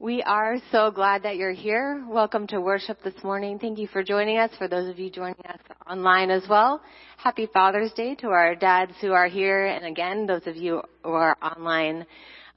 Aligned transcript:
We 0.00 0.22
are 0.22 0.58
so 0.70 0.92
glad 0.92 1.24
that 1.24 1.34
you're 1.34 1.50
here. 1.50 2.04
Welcome 2.08 2.46
to 2.48 2.60
worship 2.60 3.02
this 3.02 3.20
morning. 3.24 3.58
Thank 3.58 3.80
you 3.80 3.88
for 3.88 4.04
joining 4.04 4.38
us. 4.38 4.52
For 4.56 4.68
those 4.68 4.88
of 4.88 4.96
you 4.96 5.10
joining 5.10 5.44
us 5.48 5.58
online 5.90 6.30
as 6.30 6.44
well, 6.48 6.80
happy 7.16 7.48
Father's 7.52 7.92
Day 7.94 8.14
to 8.20 8.28
our 8.28 8.54
dads 8.54 8.92
who 9.00 9.10
are 9.10 9.26
here. 9.26 9.66
And 9.66 9.84
again, 9.84 10.24
those 10.24 10.46
of 10.46 10.54
you 10.54 10.82
who 11.02 11.10
are 11.10 11.36
online, 11.42 12.06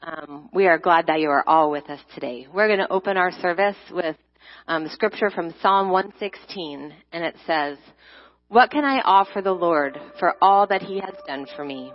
um, 0.04 0.50
we 0.54 0.68
are 0.68 0.78
glad 0.78 1.08
that 1.08 1.20
you 1.20 1.30
are 1.30 1.44
all 1.48 1.72
with 1.72 1.90
us 1.90 2.00
today. 2.14 2.46
We're 2.54 2.68
going 2.68 2.78
to 2.78 2.92
open 2.92 3.18
our 3.18 3.32
service 3.32 3.78
with 3.90 4.18
um, 4.68 4.88
scripture 4.90 5.32
from 5.32 5.52
Psalm 5.64 5.90
116, 5.90 6.94
and 7.12 7.24
it 7.24 7.36
says, 7.48 7.80
"What 8.50 8.70
can 8.70 8.86
I 8.86 9.00
offer 9.00 9.42
the 9.42 9.52
Lord 9.52 10.00
for 10.20 10.36
all 10.44 10.68
that 10.68 10.84
He 10.84 11.00
has 11.00 11.16
done 11.26 11.48
for 11.56 11.66
me?" 11.66 11.92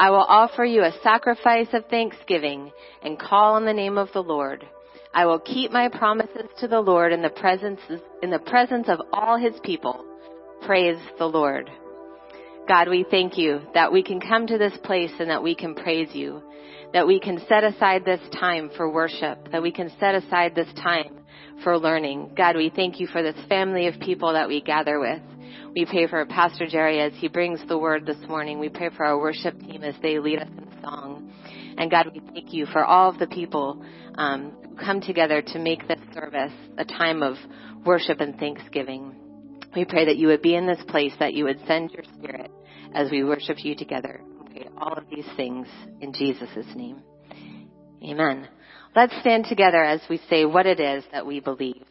I 0.00 0.08
will 0.08 0.24
offer 0.26 0.64
you 0.64 0.82
a 0.82 0.98
sacrifice 1.02 1.66
of 1.74 1.84
thanksgiving 1.90 2.72
and 3.02 3.18
call 3.18 3.56
on 3.56 3.66
the 3.66 3.74
name 3.74 3.98
of 3.98 4.08
the 4.14 4.22
Lord. 4.22 4.66
I 5.12 5.26
will 5.26 5.38
keep 5.38 5.72
my 5.72 5.88
promises 5.88 6.46
to 6.60 6.68
the 6.68 6.80
Lord 6.80 7.12
in 7.12 7.20
the 7.20 7.28
presence, 7.28 7.80
in 8.22 8.30
the 8.30 8.38
presence 8.38 8.88
of 8.88 9.02
all 9.12 9.36
his 9.36 9.52
people. 9.62 10.02
Praise 10.64 10.96
the 11.18 11.26
Lord. 11.26 11.70
God, 12.66 12.88
we 12.88 13.04
thank 13.10 13.36
you 13.36 13.60
that 13.74 13.92
we 13.92 14.02
can 14.02 14.20
come 14.20 14.46
to 14.46 14.56
this 14.56 14.72
place 14.84 15.12
and 15.20 15.28
that 15.28 15.42
we 15.42 15.54
can 15.54 15.74
praise 15.74 16.14
you, 16.14 16.42
that 16.94 17.06
we 17.06 17.20
can 17.20 17.38
set 17.46 17.62
aside 17.62 18.06
this 18.06 18.22
time 18.32 18.70
for 18.78 18.90
worship, 18.90 19.52
that 19.52 19.62
we 19.62 19.70
can 19.70 19.92
set 20.00 20.14
aside 20.14 20.54
this 20.54 20.72
time 20.82 21.18
for 21.62 21.76
learning. 21.76 22.32
God, 22.34 22.56
we 22.56 22.72
thank 22.74 23.00
you 23.00 23.06
for 23.06 23.22
this 23.22 23.36
family 23.50 23.86
of 23.86 24.00
people 24.00 24.32
that 24.32 24.48
we 24.48 24.62
gather 24.62 24.98
with. 24.98 25.20
We 25.74 25.86
pray 25.86 26.06
for 26.06 26.24
Pastor 26.26 26.66
Jerry 26.66 27.00
as 27.00 27.12
he 27.16 27.28
brings 27.28 27.60
the 27.68 27.78
word 27.78 28.06
this 28.06 28.18
morning. 28.28 28.58
We 28.58 28.68
pray 28.68 28.90
for 28.96 29.04
our 29.04 29.18
worship 29.18 29.58
team 29.60 29.82
as 29.82 29.94
they 30.02 30.18
lead 30.18 30.40
us 30.40 30.48
in 30.48 30.82
song. 30.82 31.32
And 31.78 31.90
God, 31.90 32.10
we 32.12 32.20
thank 32.32 32.52
you 32.52 32.66
for 32.66 32.84
all 32.84 33.10
of 33.10 33.18
the 33.18 33.26
people 33.26 33.84
um, 34.16 34.52
who 34.68 34.76
come 34.76 35.00
together 35.00 35.42
to 35.42 35.58
make 35.58 35.86
this 35.86 36.00
service 36.12 36.52
a 36.78 36.84
time 36.84 37.22
of 37.22 37.36
worship 37.86 38.20
and 38.20 38.38
thanksgiving. 38.38 39.14
We 39.74 39.84
pray 39.84 40.04
that 40.06 40.16
you 40.16 40.28
would 40.28 40.42
be 40.42 40.56
in 40.56 40.66
this 40.66 40.82
place, 40.88 41.12
that 41.20 41.34
you 41.34 41.44
would 41.44 41.60
send 41.66 41.92
your 41.92 42.04
spirit 42.18 42.50
as 42.92 43.10
we 43.10 43.22
worship 43.24 43.64
you 43.64 43.74
together. 43.76 44.20
We 44.44 44.62
pray 44.62 44.68
all 44.76 44.94
of 44.94 45.04
these 45.08 45.26
things 45.36 45.68
in 46.00 46.12
Jesus' 46.12 46.66
name. 46.74 47.02
Amen. 48.02 48.48
Let's 48.96 49.14
stand 49.20 49.46
together 49.48 49.82
as 49.82 50.00
we 50.10 50.20
say 50.28 50.44
what 50.44 50.66
it 50.66 50.80
is 50.80 51.04
that 51.12 51.24
we 51.24 51.38
believe. 51.38 51.86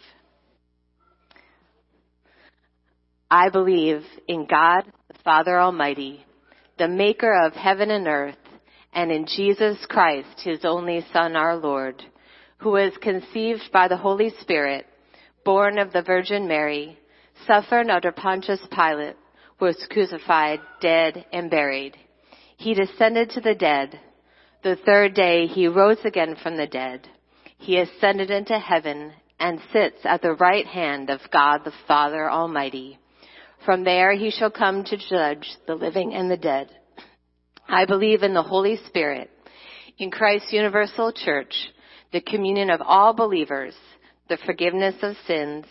I 3.31 3.49
believe 3.49 4.03
in 4.27 4.47
God, 4.47 4.91
the 5.07 5.19
Father 5.23 5.59
Almighty, 5.59 6.25
the 6.79 6.87
maker 6.87 7.31
of 7.31 7.53
heaven 7.53 7.91
and 7.91 8.07
earth, 8.07 8.35
and 8.91 9.11
in 9.11 9.27
Jesus 9.27 9.77
Christ, 9.87 10.41
his 10.43 10.65
only 10.65 11.05
Son, 11.13 11.35
our 11.35 11.55
Lord, 11.55 12.03
who 12.57 12.71
was 12.71 12.91
conceived 12.99 13.71
by 13.71 13.87
the 13.87 13.97
Holy 13.97 14.31
Spirit, 14.41 14.87
born 15.45 15.77
of 15.77 15.93
the 15.93 16.01
Virgin 16.01 16.47
Mary, 16.47 16.97
suffered 17.45 17.91
under 17.91 18.11
Pontius 18.11 18.61
Pilate, 18.71 19.15
was 19.59 19.77
crucified, 19.91 20.59
dead, 20.81 21.23
and 21.31 21.51
buried. 21.51 21.95
He 22.57 22.73
descended 22.73 23.29
to 23.31 23.41
the 23.41 23.53
dead. 23.53 23.99
The 24.63 24.75
third 24.75 25.13
day 25.13 25.45
he 25.45 25.67
rose 25.67 26.03
again 26.03 26.35
from 26.41 26.57
the 26.57 26.65
dead. 26.65 27.07
He 27.59 27.77
ascended 27.77 28.31
into 28.31 28.57
heaven 28.57 29.13
and 29.39 29.61
sits 29.71 29.99
at 30.03 30.23
the 30.23 30.33
right 30.33 30.65
hand 30.65 31.11
of 31.11 31.21
God 31.31 31.61
the 31.63 31.73
Father 31.87 32.27
Almighty. 32.27 32.97
From 33.65 33.83
there 33.83 34.13
he 34.13 34.31
shall 34.31 34.51
come 34.51 34.83
to 34.85 34.97
judge 34.97 35.47
the 35.67 35.75
living 35.75 36.13
and 36.13 36.29
the 36.29 36.37
dead. 36.37 36.69
I 37.67 37.85
believe 37.85 38.23
in 38.23 38.33
the 38.33 38.41
Holy 38.41 38.77
Spirit, 38.87 39.29
in 39.97 40.11
Christ's 40.11 40.53
universal 40.53 41.11
church, 41.11 41.53
the 42.11 42.21
communion 42.21 42.69
of 42.69 42.81
all 42.81 43.13
believers, 43.13 43.75
the 44.27 44.37
forgiveness 44.45 44.95
of 45.01 45.15
sins, 45.27 45.65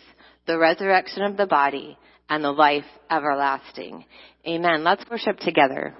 the 0.47 0.57
resurrection 0.57 1.23
of 1.23 1.35
the 1.35 1.47
body, 1.47 1.97
and 2.29 2.43
the 2.43 2.51
life 2.51 2.85
everlasting. 3.09 4.05
Amen. 4.47 4.83
Let's 4.83 5.03
worship 5.09 5.39
together. 5.39 5.95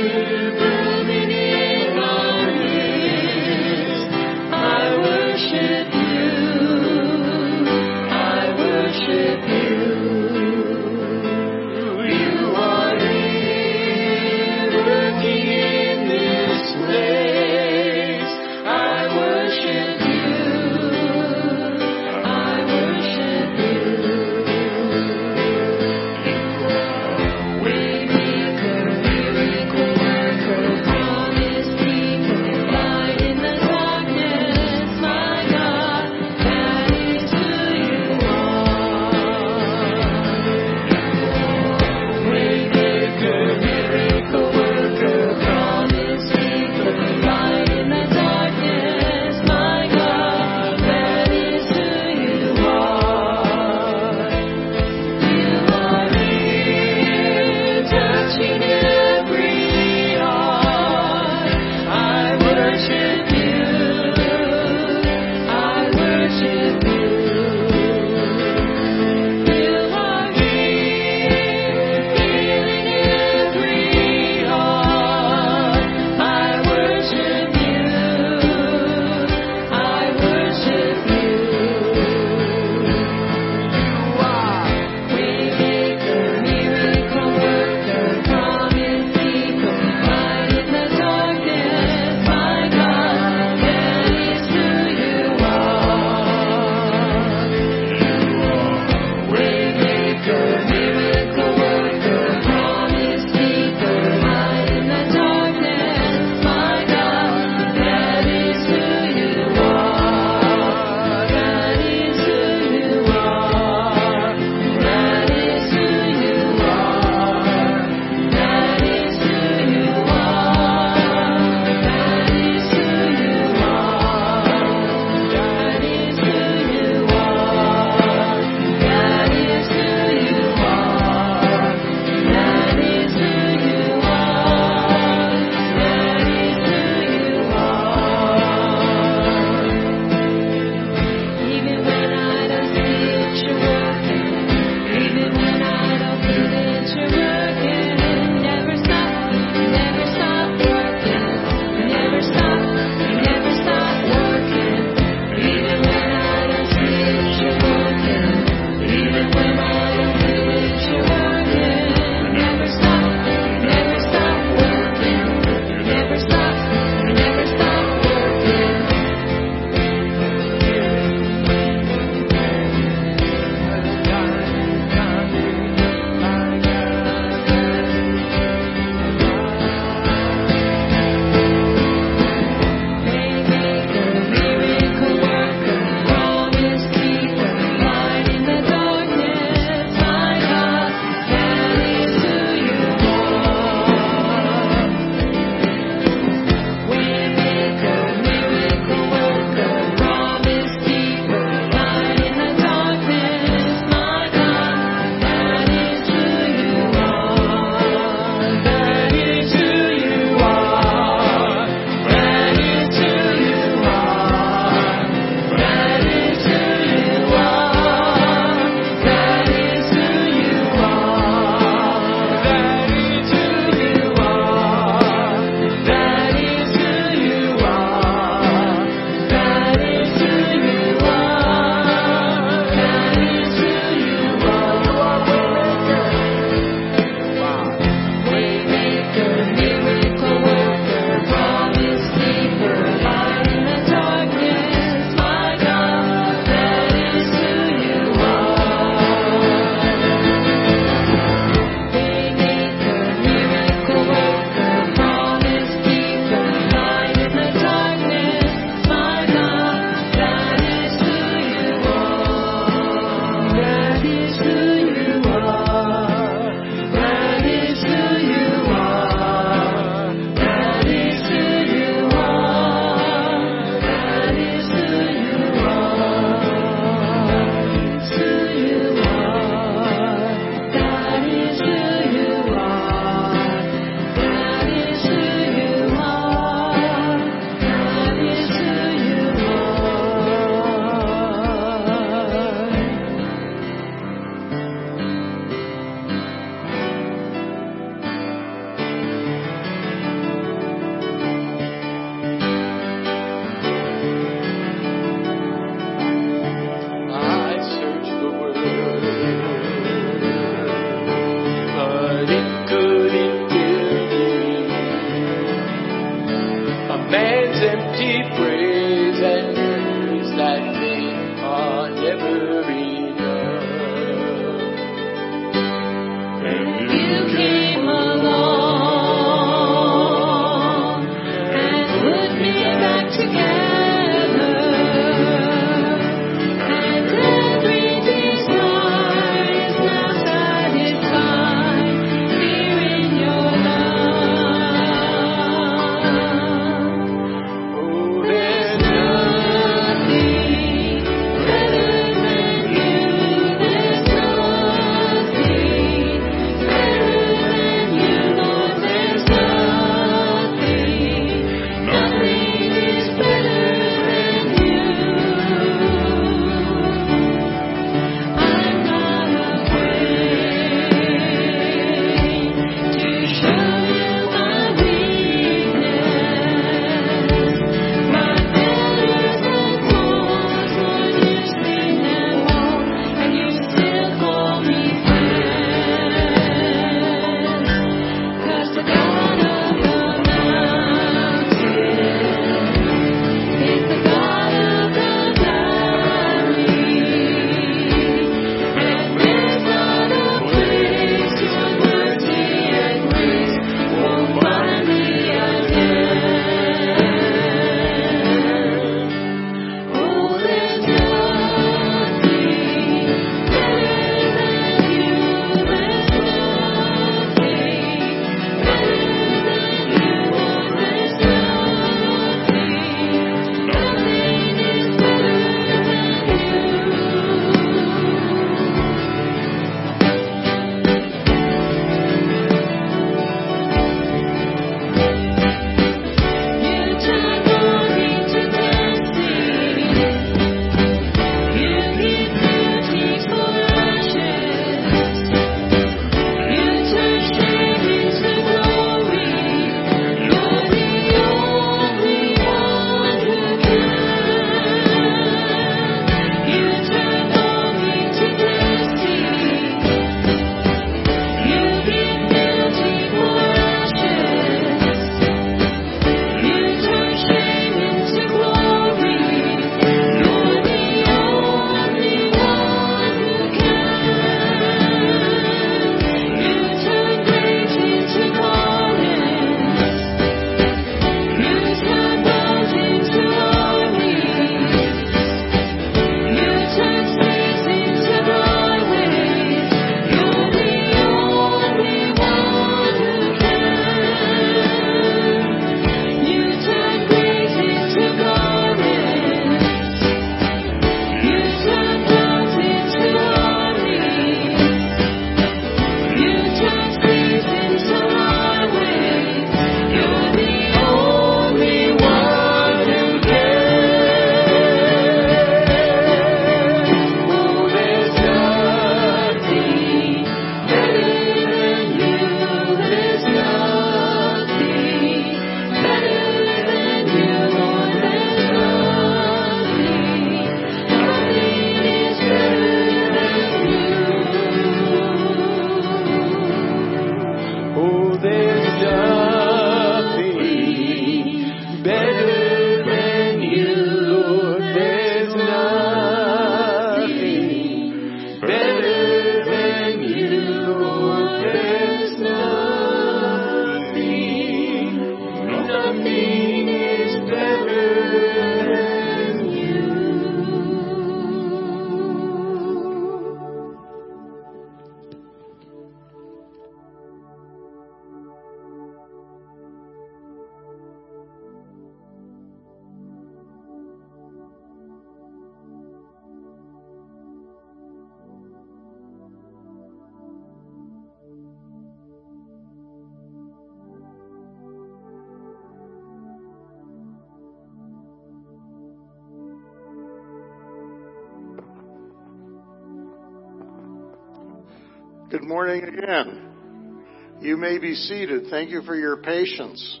Good 595.30 595.44
morning 595.44 595.84
again. 595.84 596.98
You 597.40 597.56
may 597.56 597.78
be 597.78 597.94
seated. 597.94 598.48
Thank 598.50 598.70
you 598.70 598.82
for 598.82 598.96
your 598.96 599.18
patience. 599.18 600.00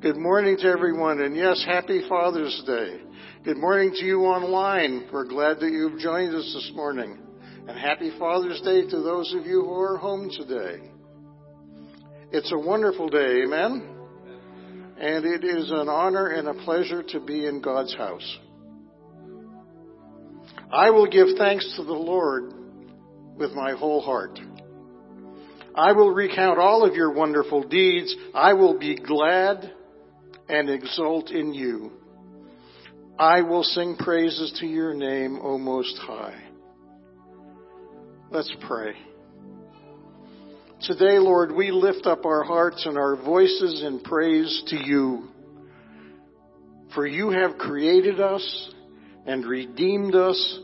Good 0.00 0.16
morning 0.16 0.56
to 0.56 0.66
everyone, 0.66 1.20
and 1.20 1.36
yes, 1.36 1.64
happy 1.64 2.02
Father's 2.08 2.60
Day. 2.66 3.02
Good 3.44 3.56
morning 3.56 3.92
to 3.94 4.04
you 4.04 4.22
online. 4.22 5.08
We're 5.12 5.28
glad 5.28 5.60
that 5.60 5.70
you've 5.70 6.00
joined 6.00 6.34
us 6.34 6.42
this 6.42 6.72
morning. 6.74 7.18
And 7.68 7.78
happy 7.78 8.10
Father's 8.18 8.60
Day 8.62 8.82
to 8.82 8.96
those 9.02 9.32
of 9.32 9.46
you 9.46 9.62
who 9.62 9.80
are 9.80 9.96
home 9.96 10.28
today. 10.28 10.90
It's 12.32 12.50
a 12.50 12.58
wonderful 12.58 13.10
day, 13.10 13.44
amen? 13.44 13.94
And 14.98 15.24
it 15.24 15.44
is 15.44 15.70
an 15.70 15.88
honor 15.88 16.30
and 16.30 16.48
a 16.48 16.64
pleasure 16.64 17.04
to 17.10 17.20
be 17.20 17.46
in 17.46 17.60
God's 17.60 17.94
house. 17.94 18.38
I 20.72 20.90
will 20.90 21.06
give 21.06 21.28
thanks 21.38 21.76
to 21.76 21.84
the 21.84 21.92
Lord 21.92 22.54
with 23.42 23.52
my 23.52 23.72
whole 23.72 24.00
heart. 24.00 24.38
I 25.74 25.92
will 25.92 26.12
recount 26.12 26.60
all 26.60 26.84
of 26.88 26.94
your 26.94 27.12
wonderful 27.12 27.66
deeds. 27.66 28.14
I 28.32 28.52
will 28.52 28.78
be 28.78 28.94
glad 28.94 29.72
and 30.48 30.70
exult 30.70 31.30
in 31.30 31.52
you. 31.52 31.90
I 33.18 33.42
will 33.42 33.64
sing 33.64 33.96
praises 33.98 34.56
to 34.60 34.66
your 34.66 34.94
name, 34.94 35.40
O 35.42 35.58
Most 35.58 35.98
High. 35.98 36.40
Let's 38.30 38.52
pray. 38.66 38.92
Today, 40.82 41.18
Lord, 41.18 41.52
we 41.52 41.72
lift 41.72 42.06
up 42.06 42.24
our 42.24 42.44
hearts 42.44 42.86
and 42.86 42.96
our 42.96 43.16
voices 43.16 43.82
in 43.84 44.00
praise 44.00 44.62
to 44.68 44.76
you. 44.76 45.30
For 46.94 47.08
you 47.08 47.30
have 47.30 47.58
created 47.58 48.20
us 48.20 48.74
and 49.26 49.44
redeemed 49.44 50.14
us 50.14 50.60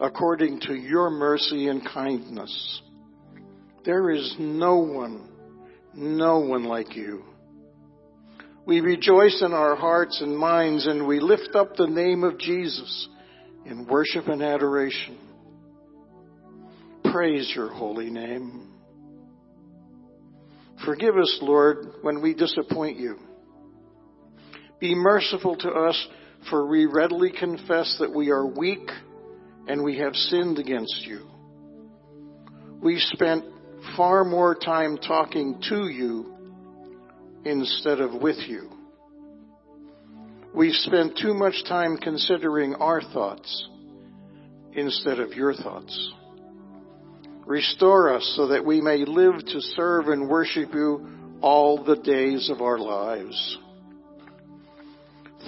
according 0.00 0.60
to 0.60 0.74
your 0.74 1.10
mercy 1.10 1.68
and 1.68 1.84
kindness. 1.84 2.82
There 3.84 4.10
is 4.10 4.36
no 4.38 4.78
one, 4.78 5.28
no 5.94 6.40
one 6.40 6.64
like 6.64 6.94
you. 6.94 7.24
We 8.66 8.80
rejoice 8.80 9.42
in 9.44 9.52
our 9.52 9.74
hearts 9.74 10.20
and 10.20 10.36
minds 10.36 10.86
and 10.86 11.06
we 11.06 11.20
lift 11.20 11.54
up 11.54 11.74
the 11.74 11.86
name 11.86 12.22
of 12.22 12.38
Jesus 12.38 13.08
in 13.64 13.86
worship 13.86 14.28
and 14.28 14.42
adoration. 14.42 15.18
Praise 17.10 17.50
your 17.54 17.68
holy 17.68 18.10
name. 18.10 18.68
Forgive 20.84 21.16
us, 21.16 21.38
Lord, 21.40 21.94
when 22.02 22.20
we 22.22 22.34
disappoint 22.34 22.98
you. 22.98 23.16
Be 24.78 24.94
merciful 24.94 25.56
to 25.56 25.70
us, 25.70 26.08
for 26.50 26.68
we 26.68 26.86
readily 26.86 27.32
confess 27.32 27.96
that 27.98 28.14
we 28.14 28.30
are 28.30 28.46
weak 28.46 28.88
and 29.68 29.84
we 29.84 29.98
have 29.98 30.14
sinned 30.14 30.58
against 30.58 31.06
you. 31.06 31.26
We've 32.82 33.00
spent 33.00 33.44
far 33.96 34.24
more 34.24 34.54
time 34.54 34.98
talking 34.98 35.62
to 35.68 35.88
you 35.88 36.34
instead 37.44 38.00
of 38.00 38.14
with 38.14 38.38
you. 38.46 38.70
We've 40.54 40.74
spent 40.74 41.18
too 41.18 41.34
much 41.34 41.64
time 41.68 41.98
considering 41.98 42.74
our 42.76 43.02
thoughts 43.02 43.68
instead 44.72 45.20
of 45.20 45.34
your 45.34 45.54
thoughts. 45.54 46.12
Restore 47.44 48.14
us 48.14 48.34
so 48.36 48.48
that 48.48 48.64
we 48.64 48.80
may 48.80 49.04
live 49.04 49.38
to 49.38 49.60
serve 49.60 50.08
and 50.08 50.28
worship 50.28 50.72
you 50.72 51.08
all 51.40 51.84
the 51.84 51.96
days 51.96 52.50
of 52.50 52.62
our 52.62 52.78
lives. 52.78 53.58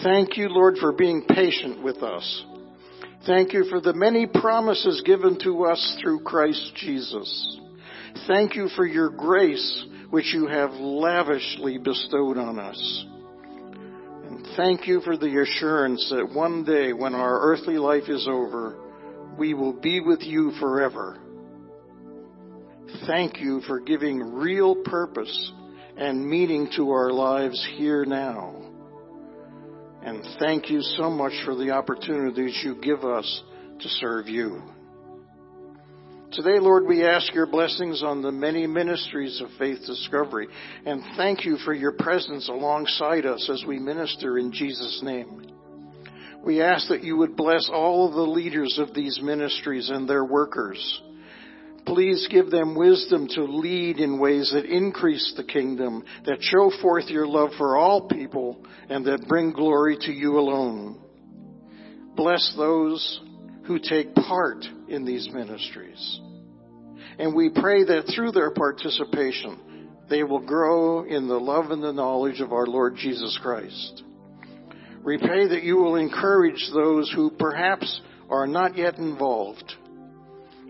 Thank 0.03 0.37
you, 0.37 0.49
Lord, 0.49 0.77
for 0.79 0.93
being 0.93 1.25
patient 1.29 1.83
with 1.83 2.03
us. 2.03 2.45
Thank 3.27 3.53
you 3.53 3.65
for 3.65 3.81
the 3.81 3.93
many 3.93 4.27
promises 4.27 5.03
given 5.05 5.39
to 5.41 5.65
us 5.65 5.99
through 6.01 6.21
Christ 6.21 6.73
Jesus. 6.77 7.59
Thank 8.27 8.57
you 8.57 8.69
for 8.75 8.87
your 8.87 9.11
grace, 9.11 9.85
which 10.09 10.33
you 10.33 10.47
have 10.47 10.71
lavishly 10.73 11.77
bestowed 11.77 12.39
on 12.39 12.59
us. 12.59 13.05
And 14.25 14.47
thank 14.57 14.87
you 14.87 15.01
for 15.03 15.19
the 15.19 15.43
assurance 15.43 16.11
that 16.11 16.35
one 16.35 16.65
day 16.65 16.95
when 16.95 17.15
our 17.15 17.41
earthly 17.43 17.77
life 17.77 18.09
is 18.09 18.27
over, 18.27 18.79
we 19.39 19.53
will 19.53 19.75
be 19.75 20.01
with 20.01 20.23
you 20.23 20.53
forever. 20.59 21.19
Thank 23.07 23.39
you 23.39 23.61
for 23.67 23.81
giving 23.81 24.35
real 24.35 24.77
purpose 24.77 25.53
and 25.97 26.27
meaning 26.27 26.71
to 26.77 26.91
our 26.91 27.13
lives 27.13 27.69
here 27.77 28.07
now. 28.07 28.60
And 30.03 30.25
thank 30.39 30.71
you 30.71 30.81
so 30.81 31.11
much 31.11 31.33
for 31.45 31.55
the 31.55 31.71
opportunities 31.71 32.59
you 32.65 32.81
give 32.81 33.05
us 33.05 33.43
to 33.81 33.89
serve 33.89 34.29
you. 34.29 34.63
Today, 36.33 36.61
Lord, 36.61 36.87
we 36.87 37.05
ask 37.05 37.35
your 37.35 37.47
blessings 37.47 38.03
on 38.05 38.23
the 38.23 38.31
many 38.31 38.67
ministries 38.67 39.41
of 39.41 39.49
faith 39.59 39.81
discovery. 39.85 40.47
And 40.87 41.03
thank 41.17 41.45
you 41.45 41.57
for 41.59 41.75
your 41.75 41.93
presence 41.93 42.49
alongside 42.49 43.27
us 43.27 43.51
as 43.53 43.65
we 43.67 43.79
minister 43.81 44.39
in 44.39 44.53
Jesus' 44.53 45.01
name. 45.03 45.53
We 46.45 46.63
ask 46.63 46.89
that 46.89 47.03
you 47.03 47.17
would 47.17 47.37
bless 47.37 47.69
all 47.71 48.09
of 48.09 48.15
the 48.15 48.21
leaders 48.23 48.79
of 48.79 48.95
these 48.95 49.21
ministries 49.21 49.91
and 49.91 50.09
their 50.09 50.25
workers. 50.25 51.03
Please 51.87 52.29
give 52.31 52.51
them 52.51 52.75
wisdom 52.75 53.27
to 53.29 53.45
lead 53.45 53.99
in 53.99 54.19
ways 54.19 54.51
that 54.55 54.65
increase 54.65 55.35
the 55.37 55.45
kingdom, 55.45 56.05
that 56.25 56.43
show 56.43 56.71
forth 56.81 57.09
your 57.09 57.27
love 57.27 57.51
for 57.57 57.77
all 57.77 58.09
people, 58.09 58.65
and 58.89 59.05
that 59.07 59.27
bring 59.29 59.53
glory 59.53 59.97
to 60.01 60.13
you 60.13 60.39
alone. 60.39 61.01
Bless 62.17 62.55
those 62.57 63.21
who 63.65 63.79
take 63.79 64.15
part 64.15 64.65
in 64.89 65.05
these 65.05 65.29
ministries. 65.33 66.21
And 67.19 67.35
we 67.35 67.51
pray 67.51 67.85
that 67.85 68.13
through 68.15 68.33
their 68.33 68.51
participation, 68.51 69.91
they 70.09 70.23
will 70.23 70.45
grow 70.45 71.05
in 71.05 71.29
the 71.29 71.39
love 71.39 71.71
and 71.71 71.83
the 71.83 71.93
knowledge 71.93 72.41
of 72.41 72.53
our 72.53 72.67
Lord 72.67 72.97
Jesus 72.97 73.39
Christ. 73.43 74.03
We 75.05 75.19
pray 75.19 75.49
that 75.49 75.63
you 75.63 75.77
will 75.77 75.97
encourage 75.97 76.69
those 76.75 77.11
who 77.15 77.31
perhaps 77.31 78.01
are 78.29 78.47
not 78.47 78.77
yet 78.77 78.99
involved 78.99 79.75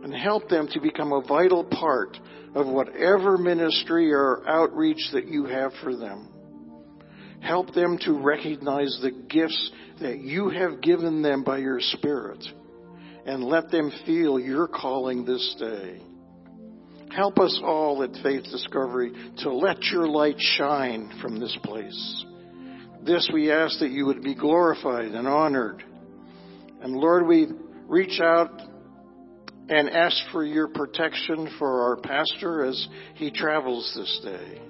and 0.02 0.14
help 0.14 0.48
them 0.48 0.68
to 0.72 0.80
become 0.80 1.12
a 1.12 1.22
vital 1.22 1.64
part 1.64 2.16
of 2.54 2.66
whatever 2.66 3.36
ministry 3.38 4.12
or 4.12 4.42
outreach 4.48 5.10
that 5.12 5.28
you 5.28 5.44
have 5.46 5.72
for 5.82 5.94
them. 5.96 6.28
Help 7.40 7.72
them 7.74 7.98
to 7.98 8.12
recognize 8.12 8.98
the 9.02 9.10
gifts 9.10 9.70
that 10.00 10.18
you 10.18 10.48
have 10.50 10.80
given 10.80 11.22
them 11.22 11.42
by 11.42 11.58
your 11.58 11.80
Spirit 11.80 12.44
and 13.26 13.44
let 13.44 13.70
them 13.70 13.92
feel 14.06 14.38
your 14.38 14.66
calling 14.66 15.24
this 15.24 15.56
day. 15.58 16.00
Help 17.14 17.38
us 17.38 17.60
all 17.64 18.02
at 18.02 18.22
Faith 18.22 18.44
Discovery 18.44 19.12
to 19.38 19.52
let 19.52 19.82
your 19.84 20.06
light 20.06 20.36
shine 20.38 21.10
from 21.20 21.40
this 21.40 21.56
place. 21.64 22.24
This 23.04 23.28
we 23.32 23.50
ask 23.50 23.78
that 23.80 23.90
you 23.90 24.06
would 24.06 24.22
be 24.22 24.34
glorified 24.34 25.12
and 25.12 25.26
honored. 25.26 25.82
And 26.82 26.94
Lord, 26.94 27.26
we 27.26 27.48
reach 27.88 28.20
out 28.20 28.60
and 29.70 29.88
ask 29.88 30.16
for 30.33 30.44
your 30.44 30.66
protection 30.66 31.48
for 31.59 31.83
our 31.83 31.96
pastor 31.96 32.64
as 32.64 32.88
he 33.14 33.30
travels 33.30 33.90
this 33.96 34.20
day. 34.24 34.61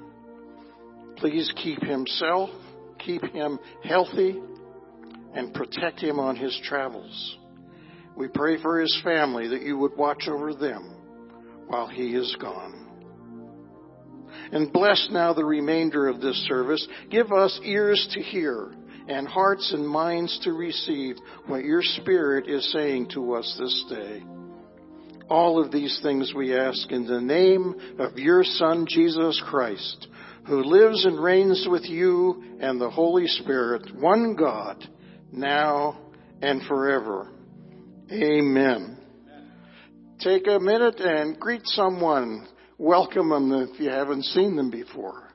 Please 1.17 1.51
keep 1.57 1.83
himself, 1.83 2.51
keep 2.99 3.25
him 3.25 3.59
healthy, 3.83 4.39
and 5.35 5.55
protect 5.55 6.01
him 6.01 6.19
on 6.19 6.37
his 6.37 6.59
travels. 6.65 7.39
We 8.15 8.29
pray 8.29 8.61
for 8.61 8.79
his 8.79 9.01
family 9.03 9.49
that 9.49 9.63
you 9.63 9.79
would 9.79 9.97
watch 9.97 10.29
over 10.29 10.53
them 10.53 10.95
while 11.67 11.89
he 11.89 12.15
is 12.15 12.37
gone. 12.39 12.87
And 14.53 14.71
bless 14.71 15.09
now 15.11 15.33
the 15.33 15.45
remainder 15.45 16.09
of 16.09 16.21
this 16.21 16.37
service. 16.47 16.87
Give 17.11 17.33
us 17.33 17.59
ears 17.65 18.07
to 18.13 18.21
hear 18.21 18.73
and 19.09 19.27
hearts 19.27 19.73
and 19.73 19.89
minds 19.89 20.39
to 20.45 20.53
receive 20.53 21.17
what 21.47 21.65
your 21.65 21.83
Spirit 21.83 22.49
is 22.49 22.71
saying 22.73 23.09
to 23.15 23.33
us 23.33 23.57
this 23.59 23.85
day. 23.89 24.23
All 25.31 25.65
of 25.65 25.71
these 25.71 26.01
things 26.03 26.35
we 26.35 26.57
ask 26.57 26.91
in 26.91 27.07
the 27.07 27.21
name 27.21 27.77
of 28.01 28.19
your 28.19 28.43
Son, 28.43 28.85
Jesus 28.89 29.41
Christ, 29.49 30.09
who 30.49 30.65
lives 30.65 31.07
and 31.07 31.23
reigns 31.23 31.69
with 31.71 31.85
you 31.85 32.59
and 32.61 32.81
the 32.81 32.91
Holy 32.91 33.29
Spirit, 33.29 33.95
one 33.95 34.35
God, 34.35 34.85
now 35.33 36.01
and 36.43 36.63
forever. 36.67 37.31
Amen. 38.11 38.99
Take 40.19 40.49
a 40.49 40.59
minute 40.59 40.99
and 40.99 41.39
greet 41.39 41.63
someone. 41.65 42.49
Welcome 42.77 43.29
them 43.29 43.53
if 43.53 43.79
you 43.79 43.89
haven't 43.89 44.25
seen 44.25 44.57
them 44.57 44.71
before. 44.71 45.30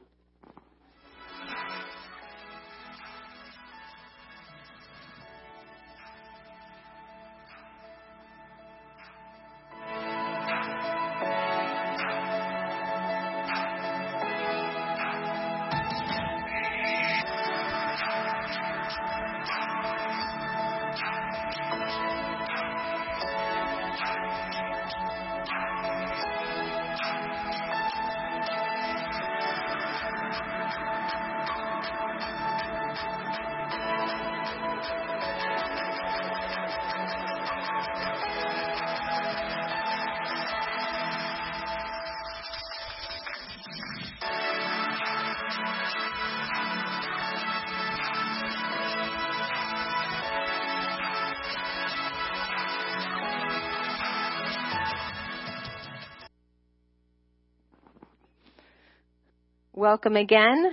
Welcome 59.77 60.15
again. 60.15 60.71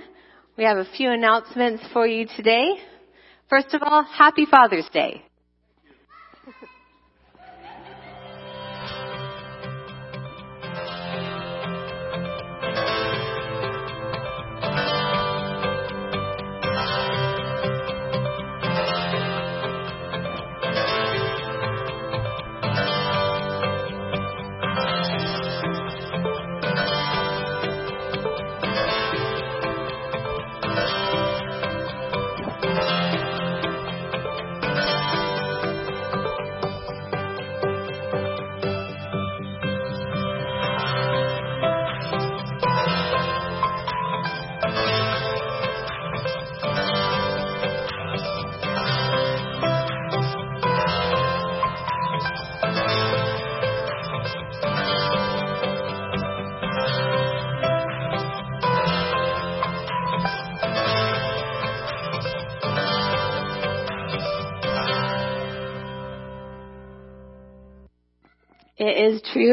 We 0.57 0.63
have 0.63 0.77
a 0.77 0.85
few 0.95 1.11
announcements 1.11 1.83
for 1.91 2.07
you 2.07 2.25
today. 2.37 2.75
First 3.49 3.73
of 3.73 3.81
all, 3.83 4.01
happy 4.03 4.45
Father's 4.49 4.87
Day. 4.93 5.21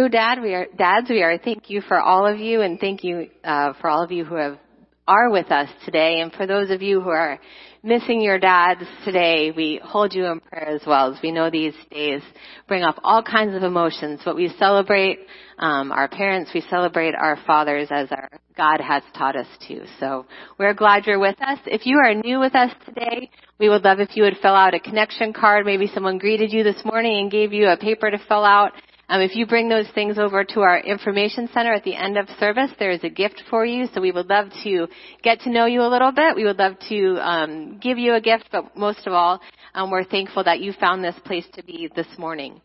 Is 0.06 0.10
Dad. 0.10 0.40
We 0.40 0.54
are 0.54 0.66
dads. 0.78 1.10
We 1.10 1.22
are. 1.22 1.36
Thank 1.36 1.68
you 1.68 1.82
for 1.82 2.00
all 2.00 2.26
of 2.26 2.38
you, 2.38 2.62
and 2.62 2.80
thank 2.80 3.04
you 3.04 3.28
uh, 3.44 3.74
for 3.80 3.90
all 3.90 4.02
of 4.02 4.10
you 4.10 4.24
who 4.24 4.36
have 4.36 4.58
are 5.06 5.30
with 5.30 5.50
us 5.50 5.68
today. 5.84 6.20
And 6.20 6.32
for 6.32 6.46
those 6.46 6.70
of 6.70 6.80
you 6.80 7.00
who 7.00 7.10
are 7.10 7.38
missing 7.82 8.20
your 8.22 8.38
dads 8.38 8.80
today, 9.04 9.50
we 9.54 9.80
hold 9.82 10.14
you 10.14 10.24
in 10.26 10.40
prayer 10.40 10.68
as 10.68 10.82
well. 10.86 11.12
As 11.12 11.20
we 11.22 11.32
know 11.32 11.50
these 11.50 11.74
days 11.90 12.22
bring 12.66 12.82
up 12.82 12.98
all 13.02 13.22
kinds 13.22 13.54
of 13.54 13.62
emotions, 13.62 14.20
but 14.24 14.36
we 14.36 14.48
celebrate 14.58 15.18
um, 15.58 15.92
our 15.92 16.08
parents. 16.08 16.52
We 16.54 16.62
celebrate 16.62 17.14
our 17.14 17.36
fathers 17.46 17.88
as 17.90 18.10
our 18.10 18.30
God 18.56 18.80
has 18.80 19.02
taught 19.14 19.36
us 19.36 19.48
to. 19.68 19.84
So 19.98 20.26
we're 20.58 20.74
glad 20.74 21.06
you're 21.06 21.18
with 21.18 21.40
us. 21.42 21.58
If 21.66 21.84
you 21.84 21.98
are 21.98 22.14
new 22.14 22.40
with 22.40 22.54
us 22.54 22.70
today, 22.86 23.30
we 23.58 23.68
would 23.68 23.84
love 23.84 24.00
if 24.00 24.16
you 24.16 24.22
would 24.22 24.38
fill 24.40 24.54
out 24.54 24.74
a 24.74 24.80
connection 24.80 25.32
card. 25.32 25.66
Maybe 25.66 25.90
someone 25.92 26.18
greeted 26.18 26.52
you 26.52 26.62
this 26.62 26.82
morning 26.84 27.20
and 27.20 27.30
gave 27.30 27.52
you 27.52 27.68
a 27.68 27.76
paper 27.76 28.10
to 28.10 28.18
fill 28.28 28.44
out. 28.44 28.72
Um, 29.10 29.22
if 29.22 29.34
you 29.34 29.44
bring 29.44 29.68
those 29.68 29.88
things 29.92 30.18
over 30.18 30.44
to 30.44 30.60
our 30.60 30.78
information 30.78 31.48
center 31.52 31.72
at 31.72 31.82
the 31.82 31.96
end 31.96 32.16
of 32.16 32.28
service, 32.38 32.70
there 32.78 32.92
is 32.92 33.02
a 33.02 33.08
gift 33.08 33.42
for 33.50 33.66
you. 33.66 33.88
So 33.92 34.00
we 34.00 34.12
would 34.12 34.28
love 34.28 34.46
to 34.62 34.86
get 35.24 35.40
to 35.40 35.50
know 35.50 35.66
you 35.66 35.82
a 35.82 35.90
little 35.90 36.12
bit. 36.12 36.36
We 36.36 36.44
would 36.44 36.58
love 36.58 36.74
to 36.90 37.16
um, 37.16 37.78
give 37.78 37.98
you 37.98 38.14
a 38.14 38.20
gift, 38.20 38.50
but 38.52 38.76
most 38.76 39.08
of 39.08 39.12
all, 39.12 39.40
um, 39.74 39.90
we're 39.90 40.04
thankful 40.04 40.44
that 40.44 40.60
you 40.60 40.72
found 40.74 41.02
this 41.02 41.16
place 41.24 41.44
to 41.54 41.64
be 41.64 41.90
this 41.96 42.06
morning. 42.18 42.60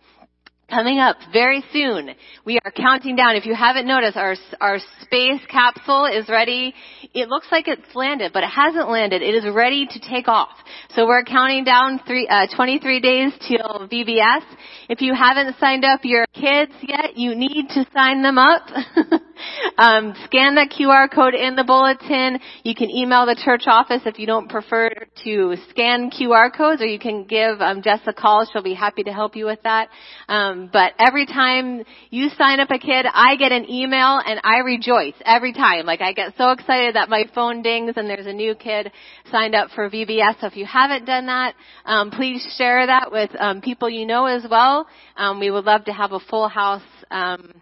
Coming 0.67 0.97
up 0.97 1.17
very 1.31 1.63
soon, 1.71 2.09
we 2.43 2.57
are 2.65 2.71
counting 2.71 3.15
down. 3.15 3.35
If 3.35 3.45
you 3.45 3.53
haven't 3.53 3.85
noticed, 3.85 4.17
our 4.17 4.35
our 4.59 4.79
space 5.03 5.39
capsule 5.47 6.07
is 6.07 6.27
ready. 6.27 6.73
It 7.13 7.29
looks 7.29 7.45
like 7.51 7.67
it's 7.67 7.93
landed, 7.93 8.33
but 8.33 8.43
it 8.43 8.49
hasn't 8.49 8.89
landed. 8.89 9.21
It 9.21 9.35
is 9.35 9.45
ready 9.53 9.85
to 9.85 9.99
take 9.99 10.27
off. 10.27 10.57
So 10.95 11.05
we're 11.05 11.23
counting 11.23 11.65
down 11.65 12.01
three, 12.07 12.27
uh, 12.27 12.47
23 12.55 12.99
days 12.99 13.31
till 13.47 13.87
VBS. 13.87 14.41
If 14.89 15.01
you 15.01 15.13
haven't 15.13 15.55
signed 15.59 15.85
up 15.85 15.99
your 16.03 16.25
kids 16.33 16.71
yet, 16.81 17.15
you 17.15 17.35
need 17.35 17.69
to 17.69 17.85
sign 17.93 18.23
them 18.23 18.39
up. 18.39 18.63
um, 19.77 20.13
scan 20.25 20.55
that 20.55 20.69
QR 20.69 21.11
code 21.13 21.33
in 21.33 21.55
the 21.55 21.63
bulletin. 21.63 22.39
You 22.63 22.75
can 22.75 22.89
email 22.89 23.25
the 23.25 23.39
church 23.43 23.63
office 23.67 24.01
if 24.05 24.19
you 24.19 24.25
don't 24.25 24.49
prefer 24.49 24.89
to 25.23 25.55
scan 25.69 26.09
QR 26.11 26.55
codes, 26.55 26.81
or 26.81 26.85
you 26.85 26.99
can 26.99 27.25
give 27.25 27.61
um, 27.61 27.81
Jess 27.81 27.99
a 28.07 28.13
call. 28.13 28.47
She'll 28.51 28.63
be 28.63 28.73
happy 28.73 29.03
to 29.03 29.13
help 29.13 29.35
you 29.35 29.45
with 29.45 29.61
that. 29.63 29.89
Um, 30.27 30.69
but 30.71 30.93
every 30.99 31.25
time 31.25 31.83
you 32.09 32.29
sign 32.37 32.59
up 32.59 32.69
a 32.71 32.79
kid, 32.79 33.05
I 33.11 33.35
get 33.35 33.51
an 33.51 33.69
email 33.69 34.21
and 34.25 34.39
I 34.43 34.59
rejoice 34.59 35.15
every 35.25 35.53
time. 35.53 35.85
Like 35.85 36.01
I 36.01 36.13
get 36.13 36.33
so 36.37 36.51
excited 36.51 36.95
that 36.95 37.09
my 37.09 37.25
phone 37.33 37.61
dings 37.61 37.93
and 37.95 38.09
there's 38.09 38.27
a 38.27 38.33
new 38.33 38.55
kid 38.55 38.91
signed 39.31 39.55
up 39.55 39.69
for 39.75 39.89
VBS. 39.89 40.41
So 40.41 40.47
if 40.47 40.55
you 40.55 40.65
haven't 40.65 41.05
done 41.05 41.27
that, 41.27 41.55
um, 41.85 42.11
please 42.11 42.45
share 42.57 42.85
that 42.85 43.11
with 43.11 43.29
um, 43.39 43.61
people 43.61 43.89
you 43.89 44.05
know 44.05 44.25
as 44.25 44.45
well. 44.49 44.87
Um, 45.17 45.39
we 45.39 45.51
would 45.51 45.65
love 45.65 45.85
to 45.85 45.93
have 45.93 46.11
a 46.11 46.19
full 46.19 46.47
house. 46.47 46.81
Um, 47.11 47.61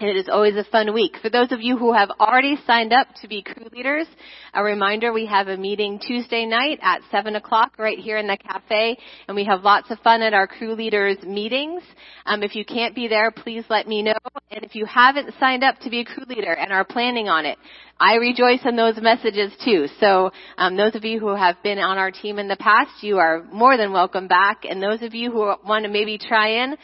and 0.00 0.08
it 0.08 0.16
is 0.16 0.28
always 0.32 0.56
a 0.56 0.64
fun 0.64 0.94
week. 0.94 1.16
For 1.20 1.28
those 1.28 1.52
of 1.52 1.60
you 1.60 1.76
who 1.76 1.92
have 1.92 2.08
already 2.18 2.56
signed 2.66 2.92
up 2.92 3.08
to 3.20 3.28
be 3.28 3.42
crew 3.42 3.66
leaders, 3.70 4.06
a 4.54 4.64
reminder 4.64 5.12
we 5.12 5.26
have 5.26 5.48
a 5.48 5.58
meeting 5.58 5.98
Tuesday 5.98 6.46
night 6.46 6.78
at 6.80 7.02
7 7.10 7.36
o'clock 7.36 7.78
right 7.78 7.98
here 7.98 8.16
in 8.16 8.26
the 8.26 8.38
cafe, 8.38 8.96
and 9.28 9.34
we 9.34 9.44
have 9.44 9.62
lots 9.62 9.90
of 9.90 9.98
fun 9.98 10.22
at 10.22 10.32
our 10.32 10.46
crew 10.46 10.74
leaders 10.74 11.18
meetings. 11.22 11.82
Um, 12.24 12.42
if 12.42 12.54
you 12.54 12.64
can't 12.64 12.94
be 12.94 13.08
there, 13.08 13.30
please 13.30 13.64
let 13.68 13.86
me 13.86 14.02
know. 14.02 14.14
And 14.50 14.64
if 14.64 14.74
you 14.74 14.86
haven't 14.86 15.34
signed 15.38 15.62
up 15.62 15.78
to 15.80 15.90
be 15.90 16.00
a 16.00 16.04
crew 16.06 16.24
leader 16.26 16.52
and 16.52 16.72
are 16.72 16.84
planning 16.84 17.28
on 17.28 17.44
it, 17.44 17.58
I 18.00 18.14
rejoice 18.14 18.60
in 18.64 18.76
those 18.76 18.96
messages 18.96 19.52
too. 19.62 19.86
So 20.00 20.30
um, 20.56 20.78
those 20.78 20.94
of 20.94 21.04
you 21.04 21.20
who 21.20 21.36
have 21.36 21.62
been 21.62 21.78
on 21.78 21.98
our 21.98 22.10
team 22.10 22.38
in 22.38 22.48
the 22.48 22.56
past, 22.56 23.02
you 23.02 23.18
are 23.18 23.44
more 23.52 23.76
than 23.76 23.92
welcome 23.92 24.28
back. 24.28 24.62
And 24.68 24.82
those 24.82 25.02
of 25.02 25.14
you 25.14 25.30
who 25.30 25.40
want 25.40 25.84
to 25.84 25.90
maybe 25.90 26.16
try 26.16 26.64
in, 26.64 26.76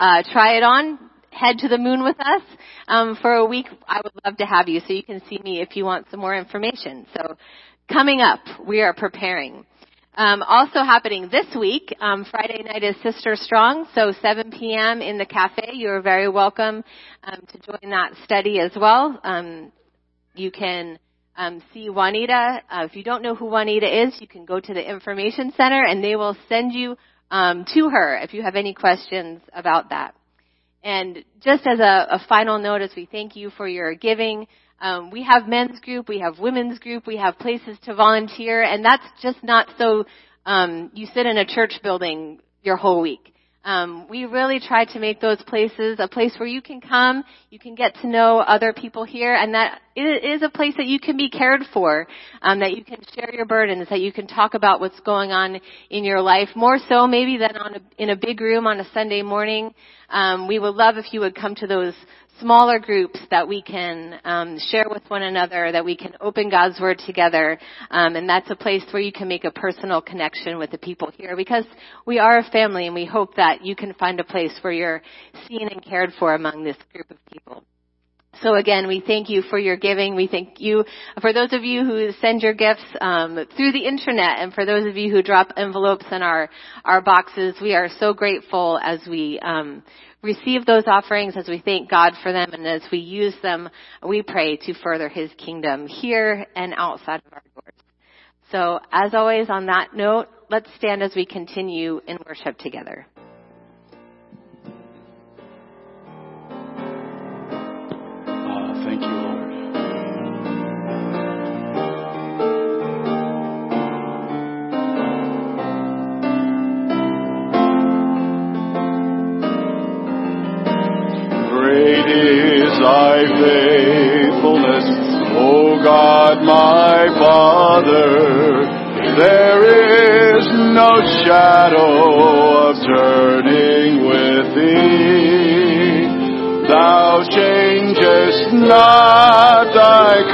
uh, 0.00 0.22
try 0.32 0.56
it 0.56 0.62
on, 0.62 0.98
head 1.32 1.58
to 1.58 1.68
the 1.68 1.78
moon 1.78 2.02
with 2.04 2.20
us 2.20 2.42
um, 2.88 3.18
for 3.20 3.34
a 3.34 3.44
week, 3.44 3.66
I 3.88 4.00
would 4.02 4.12
love 4.24 4.36
to 4.36 4.46
have 4.46 4.68
you 4.68 4.80
so 4.80 4.92
you 4.92 5.02
can 5.02 5.22
see 5.28 5.40
me 5.42 5.60
if 5.60 5.76
you 5.76 5.84
want 5.84 6.06
some 6.10 6.20
more 6.20 6.36
information. 6.36 7.06
So 7.14 7.36
coming 7.90 8.20
up, 8.20 8.40
we 8.66 8.82
are 8.82 8.92
preparing. 8.92 9.64
Um, 10.14 10.42
also 10.42 10.80
happening 10.80 11.30
this 11.30 11.46
week, 11.58 11.96
um, 12.00 12.26
Friday 12.30 12.62
night 12.62 12.82
is 12.82 12.94
Sister 13.02 13.34
Strong, 13.34 13.88
so 13.94 14.12
7 14.20 14.50
p.m. 14.50 15.00
in 15.00 15.16
the 15.16 15.24
cafe. 15.24 15.70
You 15.72 15.88
are 15.88 16.02
very 16.02 16.28
welcome 16.28 16.84
um, 17.24 17.46
to 17.50 17.58
join 17.58 17.90
that 17.90 18.12
study 18.24 18.60
as 18.60 18.72
well. 18.76 19.18
Um, 19.24 19.72
you 20.34 20.50
can 20.50 20.98
um, 21.34 21.62
see 21.72 21.88
Juanita. 21.88 22.60
Uh, 22.70 22.84
if 22.84 22.94
you 22.94 23.04
don't 23.04 23.22
know 23.22 23.34
who 23.34 23.46
Juanita 23.46 24.02
is, 24.02 24.14
you 24.20 24.28
can 24.28 24.44
go 24.44 24.60
to 24.60 24.74
the 24.74 24.86
information 24.86 25.50
center 25.56 25.82
and 25.82 26.04
they 26.04 26.14
will 26.14 26.36
send 26.46 26.72
you 26.72 26.96
to 27.30 27.88
her 27.88 28.18
if 28.18 28.34
you 28.34 28.42
have 28.42 28.56
any 28.56 28.74
questions 28.74 29.40
about 29.54 29.88
that. 29.88 30.14
And 30.84 31.24
just 31.40 31.66
as 31.66 31.78
a, 31.78 32.06
a 32.10 32.22
final 32.28 32.58
note, 32.58 32.82
as 32.82 32.90
we 32.96 33.06
thank 33.06 33.36
you 33.36 33.50
for 33.50 33.68
your 33.68 33.94
giving, 33.94 34.46
um, 34.80 35.10
we 35.10 35.22
have 35.22 35.46
men's 35.46 35.78
group, 35.80 36.08
we 36.08 36.18
have 36.18 36.40
women's 36.40 36.78
group, 36.80 37.06
we 37.06 37.16
have 37.16 37.38
places 37.38 37.78
to 37.84 37.94
volunteer, 37.94 38.62
and 38.62 38.84
that's 38.84 39.06
just 39.22 39.42
not 39.44 39.68
so 39.78 40.04
um, 40.44 40.90
you 40.92 41.06
sit 41.14 41.24
in 41.24 41.38
a 41.38 41.46
church 41.46 41.74
building 41.82 42.40
your 42.62 42.76
whole 42.76 43.00
week. 43.00 43.31
Um, 43.64 44.08
we 44.08 44.24
really 44.24 44.58
try 44.58 44.84
to 44.86 44.98
make 44.98 45.20
those 45.20 45.40
places 45.44 45.98
a 46.00 46.08
place 46.08 46.34
where 46.36 46.48
you 46.48 46.60
can 46.60 46.80
come, 46.80 47.22
you 47.48 47.60
can 47.60 47.76
get 47.76 47.94
to 48.02 48.08
know 48.08 48.38
other 48.40 48.72
people 48.72 49.04
here, 49.04 49.34
and 49.34 49.54
that 49.54 49.80
it 49.94 50.24
is 50.24 50.42
a 50.42 50.48
place 50.48 50.74
that 50.78 50.86
you 50.86 50.98
can 50.98 51.16
be 51.16 51.30
cared 51.30 51.60
for, 51.72 52.08
um, 52.40 52.58
that 52.58 52.76
you 52.76 52.84
can 52.84 52.98
share 53.14 53.32
your 53.32 53.44
burdens, 53.44 53.88
that 53.88 54.00
you 54.00 54.12
can 54.12 54.26
talk 54.26 54.54
about 54.54 54.80
what's 54.80 54.98
going 55.00 55.30
on 55.30 55.60
in 55.90 56.02
your 56.02 56.20
life, 56.20 56.48
more 56.56 56.78
so 56.88 57.06
maybe 57.06 57.36
than 57.36 57.56
on 57.56 57.74
a, 57.76 57.80
in 57.98 58.10
a 58.10 58.16
big 58.16 58.40
room 58.40 58.66
on 58.66 58.80
a 58.80 58.92
Sunday 58.92 59.22
morning. 59.22 59.72
Um, 60.10 60.48
we 60.48 60.58
would 60.58 60.74
love 60.74 60.96
if 60.96 61.12
you 61.12 61.20
would 61.20 61.36
come 61.36 61.54
to 61.56 61.66
those 61.68 61.94
smaller 62.40 62.78
groups 62.78 63.20
that 63.30 63.46
we 63.46 63.62
can 63.62 64.18
um, 64.24 64.58
share 64.70 64.86
with 64.88 65.02
one 65.08 65.22
another, 65.22 65.70
that 65.72 65.84
we 65.84 65.96
can 65.96 66.14
open 66.20 66.50
God's 66.50 66.80
Word 66.80 67.00
together, 67.06 67.58
um, 67.90 68.16
and 68.16 68.28
that's 68.28 68.50
a 68.50 68.56
place 68.56 68.84
where 68.90 69.02
you 69.02 69.12
can 69.12 69.28
make 69.28 69.44
a 69.44 69.50
personal 69.50 70.00
connection 70.00 70.58
with 70.58 70.70
the 70.70 70.78
people 70.78 71.10
here 71.16 71.36
because 71.36 71.64
we 72.06 72.18
are 72.18 72.38
a 72.38 72.50
family 72.50 72.86
and 72.86 72.94
we 72.94 73.04
hope 73.04 73.36
that 73.36 73.64
you 73.64 73.76
can 73.76 73.94
find 73.94 74.20
a 74.20 74.24
place 74.24 74.52
where 74.62 74.72
you're 74.72 75.02
seen 75.48 75.68
and 75.68 75.84
cared 75.84 76.12
for 76.18 76.34
among 76.34 76.64
this 76.64 76.76
group 76.92 77.10
of 77.10 77.18
people. 77.32 77.64
So 78.40 78.54
again, 78.54 78.88
we 78.88 79.02
thank 79.06 79.28
you 79.28 79.42
for 79.42 79.58
your 79.58 79.76
giving. 79.76 80.16
We 80.16 80.26
thank 80.26 80.58
you 80.58 80.84
for 81.20 81.32
those 81.32 81.52
of 81.52 81.64
you 81.64 81.84
who 81.84 82.10
send 82.20 82.42
your 82.42 82.54
gifts 82.54 82.84
um, 83.00 83.38
through 83.56 83.72
the 83.72 83.86
internet, 83.86 84.38
and 84.38 84.54
for 84.54 84.64
those 84.64 84.86
of 84.86 84.96
you 84.96 85.12
who 85.12 85.22
drop 85.22 85.52
envelopes 85.56 86.06
in 86.10 86.22
our 86.22 86.48
our 86.84 87.02
boxes. 87.02 87.56
We 87.60 87.74
are 87.74 87.88
so 88.00 88.14
grateful 88.14 88.80
as 88.82 89.00
we 89.06 89.38
um, 89.40 89.82
receive 90.22 90.64
those 90.64 90.84
offerings, 90.86 91.36
as 91.36 91.48
we 91.48 91.60
thank 91.64 91.90
God 91.90 92.14
for 92.22 92.32
them, 92.32 92.52
and 92.52 92.66
as 92.66 92.82
we 92.90 92.98
use 92.98 93.34
them, 93.42 93.68
we 94.06 94.22
pray 94.22 94.56
to 94.56 94.74
further 94.74 95.08
His 95.08 95.30
kingdom 95.36 95.86
here 95.86 96.46
and 96.54 96.74
outside 96.76 97.22
of 97.26 97.32
our 97.32 97.42
doors. 97.54 97.74
So, 98.50 98.80
as 98.92 99.14
always, 99.14 99.48
on 99.50 99.66
that 99.66 99.94
note, 99.94 100.28
let's 100.50 100.68
stand 100.76 101.02
as 101.02 101.14
we 101.14 101.26
continue 101.26 102.00
in 102.06 102.18
worship 102.26 102.58
together. 102.58 103.06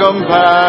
Compassion, 0.09 0.68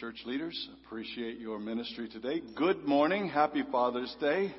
Church 0.00 0.22
leaders. 0.24 0.70
Appreciate 0.86 1.38
your 1.38 1.58
ministry 1.58 2.08
today. 2.08 2.40
Good 2.56 2.86
morning. 2.86 3.28
Happy 3.28 3.62
Father's 3.70 4.16
Day. 4.18 4.50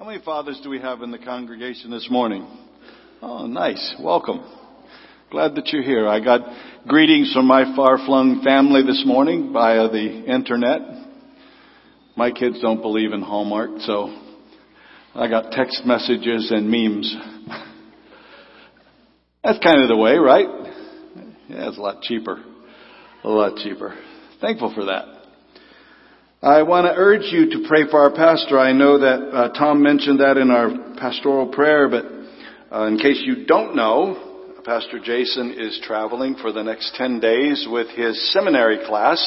How 0.00 0.04
many 0.04 0.20
fathers 0.20 0.60
do 0.64 0.68
we 0.68 0.80
have 0.80 1.02
in 1.02 1.12
the 1.12 1.18
congregation 1.18 1.92
this 1.92 2.08
morning? 2.10 2.44
Oh, 3.22 3.46
nice. 3.46 3.94
Welcome. 4.00 4.42
Glad 5.30 5.54
that 5.54 5.68
you're 5.68 5.84
here. 5.84 6.08
I 6.08 6.18
got 6.18 6.40
greetings 6.88 7.32
from 7.32 7.46
my 7.46 7.72
far-flung 7.76 8.42
family 8.42 8.82
this 8.82 9.04
morning 9.06 9.52
via 9.52 9.88
the 9.88 10.24
internet. 10.24 10.80
My 12.16 12.32
kids 12.32 12.60
don't 12.60 12.82
believe 12.82 13.12
in 13.12 13.22
Hallmark, 13.22 13.70
so 13.82 14.08
I 15.14 15.28
got 15.28 15.52
text 15.52 15.82
messages 15.84 16.50
and 16.50 16.68
memes. 16.68 17.16
That's 19.44 19.60
kind 19.60 19.82
of 19.82 19.88
the 19.88 19.96
way, 19.96 20.16
right? 20.16 20.48
Yeah, 21.48 21.68
it's 21.68 21.78
a 21.78 21.80
lot 21.80 22.02
cheaper. 22.02 22.42
A 23.22 23.28
lot 23.28 23.56
cheaper. 23.58 23.96
Thankful 24.40 24.72
for 24.74 24.86
that. 24.86 25.04
I 26.42 26.62
want 26.62 26.86
to 26.86 26.94
urge 26.96 27.30
you 27.30 27.50
to 27.50 27.68
pray 27.68 27.84
for 27.90 28.00
our 28.00 28.10
pastor. 28.10 28.58
I 28.58 28.72
know 28.72 28.98
that 28.98 29.20
uh, 29.28 29.48
Tom 29.52 29.82
mentioned 29.82 30.20
that 30.20 30.38
in 30.38 30.50
our 30.50 30.96
pastoral 30.96 31.48
prayer, 31.52 31.90
but 31.90 32.06
uh, 32.74 32.86
in 32.86 32.96
case 32.96 33.22
you 33.22 33.44
don't 33.44 33.76
know, 33.76 34.62
Pastor 34.64 34.98
Jason 34.98 35.52
is 35.58 35.78
traveling 35.84 36.36
for 36.36 36.52
the 36.52 36.62
next 36.62 36.94
10 36.94 37.20
days 37.20 37.68
with 37.70 37.88
his 37.90 38.32
seminary 38.32 38.78
class, 38.86 39.20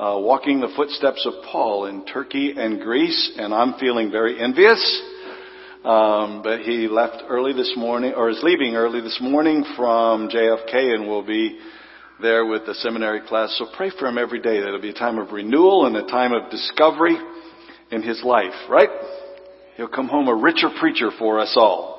uh, 0.00 0.18
walking 0.18 0.60
the 0.60 0.72
footsteps 0.74 1.24
of 1.24 1.44
Paul 1.44 1.86
in 1.86 2.04
Turkey 2.04 2.54
and 2.56 2.80
Greece, 2.80 3.34
and 3.38 3.54
I'm 3.54 3.74
feeling 3.78 4.10
very 4.10 4.42
envious. 4.42 5.02
Um, 5.84 6.42
but 6.42 6.62
he 6.62 6.88
left 6.88 7.22
early 7.28 7.52
this 7.52 7.74
morning, 7.76 8.14
or 8.16 8.28
is 8.28 8.40
leaving 8.42 8.74
early 8.74 9.02
this 9.02 9.20
morning 9.20 9.64
from 9.76 10.28
JFK 10.30 10.94
and 10.94 11.06
will 11.06 11.24
be 11.24 11.60
there 12.22 12.46
with 12.46 12.64
the 12.64 12.74
seminary 12.74 13.20
class. 13.26 13.54
So 13.58 13.66
pray 13.76 13.90
for 13.98 14.06
him 14.06 14.16
every 14.16 14.40
day. 14.40 14.60
That'll 14.60 14.80
be 14.80 14.90
a 14.90 14.94
time 14.94 15.18
of 15.18 15.32
renewal 15.32 15.86
and 15.86 15.96
a 15.96 16.06
time 16.06 16.32
of 16.32 16.50
discovery 16.50 17.16
in 17.90 18.02
his 18.02 18.22
life, 18.24 18.54
right? 18.70 18.88
He'll 19.76 19.88
come 19.88 20.08
home 20.08 20.28
a 20.28 20.34
richer 20.34 20.68
preacher 20.80 21.10
for 21.18 21.40
us 21.40 21.52
all. 21.56 21.92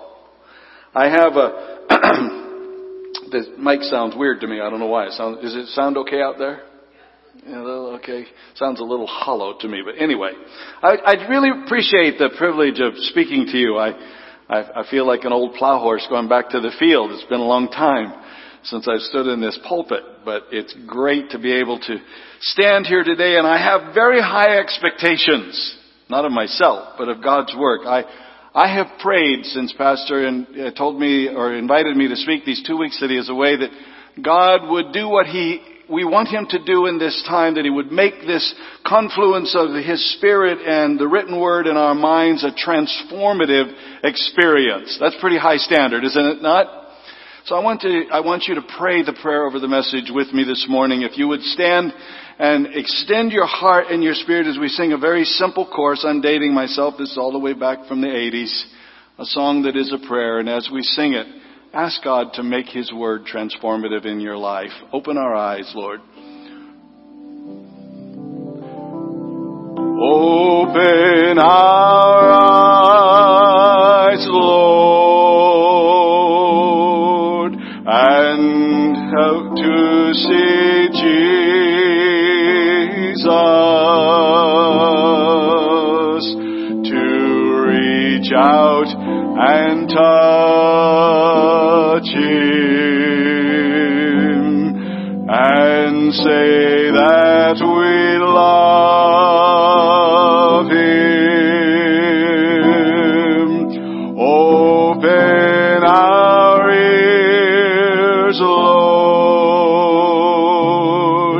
I 0.95 1.05
have 1.09 1.34
a, 1.34 1.80
the 3.30 3.55
mic 3.57 3.82
sounds 3.84 4.15
weird 4.15 4.39
to 4.41 4.47
me. 4.47 4.59
I 4.59 4.69
don't 4.69 4.80
know 4.80 4.88
why. 4.88 5.07
It 5.07 5.13
sounds, 5.13 5.41
does 5.41 5.55
it 5.55 5.67
sound 5.69 5.97
okay 5.97 6.21
out 6.21 6.38
there? 6.38 6.63
Yeah, 7.45 7.57
okay. 7.57 8.26
Sounds 8.55 8.80
a 8.80 8.84
little 8.84 9.07
hollow 9.07 9.57
to 9.59 9.67
me, 9.67 9.82
but 9.84 10.01
anyway, 10.01 10.32
I, 10.82 10.95
I 11.05 11.28
really 11.28 11.49
appreciate 11.65 12.17
the 12.17 12.30
privilege 12.38 12.80
of 12.80 12.93
speaking 12.97 13.47
to 13.47 13.57
you. 13.57 13.78
I, 13.78 13.89
I, 14.47 14.82
I 14.82 14.89
feel 14.89 15.05
like 15.07 15.24
an 15.24 15.34
old 15.34 15.55
plow 15.55 15.80
horse 15.80 16.05
going 16.09 16.30
back 16.30 16.49
to 16.51 16.59
the 16.59 16.71
field. 16.80 17.11
It's 17.11 17.24
been 17.26 17.39
a 17.39 17.45
long 17.45 17.69
time 17.69 18.13
since 18.64 18.88
I've 18.88 19.01
stood 19.01 19.28
in 19.28 19.41
this 19.41 19.57
pulpit, 19.68 20.03
but 20.26 20.43
it's 20.51 20.76
great 20.88 21.32
to 21.32 21.39
be 21.39 21.53
able 21.53 21.80
to 21.80 21.97
stand 22.41 22.86
here 22.86 23.03
today 23.03 23.38
and 23.38 23.47
I 23.47 23.57
have 23.57 23.93
very 23.93 24.22
high 24.22 24.57
expectations, 24.57 25.78
not 26.09 26.26
of 26.26 26.32
myself, 26.32 26.95
but 26.97 27.09
of 27.09 27.24
God's 27.24 27.53
work. 27.57 27.82
I, 27.86 28.03
I 28.53 28.74
have 28.76 28.99
prayed 28.99 29.45
since 29.45 29.74
Pastor 29.74 30.26
and, 30.26 30.47
uh, 30.59 30.72
told 30.72 30.99
me 30.99 31.28
or 31.28 31.53
invited 31.53 31.97
me 31.97 32.07
to 32.07 32.16
speak 32.16 32.45
these 32.45 32.64
two 32.66 32.78
weeks 32.78 32.99
that 33.01 33.09
he 33.09 33.18
is 33.18 33.30
away 33.30 33.57
that 33.57 33.70
God 34.22 34.70
would 34.70 34.93
do 34.93 35.09
what 35.09 35.26
he 35.26 35.61
we 35.89 36.05
want 36.05 36.30
him 36.30 36.47
to 36.49 36.64
do 36.64 36.86
in 36.88 36.97
this 36.97 37.24
time, 37.28 37.55
that 37.55 37.66
he 37.66 37.70
would 37.70 37.91
make 37.91 38.22
this 38.22 38.55
confluence 38.86 39.53
of 39.53 39.76
his 39.84 40.14
spirit 40.18 40.59
and 40.66 40.97
the 40.97 41.07
written 41.07 41.39
word 41.39 41.68
in 41.68 41.76
our 41.76 41.93
minds 41.93 42.43
a 42.43 42.51
transformative 42.51 43.74
experience. 44.03 44.97
That's 44.99 45.16
pretty 45.20 45.38
high 45.38 45.57
standard, 45.57 46.05
isn't 46.05 46.26
it 46.26 46.41
not? 46.41 46.82
So 47.46 47.56
I 47.56 47.60
want 47.60 47.82
to, 47.82 48.04
I 48.10 48.22
want 48.22 48.44
you 48.48 48.56
to 48.56 48.62
pray 48.78 49.04
the 49.04 49.12
prayer 49.22 49.46
over 49.46 49.60
the 49.60 49.68
message 49.68 50.10
with 50.10 50.32
me 50.32 50.46
this 50.46 50.66
morning. 50.70 51.02
If 51.02 51.18
you 51.18 51.28
would 51.28 51.41
stand 51.41 51.91
and 52.39 52.68
extend 52.68 53.34
your 53.34 53.46
heart 53.46 53.88
and 53.89 54.02
your 54.02 54.14
spirit 54.14 54.48
as 54.48 54.58
we 54.58 54.70
sing 54.70 54.94
a 54.94 54.98
very 54.98 55.26
simple 55.26 55.70
chorus. 55.70 56.06
I'm 56.08 56.22
dating 56.22 56.54
myself. 56.54 56.96
This 56.98 57.12
is 57.12 57.18
all 57.18 57.34
the 57.34 57.39
way 57.39 57.52
back 57.52 57.86
from 57.86 58.00
the 58.00 58.08
80s. 58.08 58.64
A 59.20 59.26
song 59.26 59.64
that 59.64 59.76
is 59.76 59.91
a 59.94 60.08
prayer. 60.08 60.39
And 60.39 60.48
as 60.48 60.70
we 60.72 60.84
sing 60.84 61.16
it, 61.16 61.28
ask 61.74 62.02
God 62.02 62.32
to 62.36 62.44
make 62.44 62.68
His 62.68 62.94
word 62.94 63.26
transformative 63.26 64.06
in 64.06 64.22
your 64.22 64.38
life. 64.38 64.72
Open 64.94 65.18
our 65.18 65.36
eyes, 65.36 65.70
Lord. 65.76 66.00
Open 70.06 71.39
our 71.39 72.22
say 96.14 96.91
that 96.93 97.57
we 97.57 98.18
love 98.22 99.53
Him. 100.70 101.34
Open 104.20 105.84
our 105.84 106.70
ears, 106.72 108.39
Lord, 108.39 109.05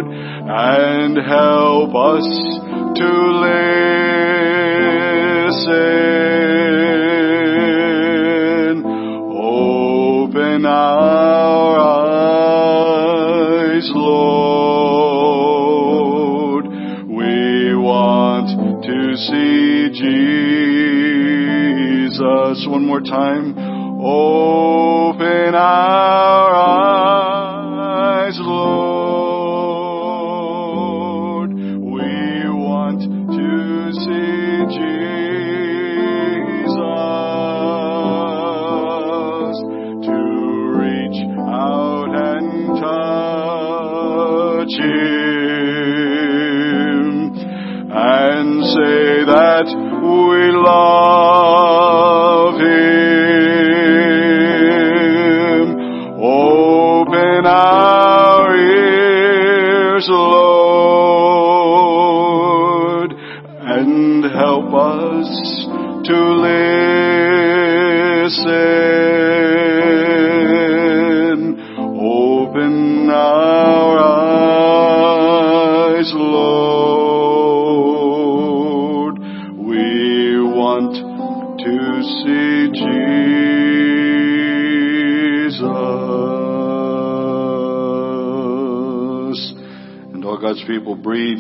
and 0.08 1.18
help 1.18 1.94
us 1.94 2.53
Jesus. 22.54 22.68
One 22.68 22.86
more 22.86 23.02
time. 23.02 23.58
Open 24.00 25.56
our 25.56 25.93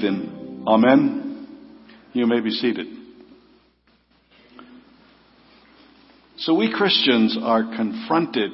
Amen. 0.03 1.47
You 2.13 2.27
may 2.27 2.41
be 2.41 2.51
seated. 2.51 2.87
So 6.37 6.55
we 6.55 6.73
Christians 6.73 7.37
are 7.41 7.63
confronted 7.63 8.51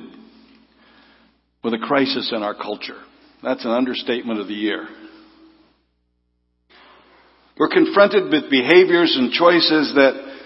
with 1.63 1.73
a 1.73 1.79
crisis 1.79 2.31
in 2.35 2.43
our 2.43 2.53
culture. 2.53 3.01
That's 3.41 3.65
an 3.65 3.71
understatement 3.71 4.39
of 4.39 4.47
the 4.47 4.53
year. 4.53 4.87
We're 7.57 7.69
confronted 7.69 8.31
with 8.31 8.49
behaviors 8.49 9.15
and 9.17 9.31
choices 9.31 9.93
that 9.95 10.37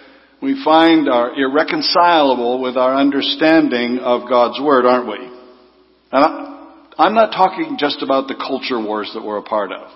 we 0.42 0.62
find 0.64 1.10
are 1.10 1.34
irreconcilable 1.36 2.62
with 2.62 2.76
our 2.78 2.96
understanding 2.96 4.00
of 4.00 4.28
God's 4.30 4.60
Word, 4.60 4.86
aren't 4.86 5.08
we? 5.08 5.18
And 6.12 6.58
I'm 6.98 7.14
not 7.14 7.32
talking 7.32 7.78
just 7.80 8.02
about 8.02 8.28
the 8.28 8.36
culture 8.36 8.82
wars 8.82 9.12
that 9.14 9.24
we're 9.24 9.38
a 9.38 9.44
part 9.44 9.72
of. 9.72 9.90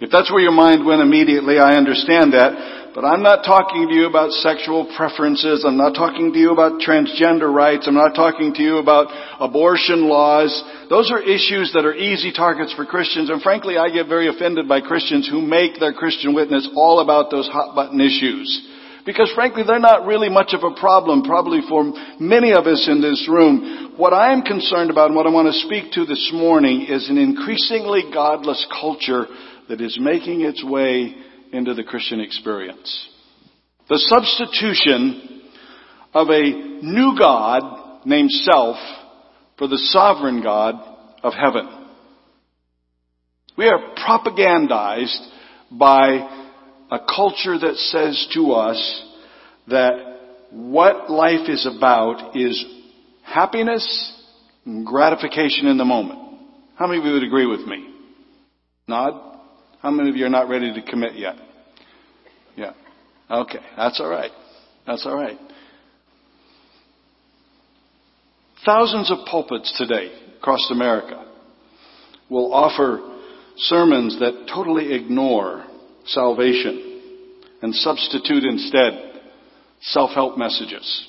If 0.00 0.10
that's 0.10 0.30
where 0.30 0.40
your 0.40 0.54
mind 0.54 0.86
went 0.86 1.02
immediately, 1.02 1.58
I 1.58 1.74
understand 1.74 2.32
that. 2.32 2.94
But 2.94 3.04
I'm 3.04 3.22
not 3.22 3.42
talking 3.42 3.86
to 3.86 3.94
you 3.94 4.06
about 4.06 4.30
sexual 4.30 4.86
preferences. 4.96 5.64
I'm 5.66 5.76
not 5.76 5.94
talking 5.94 6.32
to 6.32 6.38
you 6.38 6.52
about 6.52 6.80
transgender 6.80 7.52
rights. 7.52 7.86
I'm 7.86 7.98
not 7.98 8.14
talking 8.14 8.54
to 8.54 8.62
you 8.62 8.78
about 8.78 9.10
abortion 9.38 10.08
laws. 10.08 10.50
Those 10.88 11.10
are 11.10 11.22
issues 11.22 11.72
that 11.74 11.84
are 11.84 11.94
easy 11.94 12.32
targets 12.32 12.72
for 12.74 12.86
Christians. 12.86 13.30
And 13.30 13.42
frankly, 13.42 13.76
I 13.76 13.90
get 13.90 14.06
very 14.06 14.28
offended 14.28 14.68
by 14.68 14.80
Christians 14.80 15.28
who 15.28 15.42
make 15.42 15.78
their 15.78 15.92
Christian 15.92 16.34
witness 16.34 16.68
all 16.74 17.00
about 17.00 17.30
those 17.30 17.48
hot 17.48 17.74
button 17.74 18.00
issues. 18.00 18.46
Because 19.04 19.32
frankly, 19.34 19.62
they're 19.66 19.78
not 19.78 20.06
really 20.06 20.28
much 20.28 20.54
of 20.54 20.62
a 20.62 20.78
problem, 20.78 21.22
probably 21.22 21.60
for 21.68 21.92
many 22.20 22.52
of 22.52 22.66
us 22.66 22.86
in 22.88 23.00
this 23.00 23.28
room. 23.28 23.94
What 23.96 24.12
I 24.12 24.32
am 24.32 24.42
concerned 24.42 24.90
about 24.90 25.06
and 25.06 25.16
what 25.16 25.26
I 25.26 25.30
want 25.30 25.48
to 25.48 25.66
speak 25.66 25.92
to 25.92 26.04
this 26.04 26.30
morning 26.32 26.86
is 26.88 27.08
an 27.08 27.18
increasingly 27.18 28.04
godless 28.12 28.64
culture 28.70 29.26
that 29.68 29.80
is 29.80 29.98
making 30.00 30.42
its 30.42 30.64
way 30.64 31.14
into 31.52 31.74
the 31.74 31.84
Christian 31.84 32.20
experience. 32.20 33.08
The 33.88 33.98
substitution 33.98 35.42
of 36.14 36.28
a 36.28 36.42
new 36.82 37.16
God 37.18 38.06
named 38.06 38.30
self 38.30 38.76
for 39.56 39.66
the 39.66 39.78
sovereign 39.78 40.42
God 40.42 40.74
of 41.22 41.32
heaven. 41.34 41.68
We 43.56 43.66
are 43.66 43.94
propagandized 43.96 45.28
by 45.72 46.46
a 46.90 46.98
culture 47.00 47.58
that 47.58 47.74
says 47.76 48.28
to 48.34 48.52
us 48.52 49.04
that 49.68 49.92
what 50.50 51.10
life 51.10 51.48
is 51.48 51.66
about 51.66 52.36
is 52.36 52.64
happiness 53.24 54.14
and 54.64 54.86
gratification 54.86 55.66
in 55.66 55.76
the 55.76 55.84
moment. 55.84 56.20
How 56.76 56.86
many 56.86 57.00
of 57.00 57.04
you 57.04 57.12
would 57.12 57.24
agree 57.24 57.46
with 57.46 57.66
me? 57.66 57.94
Nod? 58.86 59.37
How 59.80 59.90
many 59.90 60.10
of 60.10 60.16
you 60.16 60.26
are 60.26 60.30
not 60.30 60.48
ready 60.48 60.72
to 60.74 60.82
commit 60.82 61.16
yet? 61.16 61.36
Yeah. 62.56 62.72
Okay, 63.30 63.60
that's 63.76 64.00
all 64.00 64.08
right. 64.08 64.32
That's 64.86 65.06
all 65.06 65.14
right. 65.14 65.38
Thousands 68.64 69.10
of 69.10 69.26
pulpits 69.26 69.72
today 69.78 70.10
across 70.38 70.68
America 70.70 71.24
will 72.28 72.52
offer 72.52 73.16
sermons 73.56 74.18
that 74.18 74.46
totally 74.52 74.94
ignore 74.94 75.64
salvation 76.06 77.00
and 77.62 77.74
substitute 77.74 78.44
instead 78.44 79.20
self-help 79.80 80.36
messages. 80.36 81.08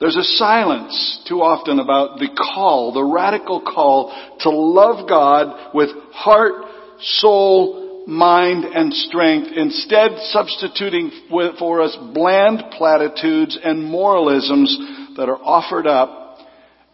There's 0.00 0.16
a 0.16 0.24
silence 0.24 1.22
too 1.28 1.42
often 1.42 1.78
about 1.78 2.18
the 2.18 2.28
call, 2.28 2.92
the 2.92 3.04
radical 3.04 3.60
call 3.60 4.10
to 4.40 4.50
love 4.50 5.06
God 5.06 5.74
with 5.74 5.90
heart, 6.12 6.64
soul, 7.02 8.04
mind, 8.06 8.64
and 8.64 8.92
strength, 8.92 9.50
instead 9.54 10.12
substituting 10.30 11.10
for 11.58 11.82
us 11.82 11.96
bland 12.14 12.64
platitudes 12.72 13.58
and 13.62 13.84
moralisms 13.84 15.14
that 15.16 15.28
are 15.28 15.38
offered 15.42 15.86
up 15.86 16.38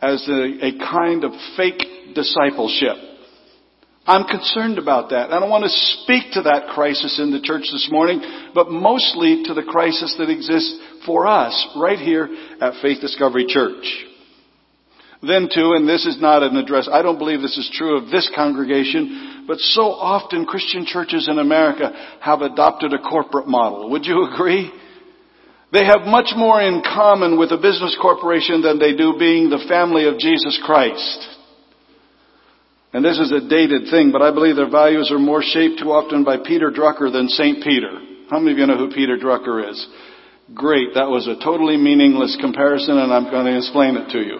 as 0.01 0.27
a, 0.29 0.67
a 0.67 0.79
kind 0.79 1.25
of 1.25 1.33
fake 1.57 1.83
discipleship. 2.15 2.97
I'm 4.07 4.25
concerned 4.25 4.79
about 4.79 5.11
that. 5.11 5.33
I 5.33 5.41
don't 5.41 5.51
want 5.51 5.65
to 5.65 6.03
speak 6.03 6.33
to 6.33 6.43
that 6.43 6.69
crisis 6.75 7.19
in 7.19 7.33
the 7.33 7.41
church 7.41 7.67
this 7.73 7.89
morning, 7.91 8.23
but 8.55 8.71
mostly 8.71 9.43
to 9.47 9.55
the 9.55 9.65
crisis 9.65 10.15
that 10.19 10.31
exists 10.31 10.79
for 11.05 11.27
us 11.27 11.55
right 11.77 11.99
here 11.99 12.29
at 12.61 12.81
Faith 12.81 13.01
Discovery 13.01 13.47
Church. 13.49 13.83
Then 15.23 15.49
too, 15.53 15.73
and 15.75 15.89
this 15.89 16.07
is 16.07 16.21
not 16.21 16.45
an 16.45 16.57
address, 16.57 16.89
I 16.91 17.03
don't 17.03 17.19
believe 17.19 17.41
this 17.41 17.59
is 17.59 17.71
true 17.75 17.97
of 17.97 18.11
this 18.11 18.31
congregation, 18.35 19.36
but 19.47 19.59
so 19.59 19.83
often 19.83 20.47
Christian 20.47 20.85
churches 20.87 21.29
in 21.31 21.39
America 21.39 21.93
have 22.21 22.43
adopted 22.43 22.93
a 22.93 22.99
corporate 22.99 23.47
model. 23.47 23.91
Would 23.91 24.05
you 24.05 24.27
agree? 24.33 24.73
They 25.73 25.85
have 25.85 26.07
much 26.07 26.33
more 26.37 26.61
in 26.63 26.83
common 26.83 27.39
with 27.39 27.51
a 27.51 27.57
business 27.57 27.97
corporation 28.01 28.63
than 28.63 28.79
they 28.79 28.97
do 28.97 29.17
being 29.19 29.51
the 29.51 29.65
family 29.69 30.07
of 30.07 30.19
Jesus 30.19 30.61
Christ. 30.65 31.29
And 32.93 33.05
this 33.05 33.19
is 33.19 33.33
a 33.33 33.47
dated 33.47 33.91
thing, 33.91 34.11
but 34.13 34.23
I 34.23 34.31
believe 34.31 34.57
their 34.57 34.71
values 34.71 35.11
are 35.11 35.19
more 35.19 35.43
shaped 35.43 35.81
too 35.81 35.93
often 35.93 36.25
by 36.25 36.39
Peter 36.39 36.71
Drucker 36.71 37.13
than 37.13 37.29
St. 37.29 37.63
Peter. 37.63 37.93
How 38.31 38.39
many 38.39 38.53
of 38.53 38.59
you 38.59 38.67
know 38.67 38.79
who 38.79 38.91
Peter 38.91 39.19
Drucker 39.19 39.69
is? 39.69 39.87
Great. 40.55 40.95
That 40.95 41.11
was 41.11 41.27
a 41.27 41.37
totally 41.45 41.77
meaningless 41.77 42.39
comparison 42.41 42.99
and 42.99 43.13
I'm 43.13 43.31
going 43.31 43.47
to 43.47 43.57
explain 43.59 43.97
it 43.97 44.11
to 44.13 44.21
you. 44.21 44.39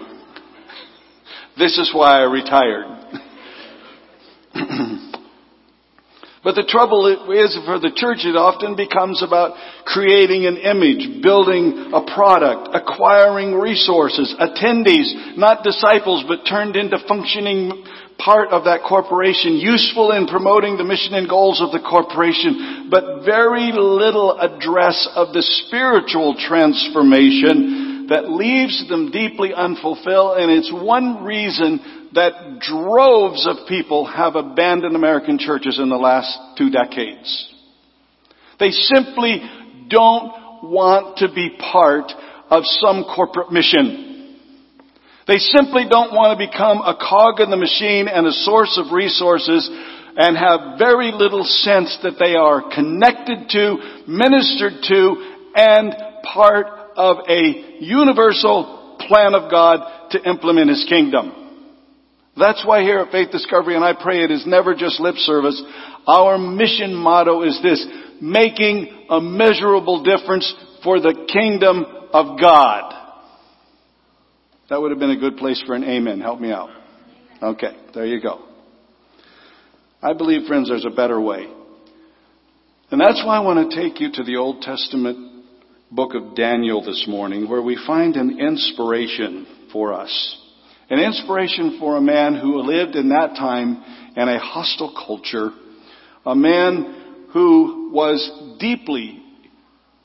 This 1.57 1.77
is 1.77 1.91
why 1.93 2.21
I 2.21 2.31
retired. 2.31 2.87
But 6.47 6.55
the 6.55 6.63
trouble 6.63 7.11
is 7.11 7.59
for 7.67 7.75
the 7.75 7.91
church, 7.91 8.23
it 8.23 8.39
often 8.39 8.79
becomes 8.79 9.19
about 9.19 9.59
creating 9.83 10.47
an 10.47 10.55
image, 10.55 11.19
building 11.19 11.91
a 11.91 11.99
product, 12.07 12.71
acquiring 12.71 13.51
resources, 13.51 14.31
attendees, 14.39 15.35
not 15.35 15.67
disciples, 15.67 16.23
but 16.23 16.47
turned 16.47 16.79
into 16.79 17.03
functioning 17.03 17.83
part 18.15 18.55
of 18.55 18.63
that 18.63 18.87
corporation, 18.87 19.59
useful 19.59 20.15
in 20.15 20.23
promoting 20.23 20.77
the 20.77 20.87
mission 20.87 21.19
and 21.19 21.27
goals 21.27 21.59
of 21.59 21.75
the 21.75 21.83
corporation, 21.83 22.87
but 22.89 23.25
very 23.25 23.75
little 23.75 24.39
address 24.39 25.03
of 25.19 25.33
the 25.33 25.43
spiritual 25.43 26.31
transformation 26.39 28.07
that 28.07 28.31
leaves 28.31 28.87
them 28.87 29.11
deeply 29.11 29.53
unfulfilled, 29.53 30.37
and 30.37 30.51
it's 30.51 30.71
one 30.71 31.23
reason 31.23 31.96
that 32.17 32.59
droves 32.59 33.45
of 33.45 33.67
people 33.67 34.05
have 34.05 34.35
abandoned 34.35 34.95
American 34.95 35.37
churches 35.37 35.77
in 35.79 35.89
the 35.89 35.95
last 35.95 36.35
two 36.57 36.71
decades. 36.71 37.53
They 38.59 38.71
simply 38.71 39.41
don't 39.87 40.63
want 40.63 41.19
to 41.19 41.29
be 41.29 41.55
part 41.71 42.11
of 42.49 42.63
some 42.65 43.03
corporate 43.03 43.51
mission. 43.51 44.35
They 45.27 45.37
simply 45.37 45.85
don't 45.87 46.11
want 46.11 46.39
to 46.39 46.47
become 46.47 46.79
a 46.79 46.97
cog 46.97 47.39
in 47.39 47.51
the 47.51 47.57
machine 47.57 48.07
and 48.07 48.25
a 48.25 48.31
source 48.31 48.81
of 48.81 48.91
resources 48.91 49.69
and 50.17 50.35
have 50.35 50.79
very 50.79 51.11
little 51.11 51.43
sense 51.43 51.99
that 52.01 52.17
they 52.17 52.33
are 52.33 52.73
connected 52.73 53.47
to, 53.49 53.77
ministered 54.07 54.81
to, 54.89 55.51
and 55.53 55.93
part 56.33 56.65
of 56.95 57.17
a 57.29 57.77
universal 57.79 58.97
plan 59.07 59.35
of 59.35 59.51
God 59.51 60.09
to 60.11 60.23
implement 60.27 60.69
His 60.69 60.83
kingdom. 60.89 61.46
That's 62.39 62.63
why 62.65 62.81
here 62.81 62.99
at 62.99 63.11
Faith 63.11 63.31
Discovery, 63.31 63.75
and 63.75 63.83
I 63.83 63.93
pray 63.99 64.23
it 64.23 64.31
is 64.31 64.45
never 64.45 64.75
just 64.75 64.99
lip 64.99 65.15
service, 65.15 65.61
our 66.07 66.37
mission 66.37 66.93
motto 66.93 67.43
is 67.43 67.59
this, 67.63 67.85
making 68.21 69.07
a 69.09 69.19
measurable 69.19 70.03
difference 70.03 70.53
for 70.83 70.99
the 70.99 71.27
kingdom 71.31 71.85
of 72.13 72.39
God. 72.39 72.93
That 74.69 74.81
would 74.81 74.91
have 74.91 74.99
been 74.99 75.11
a 75.11 75.19
good 75.19 75.37
place 75.37 75.61
for 75.65 75.75
an 75.75 75.83
amen. 75.83 76.19
Help 76.19 76.39
me 76.39 76.51
out. 76.51 76.69
Okay, 77.41 77.75
there 77.93 78.05
you 78.05 78.21
go. 78.21 78.43
I 80.01 80.13
believe, 80.13 80.47
friends, 80.47 80.69
there's 80.69 80.85
a 80.85 80.95
better 80.95 81.19
way. 81.19 81.47
And 82.91 83.01
that's 83.01 83.23
why 83.25 83.37
I 83.37 83.39
want 83.39 83.69
to 83.69 83.75
take 83.75 83.99
you 83.99 84.11
to 84.13 84.23
the 84.23 84.37
Old 84.37 84.61
Testament 84.61 85.45
book 85.91 86.11
of 86.15 86.35
Daniel 86.35 86.83
this 86.83 87.05
morning, 87.07 87.49
where 87.49 87.61
we 87.61 87.79
find 87.87 88.15
an 88.15 88.39
inspiration 88.39 89.47
for 89.71 89.93
us. 89.93 90.43
An 90.89 90.99
inspiration 90.99 91.77
for 91.79 91.97
a 91.97 92.01
man 92.01 92.35
who 92.35 92.61
lived 92.61 92.95
in 92.95 93.09
that 93.09 93.35
time 93.35 93.83
in 94.15 94.29
a 94.29 94.39
hostile 94.39 94.93
culture. 95.05 95.51
A 96.25 96.35
man 96.35 97.27
who 97.33 97.91
was 97.93 98.57
deeply 98.59 99.21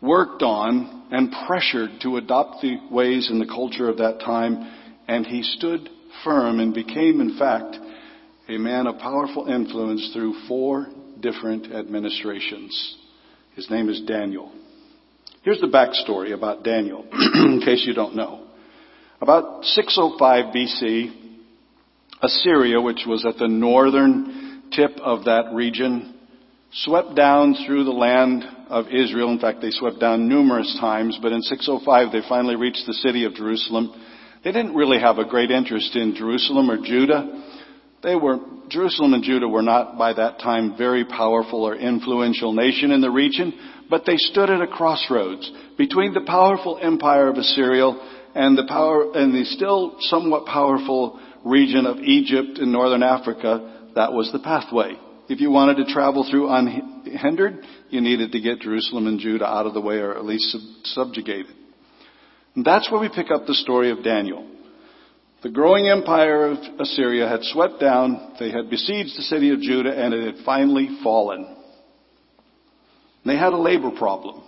worked 0.00 0.42
on 0.42 1.06
and 1.12 1.32
pressured 1.46 1.90
to 2.02 2.16
adopt 2.16 2.62
the 2.62 2.78
ways 2.90 3.30
and 3.30 3.40
the 3.40 3.46
culture 3.46 3.88
of 3.88 3.98
that 3.98 4.20
time. 4.20 4.70
And 5.06 5.24
he 5.24 5.42
stood 5.42 5.88
firm 6.24 6.58
and 6.58 6.74
became, 6.74 7.20
in 7.20 7.38
fact, 7.38 7.76
a 8.48 8.58
man 8.58 8.88
of 8.88 8.98
powerful 8.98 9.46
influence 9.46 10.10
through 10.12 10.34
four 10.48 10.88
different 11.20 11.72
administrations. 11.72 12.96
His 13.54 13.70
name 13.70 13.88
is 13.88 14.00
Daniel. 14.02 14.52
Here's 15.42 15.60
the 15.60 15.68
backstory 15.68 16.32
about 16.32 16.64
Daniel, 16.64 17.04
in 17.34 17.60
case 17.64 17.84
you 17.86 17.94
don't 17.94 18.16
know. 18.16 18.48
About 19.22 19.64
605 19.64 20.52
BC, 20.52 21.12
Assyria, 22.22 22.80
which 22.80 23.04
was 23.06 23.24
at 23.24 23.38
the 23.38 23.46
northern 23.46 24.64
tip 24.72 24.98
of 24.98 25.26
that 25.26 25.52
region, 25.54 26.18
swept 26.72 27.14
down 27.14 27.54
through 27.64 27.84
the 27.84 27.92
land 27.92 28.42
of 28.68 28.86
Israel. 28.88 29.30
In 29.30 29.38
fact, 29.38 29.60
they 29.60 29.70
swept 29.70 30.00
down 30.00 30.28
numerous 30.28 30.76
times, 30.80 31.20
but 31.22 31.30
in 31.30 31.40
605 31.40 32.10
they 32.10 32.28
finally 32.28 32.56
reached 32.56 32.82
the 32.84 32.94
city 32.94 33.24
of 33.24 33.34
Jerusalem. 33.34 33.94
They 34.42 34.50
didn't 34.50 34.74
really 34.74 34.98
have 34.98 35.18
a 35.18 35.24
great 35.24 35.52
interest 35.52 35.94
in 35.94 36.16
Jerusalem 36.16 36.68
or 36.68 36.84
Judah. 36.84 37.44
They 38.02 38.16
were, 38.16 38.40
Jerusalem 38.70 39.14
and 39.14 39.22
Judah 39.22 39.46
were 39.46 39.62
not 39.62 39.96
by 39.96 40.14
that 40.14 40.40
time 40.40 40.76
very 40.76 41.04
powerful 41.04 41.62
or 41.62 41.76
influential 41.76 42.52
nation 42.52 42.90
in 42.90 43.00
the 43.00 43.10
region, 43.10 43.54
but 43.88 44.04
they 44.04 44.16
stood 44.16 44.50
at 44.50 44.60
a 44.60 44.66
crossroads 44.66 45.48
between 45.78 46.12
the 46.12 46.22
powerful 46.26 46.76
empire 46.82 47.28
of 47.28 47.36
Assyria 47.36 47.92
and 48.34 48.56
the 48.56 48.66
power, 48.66 49.12
and 49.14 49.34
the 49.34 49.44
still 49.44 49.96
somewhat 50.00 50.46
powerful 50.46 51.20
region 51.44 51.86
of 51.86 51.98
Egypt 51.98 52.58
and 52.58 52.72
northern 52.72 53.02
Africa, 53.02 53.90
that 53.94 54.12
was 54.12 54.30
the 54.32 54.38
pathway. 54.38 54.94
If 55.28 55.40
you 55.40 55.50
wanted 55.50 55.84
to 55.84 55.92
travel 55.92 56.26
through 56.28 56.50
unhindered, 56.50 57.64
you 57.90 58.00
needed 58.00 58.32
to 58.32 58.40
get 58.40 58.60
Jerusalem 58.60 59.06
and 59.06 59.20
Judah 59.20 59.46
out 59.46 59.66
of 59.66 59.74
the 59.74 59.80
way 59.80 59.96
or 59.96 60.16
at 60.16 60.24
least 60.24 60.56
subjugated. 60.84 61.54
And 62.54 62.64
that's 62.64 62.90
where 62.90 63.00
we 63.00 63.08
pick 63.08 63.30
up 63.30 63.46
the 63.46 63.54
story 63.54 63.90
of 63.90 64.04
Daniel. 64.04 64.48
The 65.42 65.50
growing 65.50 65.88
empire 65.88 66.46
of 66.46 66.58
Assyria 66.78 67.28
had 67.28 67.42
swept 67.42 67.80
down, 67.80 68.34
they 68.38 68.50
had 68.50 68.70
besieged 68.70 69.16
the 69.16 69.22
city 69.22 69.50
of 69.50 69.60
Judah, 69.60 69.92
and 69.92 70.14
it 70.14 70.36
had 70.36 70.44
finally 70.44 70.98
fallen. 71.02 71.56
They 73.24 73.36
had 73.36 73.52
a 73.52 73.58
labor 73.58 73.90
problem. 73.90 74.42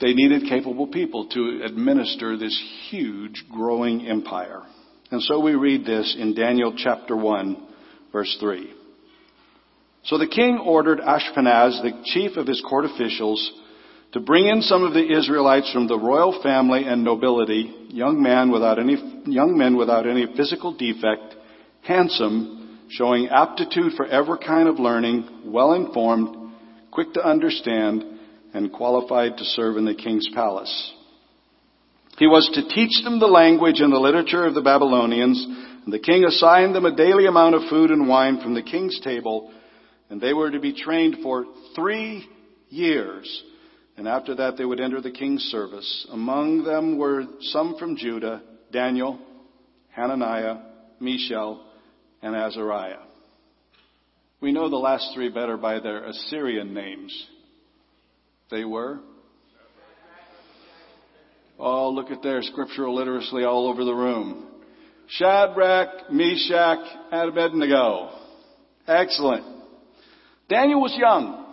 They 0.00 0.12
needed 0.12 0.48
capable 0.48 0.88
people 0.88 1.28
to 1.28 1.62
administer 1.64 2.36
this 2.36 2.60
huge 2.90 3.44
growing 3.50 4.06
empire. 4.06 4.62
And 5.10 5.22
so 5.22 5.40
we 5.40 5.54
read 5.54 5.84
this 5.84 6.16
in 6.18 6.34
Daniel 6.34 6.74
chapter 6.76 7.16
1 7.16 7.68
verse 8.14 8.36
3. 8.40 8.72
So 10.04 10.18
the 10.18 10.28
king 10.28 10.58
ordered 10.64 11.00
Ashpenaz, 11.00 11.82
the 11.82 12.02
chief 12.04 12.36
of 12.36 12.46
his 12.46 12.62
court 12.68 12.84
officials, 12.84 13.52
to 14.12 14.20
bring 14.20 14.46
in 14.46 14.62
some 14.62 14.84
of 14.84 14.92
the 14.94 15.18
Israelites 15.18 15.72
from 15.72 15.88
the 15.88 15.98
royal 15.98 16.40
family 16.42 16.84
and 16.84 17.02
nobility, 17.02 17.74
young 17.88 18.22
men 18.22 18.52
without 18.52 18.78
any, 18.78 19.22
young 19.26 19.58
men 19.58 19.76
without 19.76 20.06
any 20.06 20.26
physical 20.36 20.76
defect, 20.76 21.34
handsome, 21.82 22.86
showing 22.90 23.28
aptitude 23.28 23.94
for 23.96 24.06
every 24.06 24.38
kind 24.38 24.68
of 24.68 24.78
learning, 24.78 25.42
well 25.46 25.72
informed, 25.72 26.52
quick 26.92 27.12
to 27.14 27.26
understand, 27.26 28.04
and 28.54 28.72
qualified 28.72 29.36
to 29.36 29.44
serve 29.44 29.76
in 29.76 29.84
the 29.84 29.94
king's 29.94 30.28
palace. 30.34 30.92
He 32.16 32.26
was 32.26 32.48
to 32.54 32.68
teach 32.74 33.02
them 33.04 33.18
the 33.18 33.26
language 33.26 33.80
and 33.80 33.92
the 33.92 33.98
literature 33.98 34.46
of 34.46 34.54
the 34.54 34.62
Babylonians, 34.62 35.44
and 35.84 35.92
the 35.92 35.98
king 35.98 36.24
assigned 36.24 36.74
them 36.74 36.86
a 36.86 36.96
daily 36.96 37.26
amount 37.26 37.56
of 37.56 37.68
food 37.68 37.90
and 37.90 38.08
wine 38.08 38.40
from 38.40 38.54
the 38.54 38.62
king's 38.62 38.98
table, 39.00 39.52
and 40.08 40.20
they 40.20 40.32
were 40.32 40.50
to 40.50 40.60
be 40.60 40.72
trained 40.72 41.16
for 41.22 41.44
three 41.74 42.26
years 42.70 43.42
and 43.96 44.08
after 44.08 44.34
that 44.34 44.56
they 44.56 44.64
would 44.64 44.80
enter 44.80 45.00
the 45.00 45.10
king's 45.10 45.42
service. 45.44 46.06
Among 46.10 46.64
them 46.64 46.98
were 46.98 47.24
some 47.40 47.76
from 47.78 47.96
Judah, 47.96 48.42
Daniel, 48.72 49.18
Hananiah, 49.90 50.56
Mishael, 51.00 51.64
and 52.22 52.34
Azariah. 52.34 53.02
We 54.40 54.52
know 54.52 54.68
the 54.68 54.76
last 54.76 55.10
three 55.14 55.30
better 55.30 55.56
by 55.56 55.80
their 55.80 56.04
Assyrian 56.04 56.74
names. 56.74 57.28
They 58.50 58.64
were? 58.64 59.00
Oh, 61.58 61.90
look 61.90 62.10
at 62.10 62.22
their 62.22 62.42
scriptural 62.42 62.94
literacy 62.96 63.44
all 63.44 63.68
over 63.68 63.84
the 63.84 63.94
room. 63.94 64.48
Shadrach, 65.08 66.10
Meshach, 66.10 66.86
and 67.12 67.30
Abednego. 67.30 68.10
Excellent. 68.86 69.44
Daniel 70.48 70.80
was 70.80 70.94
young. 70.98 71.46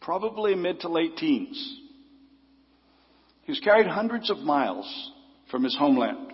Probably 0.00 0.54
mid 0.54 0.80
to 0.80 0.88
late 0.88 1.16
teens. 1.16 1.80
He 3.42 3.52
was 3.52 3.60
carried 3.60 3.86
hundreds 3.86 4.30
of 4.30 4.38
miles 4.38 5.12
from 5.50 5.64
his 5.64 5.76
homeland. 5.78 6.32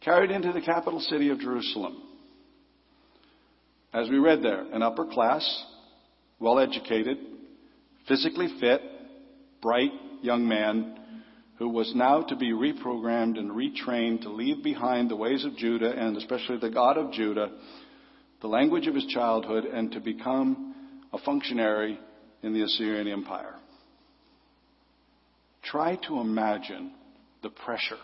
Carried 0.00 0.30
into 0.30 0.52
the 0.52 0.62
capital 0.62 1.00
city 1.00 1.28
of 1.28 1.40
Jerusalem. 1.40 2.02
As 3.92 4.08
we 4.08 4.18
read 4.18 4.42
there, 4.42 4.62
an 4.72 4.82
upper 4.82 5.04
class, 5.04 5.64
well 6.40 6.58
educated, 6.58 7.18
physically 8.08 8.48
fit, 8.58 8.80
bright 9.62 9.92
young 10.22 10.48
man 10.48 10.96
who 11.58 11.68
was 11.68 11.92
now 11.94 12.22
to 12.22 12.34
be 12.34 12.52
reprogrammed 12.52 13.38
and 13.38 13.50
retrained 13.50 14.22
to 14.22 14.30
leave 14.30 14.64
behind 14.64 15.10
the 15.10 15.16
ways 15.16 15.44
of 15.44 15.54
Judah 15.56 15.92
and 15.92 16.16
especially 16.16 16.56
the 16.58 16.70
God 16.70 16.96
of 16.96 17.12
Judah, 17.12 17.50
the 18.40 18.48
language 18.48 18.86
of 18.86 18.94
his 18.94 19.04
childhood, 19.06 19.66
and 19.66 19.92
to 19.92 20.00
become 20.00 20.74
a 21.12 21.18
functionary 21.18 22.00
in 22.42 22.54
the 22.54 22.62
Assyrian 22.62 23.06
Empire. 23.06 23.56
Try 25.62 25.96
to 26.08 26.20
imagine 26.20 26.94
the 27.42 27.50
pressure. 27.50 27.98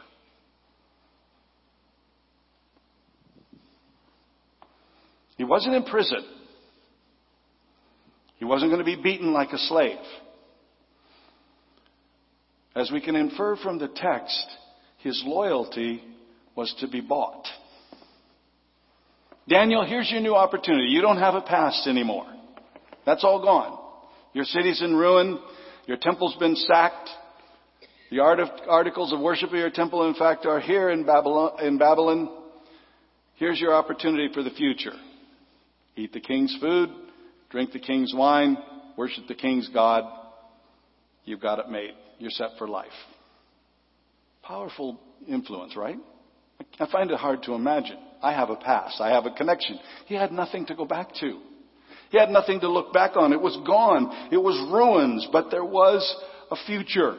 He 5.38 5.44
wasn't 5.44 5.76
in 5.76 5.84
prison. 5.84 6.35
He 8.36 8.44
wasn't 8.44 8.70
going 8.70 8.84
to 8.84 8.84
be 8.84 9.00
beaten 9.00 9.32
like 9.32 9.52
a 9.52 9.58
slave. 9.58 9.98
As 12.74 12.90
we 12.90 13.00
can 13.00 13.16
infer 13.16 13.56
from 13.56 13.78
the 13.78 13.88
text, 13.88 14.46
his 14.98 15.22
loyalty 15.26 16.02
was 16.54 16.74
to 16.80 16.88
be 16.88 17.00
bought. 17.00 17.46
Daniel, 19.48 19.84
here's 19.84 20.10
your 20.10 20.20
new 20.20 20.34
opportunity. 20.34 20.88
You 20.88 21.00
don't 21.00 21.18
have 21.18 21.34
a 21.34 21.40
past 21.40 21.86
anymore. 21.86 22.26
That's 23.06 23.24
all 23.24 23.40
gone. 23.40 23.78
Your 24.32 24.44
city's 24.44 24.82
in 24.82 24.94
ruin. 24.94 25.38
Your 25.86 25.96
temple's 25.96 26.34
been 26.36 26.56
sacked. 26.56 27.08
The 28.10 28.20
articles 28.20 29.12
of 29.12 29.20
worship 29.20 29.50
of 29.50 29.56
your 29.56 29.70
temple, 29.70 30.06
in 30.08 30.14
fact, 30.14 30.46
are 30.46 30.60
here 30.60 30.90
in 30.90 31.04
Babylon. 31.04 32.28
Here's 33.36 33.60
your 33.60 33.74
opportunity 33.74 34.28
for 34.34 34.42
the 34.42 34.50
future. 34.50 34.92
Eat 35.96 36.12
the 36.12 36.20
king's 36.20 36.56
food, 36.60 36.90
drink 37.50 37.72
the 37.72 37.78
king's 37.78 38.12
wine, 38.14 38.56
worship 38.96 39.24
the 39.28 39.34
king's 39.34 39.68
God. 39.72 40.04
You've 41.24 41.40
got 41.40 41.58
it 41.58 41.68
made. 41.68 41.94
You're 42.18 42.30
set 42.30 42.50
for 42.58 42.68
life. 42.68 42.88
Powerful 44.42 45.00
influence, 45.26 45.76
right? 45.76 45.98
I 46.78 46.90
find 46.90 47.10
it 47.10 47.18
hard 47.18 47.42
to 47.44 47.54
imagine. 47.54 47.98
I 48.22 48.32
have 48.32 48.50
a 48.50 48.56
past. 48.56 49.00
I 49.00 49.10
have 49.10 49.26
a 49.26 49.30
connection. 49.30 49.78
He 50.06 50.14
had 50.14 50.32
nothing 50.32 50.66
to 50.66 50.74
go 50.74 50.84
back 50.84 51.14
to. 51.20 51.40
He 52.10 52.18
had 52.18 52.30
nothing 52.30 52.60
to 52.60 52.68
look 52.70 52.92
back 52.92 53.16
on. 53.16 53.32
It 53.32 53.40
was 53.40 53.58
gone. 53.66 54.28
It 54.32 54.38
was 54.38 54.56
ruins, 54.72 55.26
but 55.32 55.50
there 55.50 55.64
was 55.64 56.02
a 56.50 56.56
future. 56.66 57.16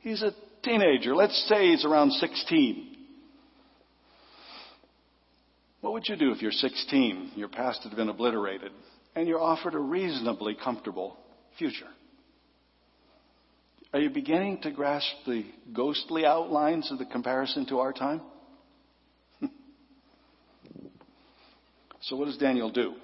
He's 0.00 0.22
a 0.22 0.32
teenager. 0.62 1.16
Let's 1.16 1.46
say 1.48 1.70
he's 1.70 1.84
around 1.84 2.12
16. 2.12 2.87
What 5.80 5.92
would 5.92 6.08
you 6.08 6.16
do 6.16 6.32
if 6.32 6.42
you're 6.42 6.50
16, 6.50 7.32
your 7.36 7.48
past 7.48 7.82
had 7.84 7.94
been 7.94 8.08
obliterated, 8.08 8.72
and 9.14 9.28
you're 9.28 9.40
offered 9.40 9.74
a 9.74 9.78
reasonably 9.78 10.56
comfortable 10.62 11.16
future? 11.58 11.86
Are 13.92 14.00
you 14.00 14.10
beginning 14.10 14.60
to 14.62 14.70
grasp 14.70 15.12
the 15.26 15.44
ghostly 15.72 16.26
outlines 16.26 16.90
of 16.90 16.98
the 16.98 17.06
comparison 17.06 17.64
to 17.66 17.78
our 17.78 17.92
time? 17.92 18.20
so, 22.02 22.16
what 22.16 22.26
does 22.26 22.36
Daniel 22.36 22.70
do? 22.70 22.94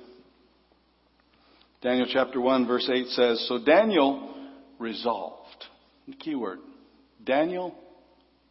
Daniel 1.80 2.06
chapter 2.10 2.40
1, 2.40 2.66
verse 2.66 2.90
8 2.92 3.06
says 3.08 3.46
So 3.48 3.64
Daniel 3.64 4.34
resolved. 4.78 5.64
The 6.08 6.16
key 6.16 6.34
word 6.34 6.58
Daniel 7.24 7.74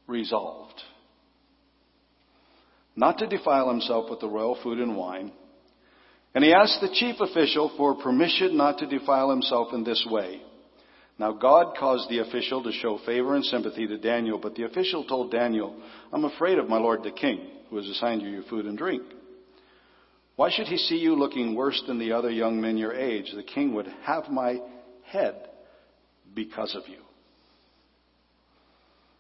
resolved 0.08 0.82
not 2.96 3.18
to 3.20 3.28
defile 3.28 3.70
himself 3.70 4.10
with 4.10 4.20
the 4.20 4.28
royal 4.28 4.58
food 4.62 4.80
and 4.80 4.96
wine. 4.96 5.32
And 6.36 6.44
he 6.44 6.54
asked 6.54 6.80
the 6.82 6.94
chief 6.94 7.16
official 7.20 7.72
for 7.78 7.96
permission 7.96 8.58
not 8.58 8.80
to 8.80 8.88
defile 8.88 9.30
himself 9.30 9.74
in 9.74 9.84
this 9.84 10.06
way. 10.10 10.42
Now 11.20 11.32
God 11.32 11.78
caused 11.78 12.10
the 12.10 12.20
official 12.20 12.64
to 12.64 12.72
show 12.72 13.00
favor 13.06 13.36
and 13.36 13.46
sympathy 13.46 13.86
to 13.88 13.98
Daniel, 13.98 14.40
but 14.40 14.56
the 14.56 14.64
official 14.64 15.06
told 15.06 15.32
Daniel, 15.32 15.76
I'm 16.12 16.26
afraid 16.26 16.58
of 16.58 16.70
my 16.70 16.80
lord 16.80 17.04
the 17.04 17.12
king, 17.12 17.48
who 17.70 17.78
has 17.78 17.88
assigned 17.88 18.24
you 18.24 18.30
your 18.30 18.44
food 18.44 18.66
and 18.66 18.78
drink. 18.78 19.04
Why 20.36 20.50
should 20.50 20.68
he 20.68 20.78
see 20.78 20.96
you 20.96 21.16
looking 21.16 21.56
worse 21.56 21.82
than 21.86 22.00
the 22.00 22.14
other 22.14 22.32
young 22.32 22.60
men 22.60 22.78
your 22.78 22.94
age? 22.94 23.32
The 23.36 23.44
king 23.44 23.76
would 23.76 23.88
have 24.04 24.30
my 24.30 24.60
head 25.04 25.36
because 26.34 26.76
of 26.76 26.90
you. 26.90 26.98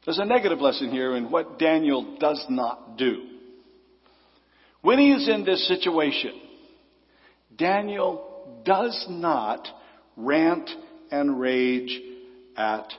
There's 0.05 0.17
a 0.17 0.25
negative 0.25 0.59
lesson 0.59 0.89
here 0.89 1.15
in 1.15 1.29
what 1.29 1.59
Daniel 1.59 2.17
does 2.19 2.43
not 2.49 2.97
do. 2.97 3.32
When 4.83 4.99
he 4.99 5.13
is 5.13 5.29
in 5.29 5.45
this 5.45 5.65
situation, 5.67 6.39
Daniel 7.55 8.61
does 8.65 9.05
not 9.09 9.65
rant 10.17 10.69
and 11.09 11.39
rage 11.39 11.99
at 12.57 12.91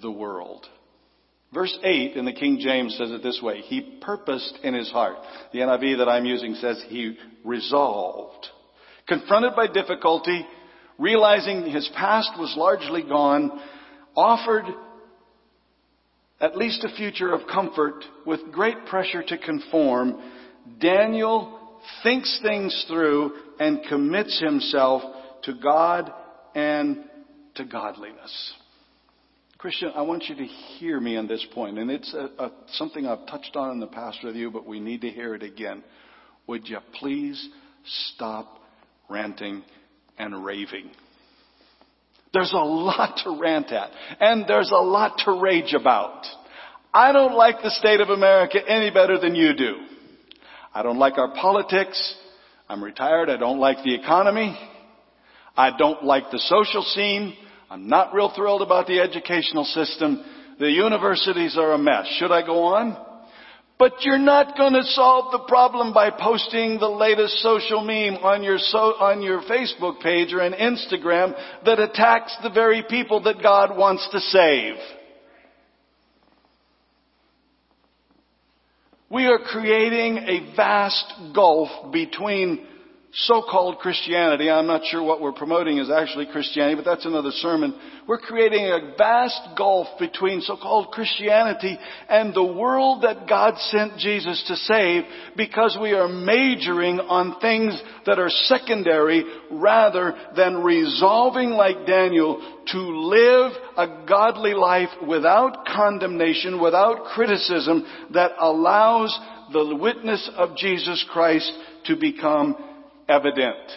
the 0.00 0.12
world. 0.12 0.64
Verse 1.52 1.76
8 1.82 2.16
in 2.16 2.24
the 2.24 2.32
King 2.32 2.58
James 2.60 2.96
says 2.96 3.10
it 3.10 3.22
this 3.24 3.40
way 3.42 3.60
He 3.62 3.98
purposed 4.00 4.60
in 4.62 4.74
his 4.74 4.90
heart. 4.90 5.16
The 5.52 5.58
NIV 5.58 5.98
that 5.98 6.08
I'm 6.08 6.24
using 6.24 6.54
says 6.54 6.82
he 6.88 7.16
resolved. 7.44 8.46
Confronted 9.08 9.56
by 9.56 9.66
difficulty, 9.66 10.46
realizing 10.98 11.68
his 11.68 11.90
past 11.96 12.30
was 12.38 12.54
largely 12.56 13.02
gone, 13.02 13.60
offered 14.16 14.64
at 16.40 16.56
least 16.56 16.84
a 16.84 16.96
future 16.96 17.32
of 17.32 17.48
comfort 17.48 18.04
with 18.24 18.52
great 18.52 18.86
pressure 18.86 19.22
to 19.22 19.38
conform, 19.38 20.20
Daniel 20.80 21.60
thinks 22.02 22.40
things 22.42 22.84
through 22.88 23.32
and 23.58 23.80
commits 23.88 24.40
himself 24.40 25.02
to 25.44 25.54
God 25.54 26.12
and 26.54 27.04
to 27.56 27.64
godliness. 27.64 28.54
Christian, 29.58 29.92
I 29.94 30.02
want 30.02 30.24
you 30.24 30.34
to 30.36 30.44
hear 30.44 31.00
me 31.00 31.16
on 31.16 31.26
this 31.26 31.46
point, 31.54 31.78
and 31.78 31.90
it's 31.90 32.12
a, 32.12 32.28
a, 32.38 32.52
something 32.72 33.06
I've 33.06 33.26
touched 33.26 33.56
on 33.56 33.70
in 33.70 33.80
the 33.80 33.86
past 33.86 34.18
with 34.22 34.36
you, 34.36 34.50
but 34.50 34.66
we 34.66 34.78
need 34.78 35.00
to 35.02 35.08
hear 35.08 35.34
it 35.34 35.42
again. 35.42 35.82
Would 36.46 36.68
you 36.68 36.78
please 36.98 37.48
stop 38.12 38.58
ranting 39.08 39.62
and 40.18 40.44
raving? 40.44 40.90
There's 42.34 42.52
a 42.52 42.56
lot 42.56 43.20
to 43.24 43.38
rant 43.40 43.72
at, 43.72 43.90
and 44.20 44.44
there's 44.46 44.70
a 44.70 44.82
lot 44.82 45.22
to 45.24 45.40
rage 45.40 45.72
about. 45.72 46.26
I 46.92 47.12
don't 47.12 47.34
like 47.34 47.62
the 47.62 47.70
state 47.70 48.00
of 48.00 48.10
America 48.10 48.58
any 48.66 48.90
better 48.90 49.18
than 49.18 49.34
you 49.34 49.54
do. 49.54 49.76
I 50.74 50.82
don't 50.82 50.98
like 50.98 51.18
our 51.18 51.32
politics. 51.34 52.14
I'm 52.68 52.82
retired. 52.82 53.30
I 53.30 53.36
don't 53.36 53.60
like 53.60 53.84
the 53.84 53.94
economy. 53.94 54.58
I 55.56 55.76
don't 55.76 56.02
like 56.02 56.32
the 56.32 56.40
social 56.40 56.82
scene. 56.82 57.36
I'm 57.70 57.88
not 57.88 58.12
real 58.12 58.32
thrilled 58.34 58.62
about 58.62 58.88
the 58.88 59.00
educational 59.00 59.64
system. 59.64 60.24
The 60.58 60.70
universities 60.70 61.56
are 61.56 61.72
a 61.72 61.78
mess. 61.78 62.06
Should 62.18 62.32
I 62.32 62.44
go 62.44 62.64
on? 62.64 62.96
But 63.78 64.02
you're 64.02 64.18
not 64.18 64.56
going 64.56 64.72
to 64.72 64.82
solve 64.82 65.32
the 65.32 65.46
problem 65.46 65.92
by 65.92 66.10
posting 66.10 66.78
the 66.78 66.88
latest 66.88 67.38
social 67.38 67.80
meme 67.80 68.16
on 68.22 68.42
your 68.42 68.58
so, 68.58 68.78
on 68.78 69.22
your 69.22 69.42
Facebook 69.42 70.00
page 70.00 70.32
or 70.32 70.40
an 70.40 70.54
Instagram 70.54 71.34
that 71.64 71.80
attacks 71.80 72.36
the 72.42 72.50
very 72.50 72.84
people 72.88 73.22
that 73.22 73.42
God 73.42 73.76
wants 73.76 74.08
to 74.10 74.20
save. 74.20 74.74
We 79.10 79.26
are 79.26 79.38
creating 79.38 80.18
a 80.18 80.54
vast 80.56 81.12
gulf 81.34 81.92
between 81.92 82.66
so-called 83.16 83.78
Christianity, 83.78 84.50
I'm 84.50 84.66
not 84.66 84.82
sure 84.86 85.00
what 85.00 85.20
we're 85.20 85.32
promoting 85.32 85.78
is 85.78 85.88
actually 85.88 86.26
Christianity, 86.26 86.74
but 86.74 86.84
that's 86.84 87.06
another 87.06 87.30
sermon. 87.30 87.78
We're 88.08 88.18
creating 88.18 88.64
a 88.64 88.94
vast 88.98 89.56
gulf 89.56 89.86
between 90.00 90.40
so-called 90.40 90.88
Christianity 90.88 91.78
and 92.08 92.34
the 92.34 92.44
world 92.44 93.04
that 93.04 93.28
God 93.28 93.56
sent 93.58 93.98
Jesus 93.98 94.42
to 94.48 94.56
save 94.56 95.04
because 95.36 95.78
we 95.80 95.92
are 95.92 96.08
majoring 96.08 96.98
on 96.98 97.38
things 97.40 97.80
that 98.04 98.18
are 98.18 98.28
secondary 98.28 99.24
rather 99.48 100.14
than 100.36 100.64
resolving 100.64 101.50
like 101.50 101.86
Daniel 101.86 102.42
to 102.72 102.78
live 102.78 103.52
a 103.76 104.06
godly 104.08 104.54
life 104.54 104.90
without 105.06 105.64
condemnation, 105.66 106.60
without 106.60 107.04
criticism 107.14 107.86
that 108.12 108.32
allows 108.40 109.16
the 109.52 109.76
witness 109.76 110.28
of 110.36 110.56
Jesus 110.56 111.04
Christ 111.12 111.52
to 111.84 111.96
become 111.96 112.56
evident. 113.08 113.70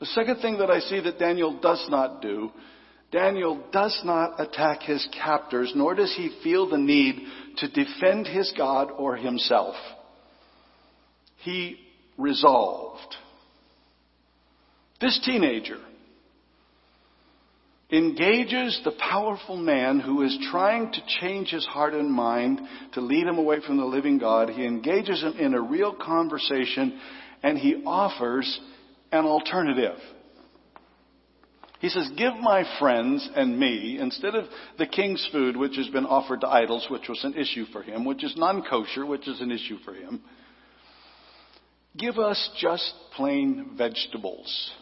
The 0.00 0.06
second 0.06 0.40
thing 0.40 0.58
that 0.58 0.70
I 0.70 0.80
see 0.80 1.00
that 1.00 1.18
Daniel 1.18 1.58
does 1.60 1.84
not 1.88 2.22
do, 2.22 2.52
Daniel 3.10 3.62
does 3.72 3.98
not 4.04 4.38
attack 4.40 4.82
his 4.82 5.06
captors, 5.12 5.72
nor 5.74 5.94
does 5.94 6.14
he 6.14 6.38
feel 6.42 6.68
the 6.68 6.78
need 6.78 7.26
to 7.56 7.68
defend 7.68 8.26
his 8.26 8.52
God 8.56 8.90
or 8.90 9.16
himself. 9.16 9.74
He 11.38 11.78
resolved. 12.18 13.16
This 15.00 15.20
teenager 15.24 15.78
engages 17.90 18.78
the 18.84 18.92
powerful 18.98 19.56
man 19.56 19.98
who 19.98 20.22
is 20.22 20.36
trying 20.50 20.92
to 20.92 21.00
change 21.20 21.48
his 21.48 21.64
heart 21.64 21.94
and 21.94 22.12
mind 22.12 22.60
to 22.92 23.00
lead 23.00 23.26
him 23.26 23.38
away 23.38 23.60
from 23.66 23.78
the 23.78 23.84
living 23.84 24.18
God. 24.18 24.50
He 24.50 24.66
engages 24.66 25.22
him 25.22 25.34
in 25.38 25.54
a 25.54 25.60
real 25.60 25.94
conversation 25.94 27.00
and 27.42 27.58
he 27.58 27.82
offers 27.86 28.60
an 29.12 29.24
alternative. 29.24 29.98
He 31.80 31.88
says, 31.88 32.10
Give 32.16 32.34
my 32.36 32.64
friends 32.78 33.28
and 33.34 33.58
me, 33.58 33.98
instead 34.00 34.34
of 34.34 34.46
the 34.78 34.86
king's 34.86 35.26
food, 35.30 35.56
which 35.56 35.76
has 35.76 35.88
been 35.88 36.06
offered 36.06 36.40
to 36.40 36.48
idols, 36.48 36.86
which 36.90 37.08
was 37.08 37.22
an 37.22 37.34
issue 37.34 37.66
for 37.72 37.82
him, 37.82 38.04
which 38.04 38.24
is 38.24 38.34
non 38.36 38.64
kosher, 38.68 39.06
which 39.06 39.28
is 39.28 39.40
an 39.40 39.52
issue 39.52 39.78
for 39.84 39.94
him, 39.94 40.20
give 41.96 42.18
us 42.18 42.50
just 42.60 42.92
plain 43.14 43.74
vegetables. 43.76 44.72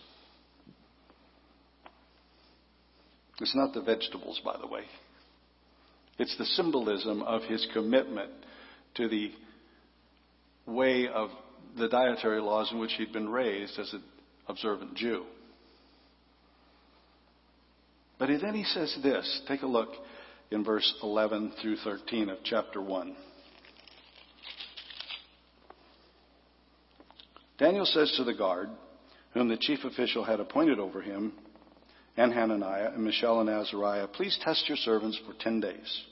It's 3.41 3.55
not 3.55 3.75
the 3.75 3.83
vegetables, 3.83 4.41
by 4.43 4.57
the 4.59 4.67
way. 4.67 4.85
It's 6.19 6.37
the 6.39 6.47
symbolism 6.47 7.23
of 7.23 7.43
his 7.43 7.67
commitment 7.75 8.31
to 8.95 9.09
the 9.09 9.33
way 10.67 11.09
of 11.09 11.29
the 11.77 11.89
dietary 11.89 12.41
laws 12.41 12.71
in 12.73 12.79
which 12.79 12.93
he'd 12.95 13.13
been 13.13 13.29
raised 13.29 13.79
as 13.79 13.93
an 13.93 14.03
observant 14.49 14.95
Jew. 14.95 15.25
But 18.19 18.29
then 18.41 18.55
he 18.55 18.65
says 18.65 18.97
this. 19.03 19.43
Take 19.47 19.63
a 19.63 19.67
look 19.67 19.91
in 20.51 20.65
verse 20.65 20.95
11 21.03 21.53
through 21.61 21.77
13 21.77 22.31
of 22.31 22.39
chapter 22.45 22.81
1. 22.81 23.17
Daniel 27.59 27.87
says 27.87 28.13
to 28.17 28.25
the 28.25 28.35
guard, 28.35 28.69
whom 29.33 29.49
the 29.49 29.57
chief 29.57 29.81
official 29.85 30.25
had 30.25 30.41
appointed 30.41 30.79
over 30.79 31.03
him, 31.03 31.33
and 32.17 32.33
Hananiah 32.33 32.93
and 32.95 33.05
Mishael 33.05 33.41
and 33.41 33.51
Azariah, 33.51 34.07
please 34.09 34.39
test 34.43 34.69
your 34.69 34.77
servants 34.79 35.21
for 35.27 35.35
ten 35.39 35.61
days. 35.61 36.03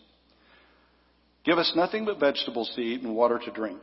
Give 1.45 1.59
us 1.59 1.73
nothing 1.75 2.05
but 2.05 2.21
vegetables 2.21 2.71
to 2.77 2.83
eat 2.83 3.03
and 3.03 3.15
water 3.15 3.39
to 3.43 3.51
drink. 3.51 3.81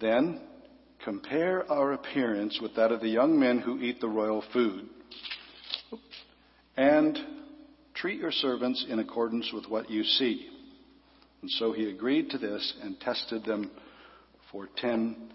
Then 0.00 0.40
compare 1.04 1.70
our 1.70 1.92
appearance 1.92 2.58
with 2.60 2.74
that 2.76 2.92
of 2.92 3.00
the 3.00 3.08
young 3.08 3.38
men 3.38 3.58
who 3.58 3.80
eat 3.80 4.00
the 4.00 4.08
royal 4.08 4.44
food. 4.52 4.88
And 6.76 7.18
treat 7.94 8.20
your 8.20 8.32
servants 8.32 8.86
in 8.88 8.98
accordance 8.98 9.50
with 9.52 9.66
what 9.66 9.90
you 9.90 10.04
see. 10.04 10.48
And 11.42 11.50
so 11.50 11.72
he 11.72 11.88
agreed 11.90 12.30
to 12.30 12.38
this 12.38 12.74
and 12.82 12.98
tested 13.00 13.44
them 13.44 13.70
for 14.52 14.68
ten 14.76 15.32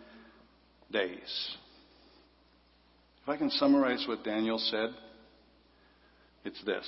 days. 0.91 1.55
If 3.23 3.29
I 3.29 3.37
can 3.37 3.49
summarize 3.51 4.05
what 4.07 4.23
Daniel 4.23 4.59
said, 4.59 4.89
it's 6.45 6.61
this 6.65 6.85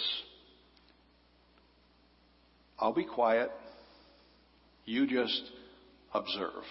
I'll 2.77 2.93
be 2.93 3.05
quiet. 3.05 3.51
You 4.85 5.07
just 5.07 5.43
observe. 6.13 6.63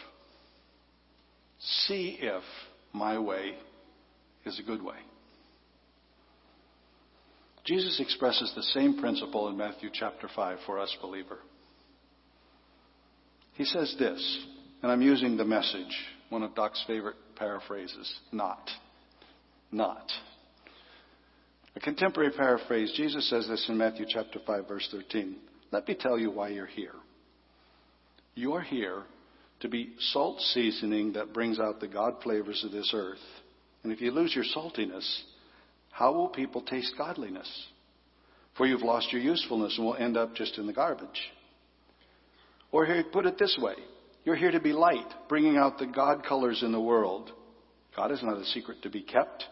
See 1.64 2.18
if 2.20 2.42
my 2.92 3.18
way 3.18 3.54
is 4.44 4.58
a 4.58 4.62
good 4.62 4.82
way. 4.82 4.96
Jesus 7.64 7.98
expresses 7.98 8.52
the 8.54 8.62
same 8.62 8.98
principle 8.98 9.48
in 9.48 9.56
Matthew 9.56 9.88
chapter 9.92 10.28
5 10.34 10.58
for 10.66 10.78
us 10.78 10.94
believer. 11.00 11.38
He 13.54 13.64
says 13.64 13.94
this, 13.98 14.46
and 14.82 14.92
I'm 14.92 15.00
using 15.00 15.36
the 15.36 15.44
message, 15.44 15.96
one 16.28 16.42
of 16.42 16.54
Doc's 16.54 16.82
favorite 16.86 17.16
paraphrases, 17.36 18.12
not. 18.32 18.68
Not. 19.72 20.12
A 21.76 21.80
contemporary 21.80 22.32
paraphrase, 22.32 22.92
Jesus 22.94 23.28
says 23.30 23.48
this 23.48 23.64
in 23.68 23.78
Matthew 23.78 24.04
chapter 24.08 24.38
5 24.46 24.68
verse 24.68 24.88
13. 24.92 25.36
Let 25.72 25.88
me 25.88 25.96
tell 25.98 26.18
you 26.18 26.30
why 26.30 26.48
you're 26.48 26.66
here. 26.66 26.94
You're 28.34 28.60
here 28.60 29.04
to 29.64 29.68
be 29.70 29.94
salt 30.12 30.38
seasoning 30.52 31.14
that 31.14 31.32
brings 31.32 31.58
out 31.58 31.80
the 31.80 31.88
God 31.88 32.16
flavors 32.22 32.62
of 32.66 32.70
this 32.70 32.92
earth. 32.94 33.16
And 33.82 33.90
if 33.90 34.02
you 34.02 34.10
lose 34.10 34.34
your 34.34 34.44
saltiness, 34.44 35.22
how 35.90 36.12
will 36.12 36.28
people 36.28 36.60
taste 36.60 36.92
godliness? 36.98 37.50
For 38.58 38.66
you've 38.66 38.82
lost 38.82 39.10
your 39.10 39.22
usefulness 39.22 39.78
and 39.78 39.86
will 39.86 39.96
end 39.96 40.18
up 40.18 40.34
just 40.34 40.58
in 40.58 40.66
the 40.66 40.74
garbage. 40.74 41.32
Or 42.72 42.84
here, 42.84 43.02
put 43.10 43.24
it 43.24 43.38
this 43.38 43.56
way. 43.58 43.72
You're 44.26 44.36
here 44.36 44.50
to 44.50 44.60
be 44.60 44.74
light, 44.74 45.10
bringing 45.30 45.56
out 45.56 45.78
the 45.78 45.86
God 45.86 46.26
colors 46.26 46.62
in 46.62 46.70
the 46.70 46.80
world. 46.80 47.30
God 47.96 48.12
is 48.12 48.22
not 48.22 48.36
a 48.36 48.44
secret 48.44 48.82
to 48.82 48.90
be 48.90 49.00
kept. 49.00 49.44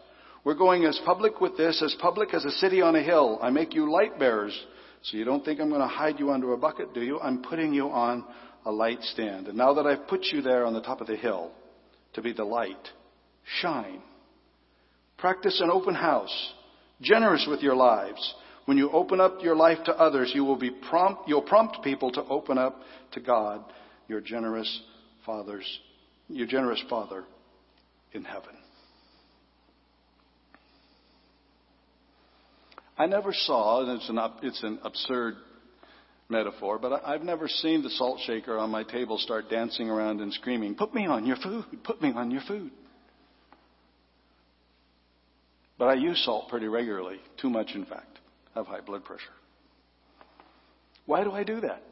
We're 0.43 0.53
going 0.53 0.85
as 0.85 1.01
public 1.05 1.41
with 1.41 1.57
this, 1.57 1.81
as 1.83 1.95
public 1.99 2.35
as 2.35 2.45
a 2.45 2.51
city 2.51 2.83
on 2.83 2.95
a 2.95 3.01
hill. 3.01 3.39
I 3.41 3.49
make 3.49 3.73
you 3.73 3.91
light 3.91 4.19
bearers. 4.19 4.55
So 5.01 5.17
you 5.17 5.25
don't 5.25 5.43
think 5.43 5.59
I'm 5.59 5.69
going 5.69 5.81
to 5.81 5.87
hide 5.87 6.19
you 6.19 6.29
under 6.29 6.53
a 6.53 6.57
bucket, 6.57 6.93
do 6.93 7.01
you? 7.01 7.19
I'm 7.19 7.41
putting 7.41 7.73
you 7.73 7.89
on 7.89 8.23
a 8.65 8.71
light 8.71 9.01
stand. 9.01 9.47
And 9.47 9.57
now 9.57 9.73
that 9.73 9.85
I've 9.85 10.07
put 10.07 10.25
you 10.31 10.41
there 10.41 10.65
on 10.65 10.73
the 10.73 10.81
top 10.81 11.01
of 11.01 11.07
the 11.07 11.15
hill 11.15 11.51
to 12.13 12.21
be 12.21 12.33
the 12.33 12.43
light, 12.43 12.89
shine. 13.61 14.01
Practice 15.17 15.59
an 15.61 15.69
open 15.71 15.95
house. 15.95 16.53
Generous 17.01 17.45
with 17.49 17.61
your 17.61 17.75
lives. 17.75 18.35
When 18.65 18.77
you 18.77 18.89
open 18.91 19.19
up 19.19 19.39
your 19.41 19.55
life 19.55 19.79
to 19.85 19.91
others, 19.91 20.31
you 20.33 20.45
will 20.45 20.57
be 20.57 20.71
prompt, 20.71 21.27
you'll 21.27 21.41
prompt 21.41 21.83
people 21.83 22.11
to 22.11 22.23
open 22.23 22.57
up 22.57 22.79
to 23.11 23.19
God, 23.19 23.63
your 24.07 24.21
generous 24.21 24.81
fathers, 25.25 25.65
your 26.29 26.47
generous 26.47 26.81
Father 26.89 27.25
in 28.13 28.23
heaven. 28.23 28.55
I 32.97 33.07
never 33.07 33.33
saw, 33.33 33.81
and 33.81 33.99
it's 33.99 34.09
an, 34.09 34.19
it's 34.43 34.63
an 34.63 34.79
absurd 34.83 35.35
metaphor, 36.33 36.79
but 36.79 37.05
I've 37.05 37.21
never 37.21 37.47
seen 37.47 37.83
the 37.83 37.89
salt 37.91 38.19
shaker 38.25 38.57
on 38.57 38.69
my 38.69 38.83
table 38.83 39.17
start 39.17 39.49
dancing 39.49 39.89
around 39.89 40.19
and 40.19 40.33
screaming, 40.33 40.75
Put 40.75 40.93
me 40.93 41.05
on 41.05 41.25
your 41.25 41.37
food, 41.37 41.65
put 41.85 42.01
me 42.01 42.11
on 42.11 42.31
your 42.31 42.41
food. 42.45 42.71
But 45.77 45.85
I 45.85 45.93
use 45.93 46.21
salt 46.25 46.49
pretty 46.49 46.67
regularly, 46.67 47.19
too 47.39 47.49
much 47.49 47.71
in 47.75 47.85
fact. 47.85 48.19
Have 48.55 48.67
high 48.67 48.81
blood 48.81 49.05
pressure. 49.05 49.23
Why 51.05 51.23
do 51.23 51.31
I 51.31 51.43
do 51.43 51.61
that? 51.61 51.83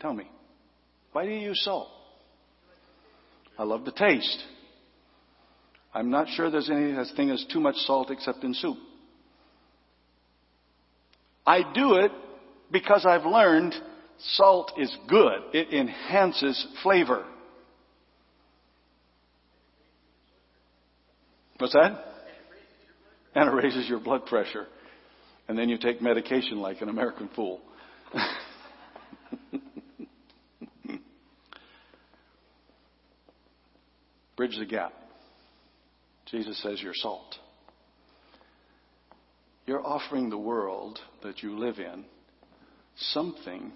Tell 0.00 0.12
me. 0.12 0.30
Why 1.12 1.24
do 1.24 1.30
you 1.30 1.40
use 1.40 1.60
salt? 1.64 1.88
I 3.58 3.64
love 3.64 3.84
the 3.84 3.92
taste. 3.92 4.44
I'm 5.92 6.10
not 6.10 6.28
sure 6.28 6.50
there's 6.50 6.70
any 6.70 6.94
such 6.94 7.16
thing 7.16 7.30
as 7.30 7.44
too 7.52 7.60
much 7.60 7.76
salt 7.86 8.10
except 8.10 8.44
in 8.44 8.54
soup. 8.54 8.78
I 11.46 11.62
do 11.74 11.94
it 11.96 12.12
because 12.70 13.04
I've 13.06 13.24
learned 13.24 13.74
salt 14.34 14.72
is 14.78 14.94
good. 15.08 15.40
It 15.52 15.72
enhances 15.72 16.66
flavor. 16.82 17.24
What's 21.58 21.74
that? 21.74 22.04
And 23.34 23.48
it 23.48 23.52
raises 23.52 23.88
your 23.88 24.00
blood 24.00 24.26
pressure. 24.26 24.66
And 25.48 25.58
then 25.58 25.68
you 25.68 25.78
take 25.78 26.00
medication 26.00 26.58
like 26.58 26.80
an 26.80 26.88
American 26.88 27.28
fool. 27.34 27.60
Bridge 34.36 34.56
the 34.58 34.64
gap. 34.64 34.92
Jesus 36.30 36.62
says 36.62 36.80
you're 36.80 36.94
salt. 36.94 37.34
You're 39.66 39.84
offering 39.84 40.30
the 40.30 40.38
world 40.38 40.98
that 41.22 41.42
you 41.42 41.58
live 41.58 41.78
in 41.78 42.04
something 42.96 43.72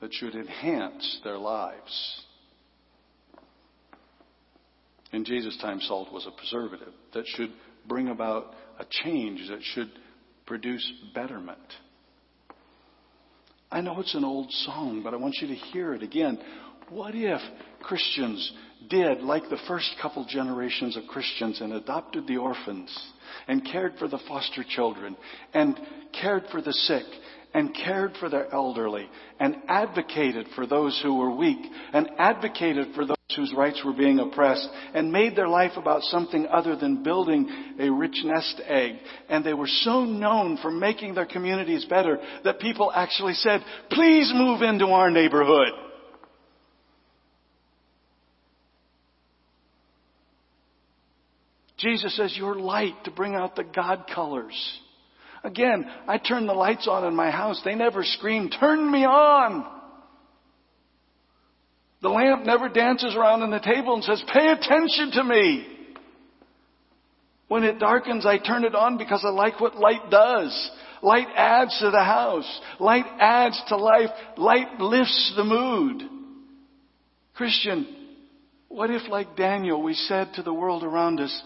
that 0.00 0.12
should 0.12 0.34
enhance 0.34 1.20
their 1.24 1.38
lives. 1.38 2.22
In 5.12 5.24
Jesus' 5.24 5.56
time, 5.62 5.80
salt 5.80 6.12
was 6.12 6.26
a 6.26 6.36
preservative 6.36 6.92
that 7.14 7.26
should 7.26 7.52
bring 7.88 8.08
about 8.08 8.54
a 8.78 8.84
change, 8.90 9.48
that 9.48 9.62
should 9.62 9.90
produce 10.46 10.92
betterment. 11.14 11.58
I 13.70 13.80
know 13.80 14.00
it's 14.00 14.14
an 14.14 14.24
old 14.24 14.50
song, 14.52 15.02
but 15.02 15.14
I 15.14 15.16
want 15.16 15.36
you 15.40 15.48
to 15.48 15.54
hear 15.54 15.94
it 15.94 16.02
again. 16.02 16.38
What 16.88 17.14
if 17.14 17.40
Christians 17.82 18.52
did 18.88 19.22
like 19.22 19.48
the 19.48 19.58
first 19.66 19.90
couple 20.00 20.24
generations 20.28 20.96
of 20.96 21.04
Christians 21.08 21.60
and 21.60 21.72
adopted 21.72 22.26
the 22.26 22.36
orphans 22.36 22.96
and 23.48 23.64
cared 23.64 23.94
for 23.98 24.06
the 24.06 24.20
foster 24.28 24.64
children 24.68 25.16
and 25.52 25.78
cared 26.12 26.44
for 26.52 26.62
the 26.62 26.72
sick 26.72 27.04
and 27.54 27.74
cared 27.74 28.12
for 28.18 28.28
their 28.28 28.52
elderly 28.52 29.08
and 29.40 29.56
advocated 29.68 30.46
for 30.54 30.66
those 30.66 30.98
who 31.02 31.16
were 31.16 31.34
weak 31.34 31.58
and 31.92 32.08
advocated 32.18 32.94
for 32.94 33.06
those 33.06 33.16
whose 33.34 33.52
rights 33.56 33.82
were 33.84 33.92
being 33.92 34.18
oppressed 34.18 34.68
and 34.94 35.12
made 35.12 35.36
their 35.36 35.48
life 35.48 35.72
about 35.76 36.02
something 36.02 36.46
other 36.46 36.76
than 36.76 37.02
building 37.02 37.48
a 37.78 37.90
rich 37.90 38.18
nest 38.24 38.60
egg. 38.66 38.94
And 39.28 39.44
they 39.44 39.52
were 39.52 39.66
so 39.66 40.04
known 40.04 40.58
for 40.62 40.70
making 40.70 41.14
their 41.14 41.26
communities 41.26 41.84
better 41.84 42.18
that 42.44 42.60
people 42.60 42.90
actually 42.94 43.34
said, 43.34 43.60
please 43.90 44.32
move 44.34 44.62
into 44.62 44.86
our 44.86 45.10
neighborhood. 45.10 45.72
Jesus 51.78 52.16
says, 52.16 52.34
You're 52.36 52.58
light 52.58 53.04
to 53.04 53.10
bring 53.10 53.34
out 53.34 53.54
the 53.54 53.64
God 53.64 54.06
colors. 54.12 54.80
Again, 55.44 55.86
I 56.08 56.18
turn 56.18 56.46
the 56.46 56.54
lights 56.54 56.88
on 56.88 57.04
in 57.04 57.14
my 57.14 57.30
house. 57.30 57.60
They 57.64 57.74
never 57.74 58.02
scream, 58.04 58.50
Turn 58.50 58.90
me 58.90 59.04
on. 59.04 59.72
The 62.02 62.08
lamp 62.08 62.44
never 62.44 62.68
dances 62.68 63.14
around 63.16 63.42
on 63.42 63.50
the 63.50 63.58
table 63.58 63.94
and 63.94 64.04
says, 64.04 64.22
Pay 64.32 64.48
attention 64.48 65.12
to 65.12 65.24
me. 65.24 65.66
When 67.48 67.64
it 67.64 67.78
darkens, 67.78 68.26
I 68.26 68.38
turn 68.38 68.64
it 68.64 68.74
on 68.74 68.98
because 68.98 69.24
I 69.24 69.30
like 69.30 69.60
what 69.60 69.76
light 69.76 70.10
does. 70.10 70.70
Light 71.02 71.28
adds 71.36 71.78
to 71.80 71.90
the 71.90 72.02
house. 72.02 72.60
Light 72.80 73.06
adds 73.20 73.60
to 73.68 73.76
life. 73.76 74.10
Light 74.36 74.80
lifts 74.80 75.34
the 75.36 75.44
mood. 75.44 76.02
Christian, 77.34 77.86
what 78.68 78.90
if, 78.90 79.08
like 79.08 79.36
Daniel, 79.36 79.82
we 79.82 79.94
said 79.94 80.32
to 80.34 80.42
the 80.42 80.54
world 80.54 80.82
around 80.82 81.20
us, 81.20 81.42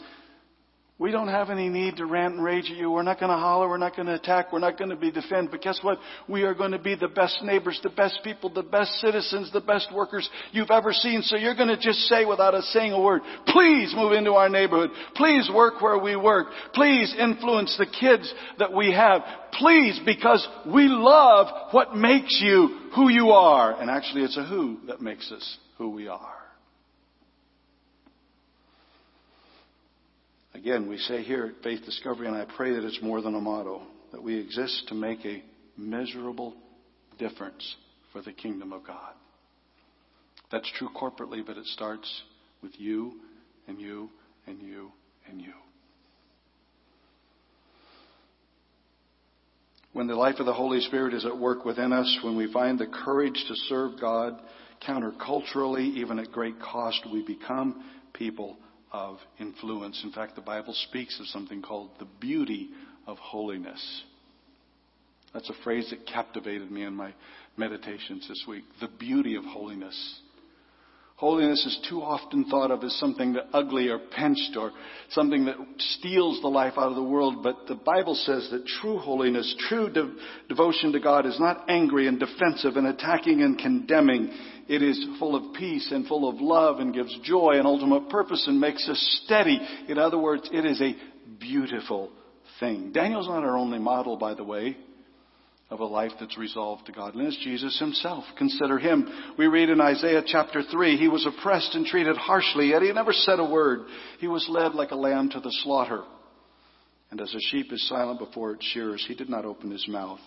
we 1.00 1.10
don't 1.10 1.28
have 1.28 1.48
any 1.48 1.70
need 1.70 1.96
to 1.96 2.04
rant 2.04 2.34
and 2.34 2.44
rage 2.44 2.66
at 2.70 2.76
you. 2.76 2.90
We're 2.90 3.02
not 3.02 3.18
going 3.18 3.32
to 3.32 3.38
holler. 3.38 3.66
We're 3.66 3.78
not 3.78 3.96
going 3.96 4.06
to 4.06 4.16
attack. 4.16 4.52
We're 4.52 4.58
not 4.58 4.76
going 4.76 4.90
to 4.90 4.96
be 4.96 5.10
defend. 5.10 5.50
But 5.50 5.62
guess 5.62 5.80
what? 5.82 5.98
We 6.28 6.42
are 6.42 6.52
going 6.52 6.72
to 6.72 6.78
be 6.78 6.94
the 6.94 7.08
best 7.08 7.42
neighbors, 7.42 7.80
the 7.82 7.88
best 7.88 8.20
people, 8.22 8.50
the 8.50 8.62
best 8.62 8.92
citizens, 9.00 9.50
the 9.50 9.62
best 9.62 9.88
workers 9.94 10.28
you've 10.52 10.70
ever 10.70 10.92
seen. 10.92 11.22
So 11.22 11.36
you're 11.36 11.54
going 11.54 11.70
to 11.70 11.78
just 11.78 12.00
say 12.00 12.26
without 12.26 12.54
us 12.54 12.68
saying 12.74 12.92
a 12.92 13.00
word, 13.00 13.22
please 13.46 13.94
move 13.96 14.12
into 14.12 14.32
our 14.32 14.50
neighborhood. 14.50 14.90
Please 15.14 15.50
work 15.54 15.80
where 15.80 15.98
we 15.98 16.16
work. 16.16 16.48
Please 16.74 17.14
influence 17.18 17.74
the 17.78 17.86
kids 17.86 18.30
that 18.58 18.74
we 18.74 18.92
have. 18.92 19.22
Please, 19.54 19.98
because 20.04 20.46
we 20.66 20.86
love 20.86 21.72
what 21.72 21.96
makes 21.96 22.38
you 22.42 22.90
who 22.94 23.08
you 23.08 23.30
are. 23.30 23.80
And 23.80 23.88
actually 23.88 24.24
it's 24.24 24.36
a 24.36 24.44
who 24.44 24.76
that 24.86 25.00
makes 25.00 25.32
us 25.32 25.56
who 25.78 25.88
we 25.88 26.08
are. 26.08 26.39
Again, 30.60 30.90
we 30.90 30.98
say 30.98 31.22
here 31.22 31.46
at 31.46 31.64
Faith 31.64 31.86
Discovery, 31.86 32.26
and 32.26 32.36
I 32.36 32.44
pray 32.44 32.74
that 32.74 32.84
it's 32.84 33.00
more 33.00 33.22
than 33.22 33.34
a 33.34 33.40
motto, 33.40 33.80
that 34.12 34.22
we 34.22 34.38
exist 34.38 34.88
to 34.88 34.94
make 34.94 35.24
a 35.24 35.42
measurable 35.78 36.54
difference 37.18 37.76
for 38.12 38.20
the 38.20 38.34
kingdom 38.34 38.70
of 38.74 38.86
God. 38.86 39.14
That's 40.52 40.70
true 40.76 40.90
corporately, 40.94 41.40
but 41.46 41.56
it 41.56 41.64
starts 41.64 42.06
with 42.62 42.72
you 42.76 43.14
and 43.68 43.80
you 43.80 44.10
and 44.46 44.60
you 44.60 44.92
and 45.30 45.40
you. 45.40 45.54
When 49.94 50.08
the 50.08 50.14
life 50.14 50.40
of 50.40 50.46
the 50.46 50.52
Holy 50.52 50.80
Spirit 50.82 51.14
is 51.14 51.24
at 51.24 51.38
work 51.38 51.64
within 51.64 51.90
us, 51.90 52.18
when 52.22 52.36
we 52.36 52.52
find 52.52 52.78
the 52.78 52.86
courage 52.86 53.42
to 53.48 53.54
serve 53.70 53.98
God 53.98 54.38
counterculturally, 54.86 55.94
even 55.96 56.18
at 56.18 56.30
great 56.30 56.60
cost, 56.60 57.00
we 57.10 57.24
become 57.24 57.82
people 58.12 58.58
of 58.92 59.18
influence. 59.38 60.00
In 60.04 60.12
fact, 60.12 60.34
the 60.34 60.40
Bible 60.40 60.74
speaks 60.88 61.18
of 61.20 61.26
something 61.26 61.62
called 61.62 61.90
the 61.98 62.08
beauty 62.20 62.70
of 63.06 63.18
holiness. 63.18 64.02
That's 65.32 65.48
a 65.48 65.62
phrase 65.62 65.90
that 65.90 66.06
captivated 66.06 66.70
me 66.70 66.82
in 66.82 66.94
my 66.94 67.14
meditations 67.56 68.26
this 68.28 68.44
week. 68.48 68.64
The 68.80 68.88
beauty 68.88 69.36
of 69.36 69.44
holiness. 69.44 70.20
Holiness 71.20 71.66
is 71.66 71.78
too 71.86 72.00
often 72.00 72.46
thought 72.46 72.70
of 72.70 72.82
as 72.82 72.94
something 72.94 73.34
that 73.34 73.48
ugly 73.52 73.88
or 73.88 73.98
pinched 73.98 74.56
or 74.56 74.72
something 75.10 75.44
that 75.44 75.56
steals 75.76 76.40
the 76.40 76.48
life 76.48 76.72
out 76.78 76.88
of 76.88 76.94
the 76.94 77.02
world. 77.02 77.42
But 77.42 77.66
the 77.68 77.74
Bible 77.74 78.14
says 78.14 78.48
that 78.50 78.64
true 78.66 78.96
holiness, 78.96 79.54
true 79.68 79.90
de- 79.90 80.14
devotion 80.48 80.92
to 80.92 80.98
God 80.98 81.26
is 81.26 81.38
not 81.38 81.68
angry 81.68 82.08
and 82.08 82.18
defensive 82.18 82.78
and 82.78 82.86
attacking 82.86 83.42
and 83.42 83.58
condemning. 83.58 84.30
It 84.66 84.82
is 84.82 85.04
full 85.18 85.36
of 85.36 85.52
peace 85.52 85.92
and 85.92 86.06
full 86.06 86.26
of 86.26 86.40
love 86.40 86.80
and 86.80 86.94
gives 86.94 87.14
joy 87.22 87.58
and 87.58 87.66
ultimate 87.66 88.08
purpose 88.08 88.46
and 88.46 88.58
makes 88.58 88.88
us 88.88 89.20
steady. 89.22 89.60
In 89.88 89.98
other 89.98 90.18
words, 90.18 90.48
it 90.50 90.64
is 90.64 90.80
a 90.80 90.96
beautiful 91.38 92.12
thing. 92.60 92.92
Daniel's 92.92 93.28
not 93.28 93.44
our 93.44 93.58
only 93.58 93.78
model, 93.78 94.16
by 94.16 94.32
the 94.32 94.44
way 94.44 94.74
of 95.70 95.80
a 95.80 95.84
life 95.84 96.12
that's 96.18 96.36
resolved 96.36 96.86
to 96.86 96.92
godliness. 96.92 97.38
Jesus 97.42 97.78
himself. 97.78 98.24
Consider 98.36 98.78
him. 98.78 99.08
We 99.38 99.46
read 99.46 99.70
in 99.70 99.80
Isaiah 99.80 100.22
chapter 100.26 100.62
3, 100.62 100.96
he 100.96 101.08
was 101.08 101.26
oppressed 101.26 101.74
and 101.74 101.86
treated 101.86 102.16
harshly, 102.16 102.70
yet 102.70 102.82
he 102.82 102.92
never 102.92 103.12
said 103.12 103.38
a 103.38 103.44
word. 103.44 103.86
He 104.18 104.26
was 104.26 104.46
led 104.50 104.74
like 104.74 104.90
a 104.90 104.96
lamb 104.96 105.30
to 105.30 105.40
the 105.40 105.54
slaughter. 105.62 106.02
And 107.10 107.20
as 107.20 107.32
a 107.34 107.40
sheep 107.50 107.72
is 107.72 107.88
silent 107.88 108.18
before 108.18 108.52
its 108.52 108.64
shearers, 108.66 109.04
he 109.06 109.14
did 109.14 109.28
not 109.28 109.44
open 109.44 109.70
his 109.70 109.86
mouth. 109.88 110.20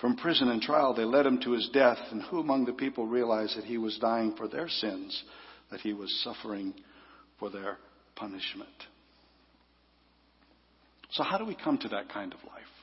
From 0.00 0.16
prison 0.16 0.50
and 0.50 0.60
trial, 0.60 0.94
they 0.94 1.04
led 1.04 1.24
him 1.24 1.40
to 1.42 1.52
his 1.52 1.70
death. 1.72 1.98
And 2.10 2.22
who 2.22 2.40
among 2.40 2.66
the 2.66 2.72
people 2.72 3.06
realized 3.06 3.56
that 3.56 3.64
he 3.64 3.78
was 3.78 3.98
dying 3.98 4.34
for 4.36 4.46
their 4.46 4.68
sins, 4.68 5.22
that 5.70 5.80
he 5.80 5.94
was 5.94 6.22
suffering 6.22 6.74
for 7.38 7.48
their 7.48 7.78
punishment? 8.14 8.68
So 11.10 11.22
how 11.22 11.38
do 11.38 11.46
we 11.46 11.54
come 11.54 11.78
to 11.78 11.88
that 11.88 12.10
kind 12.10 12.34
of 12.34 12.40
life? 12.44 12.75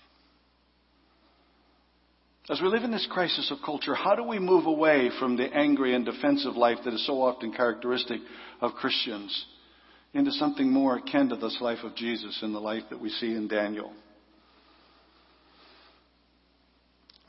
As 2.49 2.59
we 2.61 2.67
live 2.67 2.83
in 2.83 2.91
this 2.91 3.07
crisis 3.09 3.49
of 3.51 3.59
culture, 3.65 3.95
how 3.95 4.15
do 4.15 4.23
we 4.23 4.37
move 4.37 4.65
away 4.65 5.09
from 5.17 5.37
the 5.37 5.45
angry 5.45 5.95
and 5.95 6.03
defensive 6.03 6.57
life 6.57 6.77
that 6.83 6.93
is 6.93 7.05
so 7.05 7.21
often 7.21 7.53
characteristic 7.53 8.19
of 8.59 8.73
Christians 8.73 9.45
into 10.13 10.31
something 10.31 10.69
more 10.69 10.97
akin 10.97 11.29
to 11.29 11.37
this 11.37 11.57
life 11.61 11.79
of 11.83 11.95
Jesus 11.95 12.37
and 12.41 12.53
the 12.53 12.59
life 12.59 12.83
that 12.89 12.99
we 12.99 13.09
see 13.09 13.33
in 13.33 13.47
Daniel? 13.47 13.93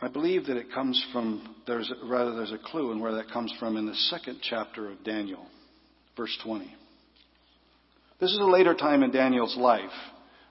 I 0.03 0.09
believe 0.09 0.47
that 0.47 0.57
it 0.57 0.73
comes 0.75 1.03
from, 1.13 1.55
there's, 1.65 1.91
rather, 2.03 2.35
there's 2.35 2.53
a 2.53 2.59
clue 2.59 2.91
in 2.91 2.99
where 2.99 3.15
that 3.15 3.31
comes 3.31 3.55
from 3.61 3.77
in 3.77 3.87
the 3.87 3.95
second 3.95 4.41
chapter 4.43 4.91
of 4.91 5.05
Daniel, 5.05 5.47
verse 6.17 6.37
20. 6.43 6.65
This 8.21 8.33
is 8.33 8.41
a 8.41 8.45
later 8.45 8.75
time 8.75 9.05
in 9.05 9.13
Daniel's 9.13 9.57
life, 9.57 9.85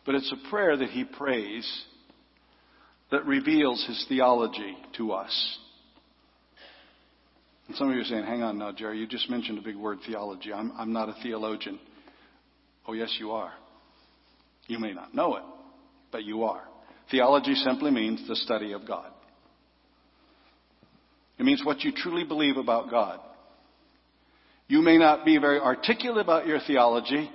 but 0.06 0.16
it's 0.16 0.32
a 0.32 0.50
prayer 0.50 0.78
that 0.78 0.90
he 0.90 1.04
prays 1.04 1.70
that 3.14 3.28
reveals 3.28 3.86
his 3.86 4.04
theology 4.10 4.76
to 4.98 5.12
us. 5.12 5.58
And 7.68 7.78
some 7.78 7.90
of 7.90 7.96
you 7.96 8.02
are 8.02 8.06
saying, 8.06 8.24
hang 8.24 8.42
on 8.42 8.58
now, 8.58 8.72
Jerry, 8.72 8.98
you 8.98 9.06
just 9.06 9.30
mentioned 9.30 9.60
a 9.60 9.62
big 9.62 9.76
word, 9.76 10.00
theology. 10.08 10.52
I'm, 10.52 10.74
I'm 10.76 10.92
not 10.92 11.10
a 11.10 11.16
theologian. 11.22 11.80
Oh, 12.88 12.94
yes, 12.94 13.16
you 13.20 13.30
are. 13.30 13.54
You 14.66 14.80
may 14.80 14.94
not 14.94 15.14
know 15.14 15.36
it, 15.36 15.44
but 16.12 16.24
you 16.24 16.44
are. 16.46 16.64
Theology 17.12 17.54
simply 17.54 17.92
means 17.92 18.28
the 18.28 18.36
study 18.36 18.72
of 18.72 18.88
God. 18.88 19.12
It 21.38 21.44
means 21.44 21.62
what 21.64 21.82
you 21.82 21.92
truly 21.96 22.24
believe 22.24 22.58
about 22.58 22.90
God. 22.90 23.20
You 24.68 24.82
may 24.82 24.98
not 24.98 25.24
be 25.24 25.38
very 25.38 25.60
articulate 25.60 26.24
about 26.24 26.48
your 26.48 26.62
theology, 26.66 27.30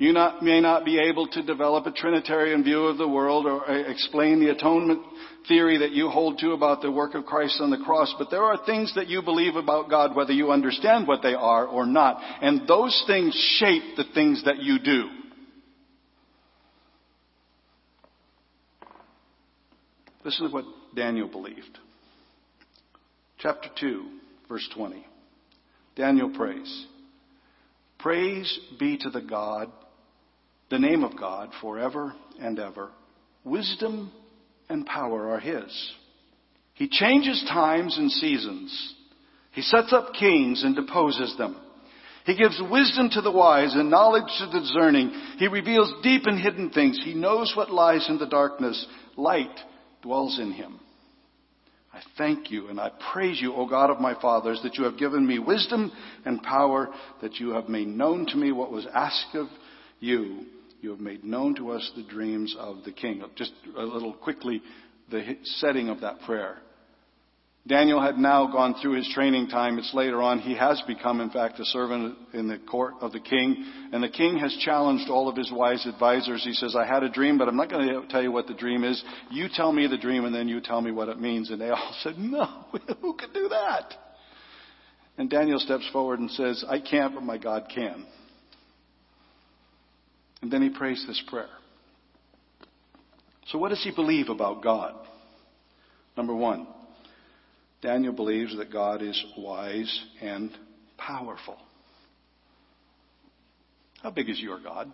you 0.00 0.14
not, 0.14 0.42
may 0.42 0.62
not 0.62 0.86
be 0.86 0.98
able 0.98 1.26
to 1.28 1.42
develop 1.42 1.84
a 1.84 1.92
Trinitarian 1.92 2.64
view 2.64 2.84
of 2.86 2.96
the 2.96 3.06
world 3.06 3.44
or 3.44 3.70
uh, 3.70 3.74
explain 3.86 4.40
the 4.40 4.50
atonement 4.50 5.02
theory 5.46 5.76
that 5.76 5.90
you 5.90 6.08
hold 6.08 6.38
to 6.38 6.52
about 6.52 6.80
the 6.80 6.90
work 6.90 7.14
of 7.14 7.26
Christ 7.26 7.58
on 7.60 7.68
the 7.68 7.76
cross, 7.76 8.14
but 8.18 8.30
there 8.30 8.42
are 8.42 8.64
things 8.64 8.94
that 8.94 9.08
you 9.08 9.20
believe 9.20 9.56
about 9.56 9.90
God 9.90 10.16
whether 10.16 10.32
you 10.32 10.52
understand 10.52 11.06
what 11.06 11.20
they 11.22 11.34
are 11.34 11.66
or 11.66 11.84
not. 11.84 12.18
And 12.40 12.66
those 12.66 13.04
things 13.06 13.34
shape 13.58 13.94
the 13.98 14.06
things 14.14 14.42
that 14.46 14.62
you 14.62 14.78
do. 14.78 15.04
This 20.24 20.40
is 20.40 20.50
what 20.50 20.64
Daniel 20.96 21.28
believed. 21.28 21.78
Chapter 23.38 23.68
2, 23.78 24.06
verse 24.48 24.66
20. 24.74 25.04
Daniel 25.94 26.30
prays. 26.30 26.86
Praise 27.98 28.58
be 28.78 28.96
to 28.96 29.10
the 29.10 29.20
God 29.20 29.70
the 30.70 30.78
name 30.78 31.04
of 31.04 31.18
God 31.18 31.50
forever 31.60 32.14
and 32.40 32.58
ever. 32.58 32.90
Wisdom 33.44 34.12
and 34.68 34.86
power 34.86 35.30
are 35.30 35.40
His. 35.40 35.92
He 36.74 36.88
changes 36.88 37.44
times 37.48 37.98
and 37.98 38.10
seasons. 38.10 38.94
He 39.52 39.62
sets 39.62 39.92
up 39.92 40.14
kings 40.18 40.62
and 40.62 40.74
deposes 40.74 41.34
them. 41.36 41.56
He 42.24 42.36
gives 42.36 42.60
wisdom 42.70 43.10
to 43.12 43.20
the 43.20 43.32
wise 43.32 43.74
and 43.74 43.90
knowledge 43.90 44.30
to 44.38 44.46
the 44.46 44.60
discerning. 44.60 45.10
He 45.38 45.48
reveals 45.48 45.92
deep 46.02 46.22
and 46.26 46.38
hidden 46.38 46.70
things. 46.70 47.00
He 47.02 47.14
knows 47.14 47.52
what 47.56 47.70
lies 47.70 48.06
in 48.08 48.18
the 48.18 48.26
darkness. 48.26 48.86
Light 49.16 49.58
dwells 50.02 50.38
in 50.38 50.52
him. 50.52 50.78
I 51.92 52.00
thank 52.16 52.50
you 52.50 52.68
and 52.68 52.78
I 52.78 52.92
praise 53.12 53.40
you, 53.40 53.54
O 53.54 53.66
God 53.66 53.90
of 53.90 54.00
my 54.00 54.14
fathers, 54.20 54.60
that 54.62 54.76
you 54.76 54.84
have 54.84 54.98
given 54.98 55.26
me 55.26 55.38
wisdom 55.38 55.90
and 56.24 56.42
power, 56.42 56.90
that 57.20 57.36
you 57.36 57.50
have 57.50 57.68
made 57.68 57.88
known 57.88 58.26
to 58.26 58.36
me 58.36 58.52
what 58.52 58.70
was 58.70 58.86
asked 58.94 59.34
of 59.34 59.48
you. 59.98 60.46
You 60.80 60.90
have 60.90 61.00
made 61.00 61.24
known 61.24 61.54
to 61.56 61.70
us 61.72 61.90
the 61.94 62.02
dreams 62.04 62.56
of 62.58 62.84
the 62.84 62.92
king. 62.92 63.22
Just 63.36 63.52
a 63.76 63.82
little 63.82 64.14
quickly, 64.14 64.62
the 65.10 65.36
setting 65.44 65.88
of 65.88 66.00
that 66.00 66.20
prayer. 66.22 66.58
Daniel 67.66 68.00
had 68.00 68.16
now 68.16 68.46
gone 68.50 68.74
through 68.80 68.96
his 68.96 69.08
training 69.14 69.48
time. 69.48 69.78
It's 69.78 69.92
later 69.92 70.22
on. 70.22 70.38
He 70.38 70.56
has 70.56 70.82
become, 70.86 71.20
in 71.20 71.28
fact, 71.28 71.60
a 71.60 71.64
servant 71.66 72.16
in 72.32 72.48
the 72.48 72.58
court 72.58 72.94
of 73.02 73.12
the 73.12 73.20
king. 73.20 73.90
And 73.92 74.02
the 74.02 74.08
king 74.08 74.38
has 74.38 74.56
challenged 74.64 75.10
all 75.10 75.28
of 75.28 75.36
his 75.36 75.52
wise 75.52 75.84
advisors. 75.86 76.42
He 76.42 76.54
says, 76.54 76.74
I 76.74 76.86
had 76.86 77.02
a 77.02 77.10
dream, 77.10 77.36
but 77.36 77.48
I'm 77.48 77.56
not 77.56 77.68
going 77.68 77.86
to 77.86 78.06
tell 78.08 78.22
you 78.22 78.32
what 78.32 78.46
the 78.46 78.54
dream 78.54 78.82
is. 78.82 79.02
You 79.30 79.48
tell 79.52 79.72
me 79.72 79.86
the 79.86 79.98
dream 79.98 80.24
and 80.24 80.34
then 80.34 80.48
you 80.48 80.62
tell 80.62 80.80
me 80.80 80.90
what 80.90 81.10
it 81.10 81.20
means. 81.20 81.50
And 81.50 81.60
they 81.60 81.68
all 81.68 81.94
said, 82.02 82.16
no, 82.16 82.64
who 83.02 83.14
could 83.14 83.34
do 83.34 83.48
that? 83.48 83.94
And 85.18 85.28
Daniel 85.28 85.58
steps 85.58 85.86
forward 85.92 86.18
and 86.18 86.30
says, 86.30 86.64
I 86.66 86.80
can't, 86.80 87.14
but 87.14 87.22
my 87.22 87.36
God 87.36 87.66
can. 87.72 88.06
And 90.42 90.50
then 90.50 90.62
he 90.62 90.70
prays 90.70 91.04
this 91.06 91.22
prayer. 91.28 91.48
So 93.46 93.58
what 93.58 93.70
does 93.70 93.82
he 93.82 93.90
believe 93.90 94.28
about 94.28 94.62
God? 94.62 94.94
Number 96.16 96.34
one, 96.34 96.66
Daniel 97.82 98.12
believes 98.12 98.56
that 98.56 98.72
God 98.72 99.02
is 99.02 99.22
wise 99.36 100.04
and 100.20 100.50
powerful. 100.96 101.56
How 104.02 104.10
big 104.10 104.30
is 104.30 104.40
your 104.40 104.60
God? 104.60 104.90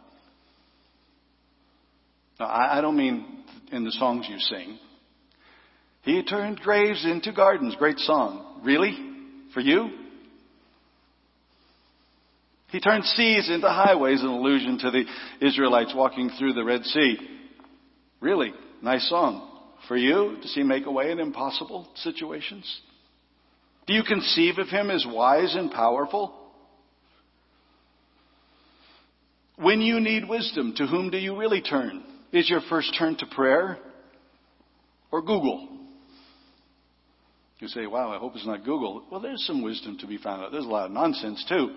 Now, 2.41 2.47
I 2.47 2.81
don't 2.81 2.97
mean 2.97 3.45
in 3.73 3.85
the 3.85 3.93
songs 3.93 4.27
you 4.29 4.39
sing. 4.39 4.79
He 6.03 6.23
turned 6.23 6.61
graves 6.61 7.05
into 7.05 7.33
gardens. 7.33 7.75
Great 7.79 7.99
song. 7.99 8.61
Really? 8.65 8.97
For 9.55 9.61
you? 9.61 9.91
He 12.69 12.81
turned 12.81 13.05
seas 13.05 13.49
into 13.49 13.69
highways, 13.69 14.21
an 14.21 14.29
allusion 14.29 14.79
to 14.79 14.91
the 14.91 15.05
Israelites 15.47 15.93
walking 15.95 16.31
through 16.39 16.55
the 16.55 16.65
Red 16.65 16.85
Sea. 16.85 17.17
Really? 18.21 18.53
Nice 18.83 19.09
song. 19.09 19.53
For 19.89 19.97
you, 19.97 20.37
does 20.43 20.55
he 20.55 20.63
make 20.63 20.87
a 20.87 20.91
way 20.91 21.11
in 21.11 21.21
impossible 21.21 21.89
situations? 21.97 22.81
Do 23.87 23.95
you 23.95 24.03
conceive 24.03 24.59
of 24.59 24.69
him 24.69 24.91
as 24.91 25.07
wise 25.09 25.55
and 25.55 25.71
powerful? 25.71 26.35
When 29.57 29.81
you 29.81 30.01
need 30.01 30.29
wisdom, 30.29 30.75
to 30.77 30.87
whom 30.87 31.11
do 31.11 31.19
you 31.19 31.37
really 31.37 31.63
turn? 31.63 32.03
Is 32.33 32.51
your 32.51 32.61
first 32.69 32.95
turn 32.99 33.17
to 33.19 33.27
prayer 33.27 33.79
or 35.13 35.23
Google? 35.23 35.69
You 37.61 37.69
say, 37.69 37.87
wow, 37.87 38.13
I 38.13 38.19
hope 38.19 38.35
it's 38.35 38.47
not 38.47 38.65
Google. 38.65 39.05
Well, 39.11 39.21
there's 39.21 39.47
some 39.47 39.63
wisdom 39.63 39.97
to 40.01 40.07
be 40.07 40.19
found 40.19 40.43
out. 40.43 40.53
There's 40.53 40.67
a 40.67 40.69
lot 40.69 40.87
of 40.87 40.91
nonsense 40.91 41.45
too. 41.49 41.75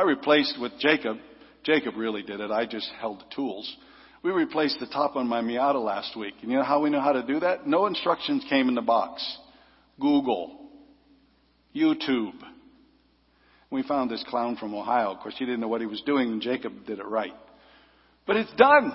I 0.00 0.02
replaced 0.02 0.58
with 0.58 0.72
Jacob. 0.78 1.18
Jacob 1.62 1.94
really 1.94 2.22
did 2.22 2.40
it. 2.40 2.50
I 2.50 2.64
just 2.64 2.88
held 2.98 3.20
the 3.20 3.34
tools. 3.34 3.70
We 4.22 4.30
replaced 4.30 4.80
the 4.80 4.86
top 4.86 5.14
on 5.14 5.28
my 5.28 5.42
Miata 5.42 5.82
last 5.84 6.16
week. 6.16 6.32
And 6.40 6.50
you 6.50 6.56
know 6.56 6.64
how 6.64 6.80
we 6.80 6.88
know 6.88 7.02
how 7.02 7.12
to 7.12 7.22
do 7.22 7.40
that? 7.40 7.66
No 7.66 7.84
instructions 7.84 8.42
came 8.48 8.70
in 8.70 8.74
the 8.74 8.80
box. 8.80 9.22
Google. 10.00 10.70
YouTube. 11.76 12.32
We 13.70 13.82
found 13.82 14.10
this 14.10 14.24
clown 14.26 14.56
from 14.56 14.74
Ohio. 14.74 15.10
Of 15.10 15.20
course, 15.20 15.34
he 15.38 15.44
didn't 15.44 15.60
know 15.60 15.68
what 15.68 15.82
he 15.82 15.86
was 15.86 16.02
doing, 16.06 16.32
and 16.32 16.40
Jacob 16.40 16.86
did 16.86 16.98
it 16.98 17.06
right. 17.06 17.34
But 18.26 18.36
it's 18.36 18.52
done. 18.54 18.94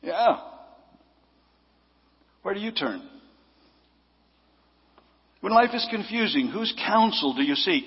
Yeah. 0.00 0.36
Where 2.42 2.54
do 2.54 2.60
you 2.60 2.70
turn? 2.70 3.02
When 5.40 5.52
life 5.52 5.70
is 5.74 5.84
confusing, 5.90 6.50
whose 6.50 6.72
counsel 6.86 7.34
do 7.34 7.42
you 7.42 7.56
seek? 7.56 7.82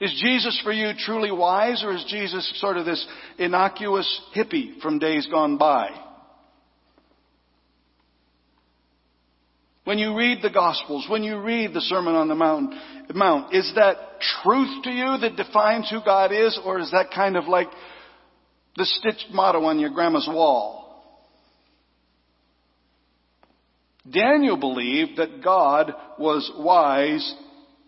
Is 0.00 0.12
Jesus 0.22 0.60
for 0.62 0.72
you 0.72 0.92
truly 0.96 1.32
wise, 1.32 1.82
or 1.82 1.92
is 1.92 2.04
Jesus 2.08 2.52
sort 2.60 2.76
of 2.76 2.86
this 2.86 3.04
innocuous 3.38 4.20
hippie 4.34 4.80
from 4.80 4.98
days 4.98 5.26
gone 5.26 5.58
by? 5.58 5.88
When 9.82 9.98
you 9.98 10.16
read 10.16 10.42
the 10.42 10.50
Gospels, 10.50 11.06
when 11.08 11.24
you 11.24 11.40
read 11.40 11.72
the 11.72 11.80
Sermon 11.80 12.14
on 12.14 12.28
the 12.28 12.34
Mount, 12.34 12.74
Mount, 13.14 13.54
is 13.54 13.72
that 13.74 13.96
truth 14.42 14.84
to 14.84 14.90
you 14.90 15.16
that 15.18 15.36
defines 15.36 15.88
who 15.90 16.00
God 16.04 16.30
is, 16.30 16.60
or 16.64 16.78
is 16.78 16.90
that 16.92 17.10
kind 17.12 17.36
of 17.36 17.46
like 17.46 17.68
the 18.76 18.84
stitched 18.84 19.28
motto 19.32 19.64
on 19.64 19.80
your 19.80 19.90
grandma's 19.90 20.28
wall? 20.30 20.78
Daniel 24.08 24.56
believed 24.56 25.16
that 25.16 25.42
God 25.42 25.92
was 26.18 26.52
wise 26.56 27.34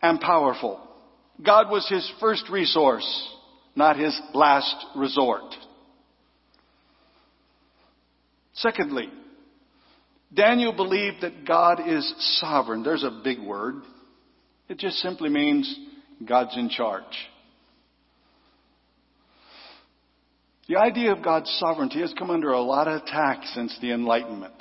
and 0.03 0.21
powerful. 0.21 0.81
God 1.45 1.71
was 1.71 1.89
his 1.89 2.11
first 2.21 2.49
resource, 2.51 3.07
not 3.75 3.99
his 3.99 4.19
last 4.35 4.75
resort. 4.97 5.55
Secondly, 8.55 9.09
Daniel 10.33 10.73
believed 10.73 11.23
that 11.23 11.47
God 11.47 11.89
is 11.89 12.15
sovereign. 12.41 12.83
There's 12.83 13.05
a 13.05 13.21
big 13.25 13.41
word. 13.41 13.77
It 14.69 14.79
just 14.79 14.99
simply 14.99 15.29
means 15.29 15.75
God's 16.27 16.57
in 16.57 16.69
charge. 16.69 17.05
The 20.69 20.77
idea 20.77 21.13
of 21.13 21.25
God's 21.25 21.51
sovereignty 21.59 22.01
has 22.01 22.15
come 22.17 22.31
under 22.31 22.53
a 22.53 22.61
lot 22.61 22.87
of 22.87 23.03
attack 23.03 23.43
since 23.55 23.77
the 23.81 23.93
Enlightenment. 23.93 24.55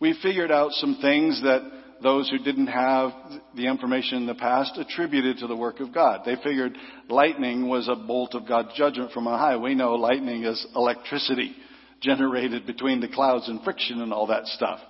We 0.00 0.18
figured 0.20 0.50
out 0.50 0.72
some 0.72 0.98
things 1.00 1.40
that 1.42 1.62
those 2.02 2.28
who 2.30 2.38
didn't 2.38 2.66
have 2.68 3.10
the 3.54 3.66
information 3.66 4.18
in 4.18 4.26
the 4.26 4.34
past 4.34 4.76
attributed 4.78 5.38
to 5.38 5.46
the 5.46 5.56
work 5.56 5.80
of 5.80 5.94
God. 5.94 6.22
They 6.24 6.36
figured 6.36 6.76
lightning 7.08 7.68
was 7.68 7.88
a 7.88 7.96
bolt 7.96 8.34
of 8.34 8.46
God's 8.46 8.74
judgment 8.74 9.12
from 9.12 9.26
on 9.26 9.38
high. 9.38 9.56
We 9.56 9.74
know 9.74 9.94
lightning 9.94 10.44
is 10.44 10.66
electricity 10.74 11.54
generated 12.00 12.66
between 12.66 13.00
the 13.00 13.08
clouds 13.08 13.48
and 13.48 13.62
friction 13.62 14.02
and 14.02 14.12
all 14.12 14.26
that 14.26 14.46
stuff. 14.46 14.80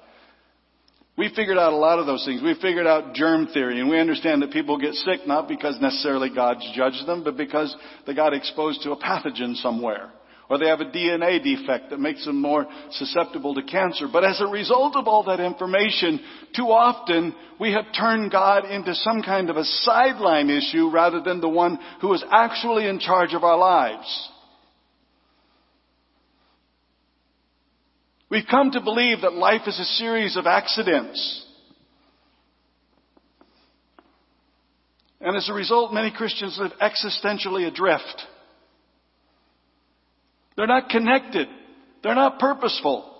We 1.17 1.31
figured 1.37 1.59
out 1.59 1.75
a 1.75 1.77
lot 1.77 1.99
of 1.99 2.07
those 2.07 2.25
things. 2.25 2.43
We 2.43 2.55
figured 2.55 2.87
out 2.87 3.15
germ 3.15 3.49
theory, 3.49 3.81
and 3.81 3.91
we 3.91 4.01
understand 4.01 4.41
that 4.41 4.51
people 4.51 4.79
get 4.79 4.95
sick 4.95 5.27
not 5.27 5.47
because 5.47 5.79
necessarily 5.79 6.31
God's 6.35 6.67
judged 6.75 7.07
them, 7.07 7.23
but 7.23 7.37
because 7.37 7.77
they 8.07 8.15
got 8.15 8.33
exposed 8.33 8.83
to 8.83 8.93
a 8.93 8.97
pathogen 8.97 9.55
somewhere 9.57 10.11
or 10.53 10.59
they 10.59 10.67
have 10.67 10.83
a 10.83 10.85
DNA 10.85 11.43
defect 11.43 11.89
that 11.89 11.99
makes 11.99 12.27
them 12.27 12.39
more 12.39 12.67
susceptible 12.91 13.55
to 13.55 13.63
cancer. 13.63 14.07
But 14.13 14.23
as 14.23 14.39
a 14.39 14.47
result 14.47 14.97
of 14.97 15.09
all 15.09 15.23
that 15.23 15.41
information, 15.41 16.21
too 16.55 16.65
often 16.65 17.35
we 17.59 17.73
have 17.73 17.87
turned 17.99 18.31
God 18.31 18.67
into 18.71 18.95
some 18.95 19.23
kind 19.23 19.49
of 19.49 19.57
a 19.57 19.65
sideline 19.65 20.51
issue 20.51 20.91
rather 20.91 21.23
than 21.23 21.41
the 21.41 21.49
one 21.49 21.79
who 22.03 22.13
is 22.13 22.23
actually 22.31 22.87
in 22.87 22.99
charge 22.99 23.33
of 23.33 23.45
our 23.45 23.57
lives. 23.57 24.31
We've 28.29 28.45
come 28.51 28.73
to 28.73 28.83
believe 28.83 29.23
that 29.23 29.33
life 29.33 29.63
is 29.67 29.81
a 29.81 29.85
series 29.85 30.37
of 30.37 30.45
accidents. 30.45 31.47
And 35.19 35.35
as 35.35 35.49
a 35.49 35.55
result, 35.55 35.95
many 35.95 36.11
Christians 36.11 36.59
live 36.61 36.73
existentially 36.79 37.67
adrift. 37.67 38.27
They're 40.57 40.67
not 40.67 40.89
connected. 40.89 41.49
They're 42.03 42.15
not 42.15 42.39
purposeful. 42.39 43.13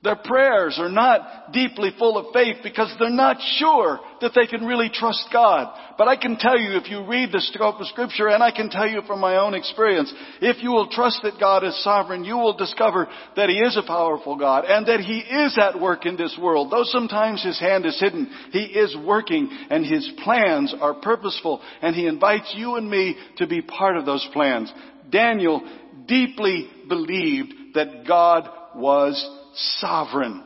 Their 0.00 0.14
prayers 0.14 0.76
are 0.78 0.88
not 0.88 1.52
deeply 1.52 1.90
full 1.98 2.18
of 2.18 2.32
faith 2.32 2.58
because 2.62 2.94
they're 3.00 3.10
not 3.10 3.36
sure 3.56 3.98
that 4.20 4.30
they 4.32 4.46
can 4.46 4.64
really 4.64 4.88
trust 4.88 5.24
God. 5.32 5.76
But 5.98 6.06
I 6.06 6.16
can 6.16 6.36
tell 6.38 6.56
you 6.56 6.76
if 6.76 6.88
you 6.88 7.04
read 7.04 7.32
the 7.32 7.40
scope 7.40 7.80
of 7.80 7.86
scripture 7.88 8.28
and 8.28 8.40
I 8.40 8.52
can 8.52 8.70
tell 8.70 8.86
you 8.86 9.02
from 9.08 9.18
my 9.18 9.38
own 9.38 9.54
experience, 9.54 10.12
if 10.40 10.62
you 10.62 10.70
will 10.70 10.88
trust 10.88 11.18
that 11.24 11.40
God 11.40 11.64
is 11.64 11.82
sovereign, 11.82 12.22
you 12.22 12.36
will 12.36 12.56
discover 12.56 13.08
that 13.34 13.48
He 13.48 13.56
is 13.58 13.76
a 13.76 13.84
powerful 13.84 14.36
God 14.36 14.64
and 14.66 14.86
that 14.86 15.00
He 15.00 15.18
is 15.18 15.58
at 15.60 15.80
work 15.80 16.06
in 16.06 16.16
this 16.16 16.38
world. 16.40 16.70
Though 16.70 16.84
sometimes 16.84 17.42
His 17.42 17.58
hand 17.58 17.84
is 17.84 17.98
hidden, 17.98 18.30
He 18.52 18.66
is 18.66 18.96
working 19.04 19.50
and 19.68 19.84
His 19.84 20.08
plans 20.22 20.76
are 20.80 20.94
purposeful 20.94 21.60
and 21.82 21.96
He 21.96 22.06
invites 22.06 22.54
you 22.56 22.76
and 22.76 22.88
me 22.88 23.16
to 23.38 23.48
be 23.48 23.62
part 23.62 23.96
of 23.96 24.06
those 24.06 24.26
plans. 24.32 24.72
Daniel 25.10 25.62
deeply 26.06 26.68
believed 26.88 27.74
that 27.74 28.06
God 28.06 28.48
was 28.74 29.16
sovereign. 29.54 30.44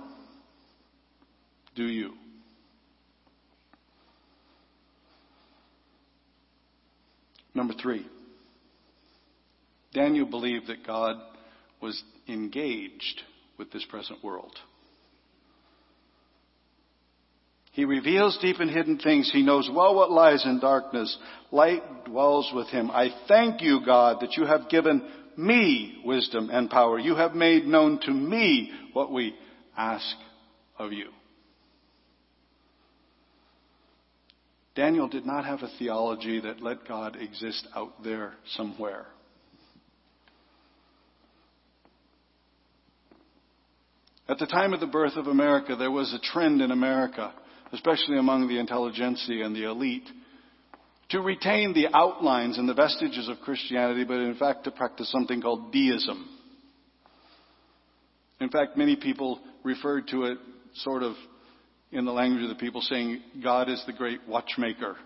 Do 1.75 1.85
you? 1.85 2.13
Number 7.55 7.75
three, 7.75 8.07
Daniel 9.93 10.27
believed 10.27 10.69
that 10.69 10.87
God 10.87 11.17
was 11.81 12.03
engaged 12.29 13.23
with 13.59 13.71
this 13.71 13.85
present 13.85 14.25
world. 14.25 14.57
He 17.73 17.87
reveals 17.87 18.39
deep 18.43 18.61
and 18.61 18.71
hidden 18.71 18.99
things. 18.99 19.31
He 19.33 19.43
knows 19.43 19.71
well 19.73 19.95
what 19.95 20.11
lies 20.11 20.45
in 20.45 20.61
darkness. 20.61 21.17
Light 21.51 22.05
dwells 22.05 22.51
with 22.55 22.69
him. 22.69 22.91
I 22.91 23.09
thank 23.29 23.63
you, 23.63 23.81
God, 23.85 24.19
that 24.21 24.37
you 24.37 24.45
have 24.45 24.69
given 24.69 25.03
me 25.39 26.03
wisdom 26.05 26.51
and 26.53 26.69
power. 26.69 26.99
You 26.99 27.17
have 27.17 27.35
made 27.35 27.67
known 27.67 27.99
to 28.01 28.11
me 28.11 28.71
what 28.93 29.11
we 29.11 29.35
ask 29.77 30.17
of 30.79 30.93
you. 30.93 31.09
Daniel 34.75 35.09
did 35.09 35.25
not 35.25 35.45
have 35.47 35.63
a 35.63 35.71
theology 35.79 36.41
that 36.41 36.63
let 36.63 36.87
God 36.87 37.17
exist 37.17 37.67
out 37.75 38.03
there 38.03 38.35
somewhere. 38.55 39.07
At 44.29 44.39
the 44.39 44.47
time 44.47 44.73
of 44.73 44.81
the 44.81 44.87
birth 44.87 45.17
of 45.17 45.27
America, 45.27 45.77
there 45.77 45.91
was 45.91 46.15
a 46.15 46.33
trend 46.33 46.63
in 46.63 46.71
America, 46.71 47.35
especially 47.73 48.19
among 48.19 48.49
the 48.49 48.59
intelligentsia 48.59 49.45
and 49.45 49.57
the 49.57 49.65
elite, 49.65 50.09
to 51.09 51.21
retain 51.21 51.75
the 51.75 51.89
outlines 51.95 52.59
and 52.59 52.69
the 52.69 52.75
vestiges 52.75 53.29
of 53.29 53.39
Christianity, 53.41 54.05
but 54.05 54.19
in 54.19 54.35
fact 54.37 54.65
to 54.65 54.71
practice 54.71 55.11
something 55.11 55.41
called 55.43 55.73
deism. 55.73 56.29
In 58.41 58.49
fact, 58.49 58.77
many 58.77 58.97
people 58.97 59.41
referred 59.63 60.09
to 60.09 60.25
it 60.25 60.39
sort 60.77 61.03
of 61.03 61.15
in 61.93 62.05
the 62.05 62.13
language 62.13 62.43
of 62.43 62.49
the 62.49 62.55
people 62.55 62.81
saying, 62.81 63.21
God 63.43 63.69
is 63.69 63.83
the 63.87 63.93
great 63.93 64.21
watchmaker. 64.27 64.97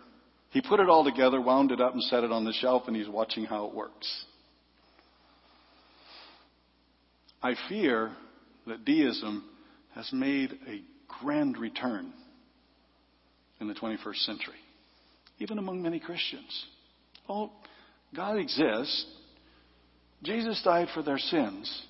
He 0.51 0.63
put 0.63 0.81
it 0.81 0.89
all 0.89 1.05
together, 1.05 1.41
wound 1.41 1.73
it 1.73 1.81
up, 1.81 1.93
and 1.93 2.03
set 2.05 2.25
it 2.25 2.31
on 2.31 2.45
the 2.45 2.53
shelf, 2.53 2.85
and 2.87 2.97
he's 2.97 3.09
watching 3.09 3.45
how 3.45 3.67
it 3.67 3.75
works. 3.75 4.25
I 7.43 7.55
fear 7.69 8.13
that 8.67 8.85
deism 8.85 9.45
has 9.95 10.09
made 10.13 10.53
a 10.69 10.83
grand 11.21 11.59
return 11.59 12.13
in 13.61 13.69
the 13.69 13.75
21st 13.75 14.25
century, 14.25 14.55
even 15.39 15.59
among 15.59 15.83
many 15.83 15.99
Christians. 15.99 16.67
Oh, 17.29 17.51
God 18.15 18.39
exists. 18.39 19.07
Jesus 20.23 20.61
died 20.65 20.89
for 20.95 21.03
their 21.03 21.19
sins. 21.19 21.83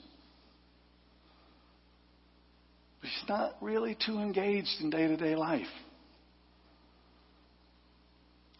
But 3.01 3.11
he's 3.11 3.29
not 3.29 3.57
really 3.61 3.97
too 4.05 4.19
engaged 4.19 4.81
in 4.81 4.91
day 4.91 5.07
to 5.07 5.17
day 5.17 5.37
life. 5.37 5.67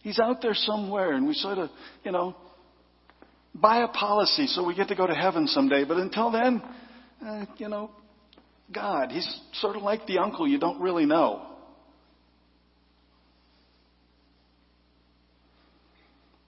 He's 0.01 0.19
out 0.19 0.41
there 0.41 0.53
somewhere, 0.53 1.13
and 1.13 1.27
we 1.27 1.33
sort 1.33 1.57
of, 1.57 1.69
you 2.05 2.11
know, 2.11 2.35
buy 3.53 3.83
a 3.83 3.87
policy 3.87 4.47
so 4.47 4.63
we 4.65 4.75
get 4.75 4.87
to 4.87 4.95
go 4.95 5.05
to 5.05 5.13
heaven 5.13 5.47
someday. 5.47 5.83
But 5.83 5.97
until 5.97 6.31
then, 6.31 6.61
uh, 7.25 7.45
you 7.57 7.67
know, 7.67 7.91
God, 8.73 9.11
He's 9.11 9.27
sort 9.55 9.75
of 9.75 9.81
like 9.81 10.05
the 10.07 10.19
uncle 10.19 10.47
you 10.47 10.59
don't 10.59 10.79
really 10.79 11.05
know. 11.05 11.56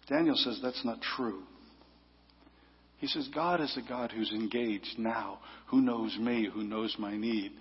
Daniel 0.10 0.36
says 0.36 0.60
that's 0.61 0.84
not 0.84 0.99
true. 1.15 1.44
He 2.98 3.07
says, 3.07 3.30
God 3.34 3.61
is 3.61 3.77
a 3.77 3.88
God 3.88 4.11
who's 4.11 4.31
engaged 4.31 4.98
now, 4.98 5.40
who 5.68 5.81
knows 5.81 6.18
me, 6.19 6.49
who 6.52 6.64
knows 6.64 6.95
my 6.99 7.15
need. 7.15 7.52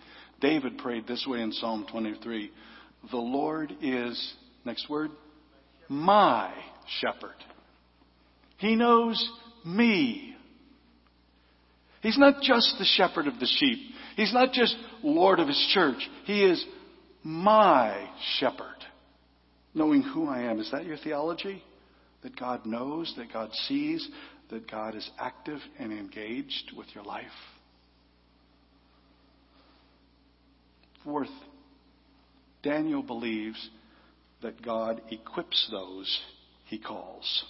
David 0.40 0.78
prayed 0.78 1.06
this 1.06 1.24
way 1.28 1.40
in 1.40 1.52
Psalm 1.52 1.86
23 1.90 2.50
The 3.10 3.16
Lord 3.16 3.72
is, 3.80 4.34
next 4.64 4.88
word, 4.90 5.10
my 5.88 6.52
shepherd. 7.00 7.36
He 8.56 8.74
knows 8.74 9.30
me. 9.64 10.34
He's 12.02 12.18
not 12.18 12.42
just 12.42 12.74
the 12.78 12.84
shepherd 12.84 13.26
of 13.26 13.38
the 13.38 13.46
sheep. 13.46 13.78
He's 14.16 14.32
not 14.32 14.52
just 14.52 14.74
Lord 15.02 15.38
of 15.38 15.48
his 15.48 15.70
church. 15.72 16.08
He 16.24 16.44
is 16.44 16.64
my 17.22 18.08
shepherd. 18.38 18.66
Knowing 19.74 20.02
who 20.02 20.26
I 20.26 20.42
am. 20.42 20.58
Is 20.58 20.70
that 20.72 20.84
your 20.84 20.96
theology? 20.96 21.62
That 22.22 22.38
God 22.38 22.66
knows, 22.66 23.14
that 23.16 23.32
God 23.32 23.50
sees, 23.66 24.08
that 24.50 24.70
God 24.70 24.94
is 24.94 25.08
active 25.18 25.60
and 25.78 25.92
engaged 25.92 26.72
with 26.76 26.86
your 26.94 27.04
life? 27.04 27.26
Fourth, 31.04 31.28
Daniel 32.62 33.02
believes 33.02 33.70
that 34.42 34.62
God 34.62 35.00
equips 35.10 35.68
those 35.70 36.20
he 36.66 36.78
calls. 36.78 37.44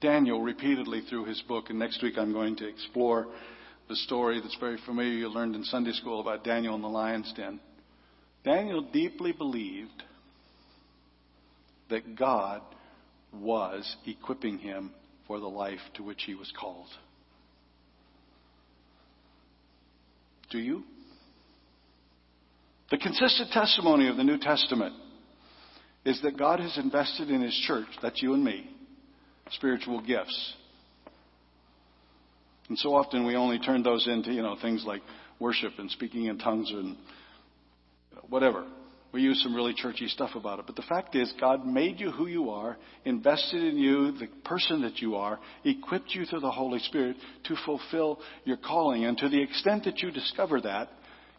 Daniel 0.00 0.40
repeatedly 0.40 1.02
through 1.08 1.24
his 1.24 1.40
book, 1.42 1.70
and 1.70 1.78
next 1.78 2.02
week 2.02 2.14
I'm 2.16 2.32
going 2.32 2.56
to 2.56 2.68
explore 2.68 3.26
the 3.88 3.96
story 3.96 4.40
that's 4.40 4.56
very 4.58 4.78
familiar 4.84 5.12
you 5.12 5.28
learned 5.28 5.54
in 5.54 5.64
Sunday 5.64 5.92
school 5.92 6.20
about 6.20 6.44
Daniel 6.44 6.74
in 6.74 6.82
the 6.82 6.88
lion's 6.88 7.32
den. 7.34 7.60
Daniel 8.44 8.82
deeply 8.92 9.32
believed 9.32 10.02
that 11.90 12.16
God 12.16 12.62
was 13.32 13.96
equipping 14.06 14.58
him 14.58 14.92
for 15.26 15.40
the 15.40 15.46
life 15.46 15.80
to 15.94 16.02
which 16.02 16.22
he 16.24 16.34
was 16.34 16.52
called. 16.58 16.88
Do 20.50 20.58
you? 20.58 20.84
The 22.90 22.98
consistent 22.98 23.50
testimony 23.50 24.08
of 24.08 24.16
the 24.16 24.24
New 24.24 24.38
Testament 24.38 24.94
is 26.04 26.20
that 26.22 26.38
God 26.38 26.60
has 26.60 26.78
invested 26.78 27.30
in 27.30 27.40
His 27.40 27.54
church, 27.66 27.88
that's 28.00 28.22
you 28.22 28.32
and 28.32 28.44
me, 28.44 28.70
spiritual 29.50 30.00
gifts. 30.00 30.54
And 32.68 32.78
so 32.78 32.94
often 32.94 33.26
we 33.26 33.34
only 33.34 33.58
turn 33.58 33.82
those 33.82 34.06
into, 34.06 34.32
you 34.32 34.42
know, 34.42 34.56
things 34.62 34.84
like 34.86 35.02
worship 35.40 35.72
and 35.78 35.90
speaking 35.90 36.26
in 36.26 36.38
tongues 36.38 36.70
and 36.70 36.96
whatever. 38.28 38.66
We 39.16 39.22
use 39.22 39.42
some 39.42 39.54
really 39.54 39.72
churchy 39.72 40.08
stuff 40.08 40.32
about 40.34 40.58
it. 40.58 40.66
But 40.66 40.76
the 40.76 40.82
fact 40.82 41.14
is, 41.14 41.32
God 41.40 41.66
made 41.66 41.98
you 41.98 42.10
who 42.10 42.26
you 42.26 42.50
are, 42.50 42.76
invested 43.06 43.64
in 43.64 43.78
you, 43.78 44.12
the 44.12 44.26
person 44.44 44.82
that 44.82 44.98
you 44.98 45.14
are, 45.14 45.38
equipped 45.64 46.14
you 46.14 46.26
through 46.26 46.40
the 46.40 46.50
Holy 46.50 46.80
Spirit 46.80 47.16
to 47.44 47.56
fulfill 47.64 48.20
your 48.44 48.58
calling. 48.58 49.06
And 49.06 49.16
to 49.16 49.30
the 49.30 49.40
extent 49.40 49.84
that 49.84 50.00
you 50.00 50.10
discover 50.10 50.60
that, 50.60 50.90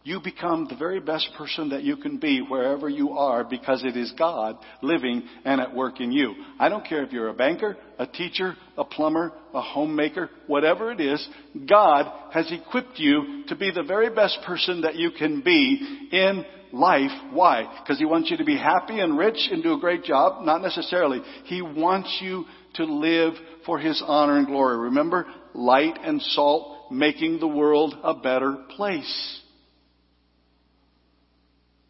you 0.03 0.21
become 0.21 0.67
the 0.69 0.75
very 0.75 0.99
best 0.99 1.29
person 1.37 1.69
that 1.69 1.83
you 1.83 1.97
can 1.97 2.17
be 2.17 2.39
wherever 2.39 2.87
you 2.87 3.11
are 3.11 3.43
because 3.43 3.83
it 3.83 3.97
is 3.97 4.13
God 4.17 4.57
living 4.81 5.23
and 5.43 5.59
at 5.59 5.75
work 5.75 5.99
in 5.99 6.11
you. 6.11 6.33
I 6.59 6.69
don't 6.69 6.85
care 6.85 7.03
if 7.03 7.11
you're 7.11 7.27
a 7.27 7.33
banker, 7.33 7.75
a 7.99 8.07
teacher, 8.07 8.55
a 8.77 8.85
plumber, 8.85 9.33
a 9.53 9.61
homemaker, 9.61 10.29
whatever 10.47 10.91
it 10.91 11.01
is, 11.01 11.27
God 11.67 12.11
has 12.31 12.49
equipped 12.51 12.97
you 12.97 13.43
to 13.47 13.55
be 13.55 13.71
the 13.71 13.83
very 13.83 14.09
best 14.09 14.39
person 14.45 14.81
that 14.81 14.95
you 14.95 15.11
can 15.11 15.41
be 15.41 16.07
in 16.11 16.45
life. 16.71 17.11
Why? 17.31 17.81
Because 17.83 17.99
He 17.99 18.05
wants 18.05 18.31
you 18.31 18.37
to 18.37 18.45
be 18.45 18.57
happy 18.57 18.99
and 18.99 19.17
rich 19.17 19.49
and 19.51 19.63
do 19.63 19.73
a 19.73 19.79
great 19.79 20.03
job? 20.03 20.45
Not 20.45 20.61
necessarily. 20.61 21.19
He 21.45 21.61
wants 21.61 22.19
you 22.21 22.45
to 22.75 22.85
live 22.85 23.33
for 23.65 23.79
His 23.79 24.01
honor 24.05 24.37
and 24.37 24.47
glory. 24.47 24.77
Remember, 24.77 25.25
light 25.53 25.99
and 26.03 26.21
salt 26.21 26.91
making 26.91 27.39
the 27.39 27.47
world 27.47 27.95
a 28.03 28.13
better 28.13 28.55
place. 28.75 29.41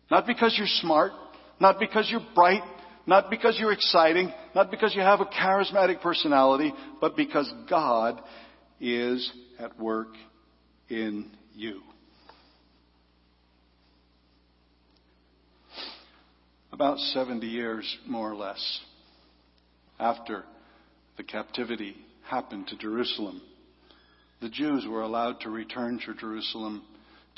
Not 0.10 0.26
because 0.26 0.56
you're 0.58 0.68
smart, 0.68 1.12
not 1.60 1.80
because 1.80 2.08
you're 2.10 2.26
bright, 2.34 2.64
not 3.06 3.30
because 3.30 3.58
you're 3.60 3.72
exciting, 3.72 4.32
not 4.54 4.70
because 4.72 4.94
you 4.96 5.02
have 5.02 5.22
a 5.22 5.26
charismatic 5.26 6.02
personality, 6.02 6.74
but 7.02 7.16
because 7.16 7.52
God 7.70 8.22
is 8.80 9.32
at 9.60 9.80
work 9.80 10.10
in 10.90 11.32
you. 11.56 11.82
About 16.72 17.00
70 17.00 17.48
years, 17.48 17.98
more 18.06 18.32
or 18.32 18.36
less, 18.36 18.82
after 20.00 20.44
the 21.16 21.24
captivity 21.24 21.96
happened 22.30 22.68
to 22.68 22.78
Jerusalem, 22.78 23.42
the 24.42 24.50
Jews 24.50 24.86
were 24.88 25.02
allowed 25.02 25.40
to 25.42 25.50
return 25.50 26.00
to 26.06 26.14
Jerusalem 26.14 26.84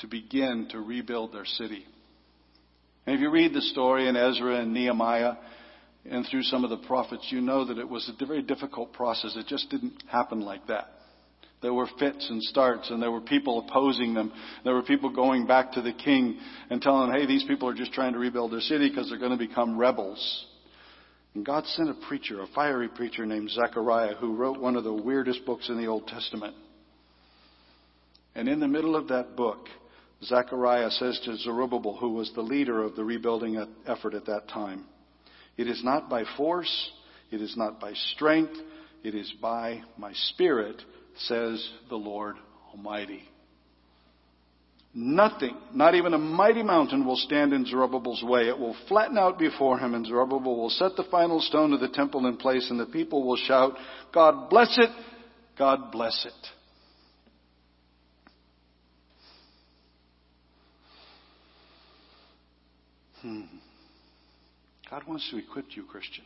to 0.00 0.06
begin 0.06 0.68
to 0.72 0.80
rebuild 0.80 1.32
their 1.32 1.46
city. 1.46 1.86
And 3.10 3.16
if 3.16 3.22
you 3.22 3.30
read 3.30 3.52
the 3.52 3.60
story 3.60 4.06
in 4.06 4.14
Ezra 4.14 4.60
and 4.60 4.72
Nehemiah 4.72 5.32
and 6.08 6.24
through 6.30 6.44
some 6.44 6.62
of 6.62 6.70
the 6.70 6.76
prophets, 6.86 7.26
you 7.30 7.40
know 7.40 7.64
that 7.64 7.76
it 7.76 7.88
was 7.88 8.08
a 8.08 8.24
very 8.24 8.40
difficult 8.40 8.92
process. 8.92 9.34
It 9.34 9.48
just 9.48 9.68
didn't 9.68 10.04
happen 10.08 10.42
like 10.42 10.68
that. 10.68 10.90
There 11.60 11.74
were 11.74 11.88
fits 11.98 12.30
and 12.30 12.40
starts, 12.40 12.88
and 12.88 13.02
there 13.02 13.10
were 13.10 13.20
people 13.20 13.66
opposing 13.66 14.14
them. 14.14 14.32
There 14.62 14.74
were 14.74 14.84
people 14.84 15.10
going 15.10 15.48
back 15.48 15.72
to 15.72 15.82
the 15.82 15.92
king 15.92 16.38
and 16.70 16.80
telling 16.80 17.10
hey, 17.10 17.26
these 17.26 17.42
people 17.48 17.68
are 17.68 17.74
just 17.74 17.92
trying 17.92 18.12
to 18.12 18.20
rebuild 18.20 18.52
their 18.52 18.60
city 18.60 18.88
because 18.88 19.08
they're 19.08 19.18
going 19.18 19.36
to 19.36 19.44
become 19.44 19.76
rebels. 19.76 20.46
And 21.34 21.44
God 21.44 21.66
sent 21.66 21.90
a 21.90 21.94
preacher, 22.06 22.40
a 22.40 22.46
fiery 22.54 22.86
preacher 22.86 23.26
named 23.26 23.50
Zechariah, 23.50 24.14
who 24.20 24.36
wrote 24.36 24.60
one 24.60 24.76
of 24.76 24.84
the 24.84 24.94
weirdest 24.94 25.44
books 25.44 25.68
in 25.68 25.78
the 25.78 25.88
Old 25.88 26.06
Testament. 26.06 26.54
And 28.36 28.48
in 28.48 28.60
the 28.60 28.68
middle 28.68 28.94
of 28.94 29.08
that 29.08 29.34
book, 29.34 29.66
Zechariah 30.24 30.90
says 30.90 31.20
to 31.24 31.36
Zerubbabel, 31.36 31.96
who 31.96 32.10
was 32.10 32.30
the 32.34 32.42
leader 32.42 32.82
of 32.82 32.94
the 32.94 33.04
rebuilding 33.04 33.64
effort 33.86 34.14
at 34.14 34.26
that 34.26 34.48
time, 34.48 34.84
It 35.56 35.66
is 35.66 35.82
not 35.82 36.08
by 36.08 36.24
force, 36.36 36.90
it 37.30 37.40
is 37.40 37.56
not 37.56 37.80
by 37.80 37.92
strength, 38.14 38.56
it 39.02 39.14
is 39.14 39.32
by 39.40 39.82
my 39.96 40.12
spirit, 40.12 40.82
says 41.16 41.68
the 41.88 41.96
Lord 41.96 42.36
Almighty. 42.72 43.22
Nothing, 44.92 45.56
not 45.72 45.94
even 45.94 46.14
a 46.14 46.18
mighty 46.18 46.64
mountain 46.64 47.06
will 47.06 47.16
stand 47.16 47.52
in 47.52 47.64
Zerubbabel's 47.64 48.24
way. 48.24 48.48
It 48.48 48.58
will 48.58 48.76
flatten 48.88 49.16
out 49.16 49.38
before 49.38 49.78
him 49.78 49.94
and 49.94 50.04
Zerubbabel 50.04 50.56
will 50.56 50.70
set 50.70 50.96
the 50.96 51.04
final 51.04 51.40
stone 51.40 51.72
of 51.72 51.80
the 51.80 51.88
temple 51.88 52.26
in 52.26 52.36
place 52.36 52.68
and 52.70 52.80
the 52.80 52.86
people 52.86 53.24
will 53.24 53.36
shout, 53.36 53.74
God 54.12 54.50
bless 54.50 54.76
it, 54.78 54.90
God 55.56 55.92
bless 55.92 56.26
it. 56.26 56.48
Hmm. 63.22 63.42
God 64.90 65.02
wants 65.06 65.28
to 65.30 65.38
equip 65.38 65.76
you, 65.76 65.84
Christian, 65.84 66.24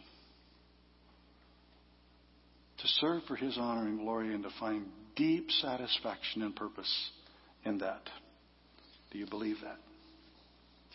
to 2.79 2.89
serve 2.89 3.23
for 3.27 3.37
His 3.37 3.57
honor 3.59 3.87
and 3.87 3.99
glory 3.99 4.33
and 4.33 4.43
to 4.45 4.51
find 4.59 4.87
deep 5.17 5.51
satisfaction 5.51 6.43
and 6.43 6.55
purpose 6.55 7.11
in 7.65 7.79
that. 7.79 8.03
Do 9.11 9.19
you 9.19 9.27
believe 9.27 9.57
that? 9.63 9.79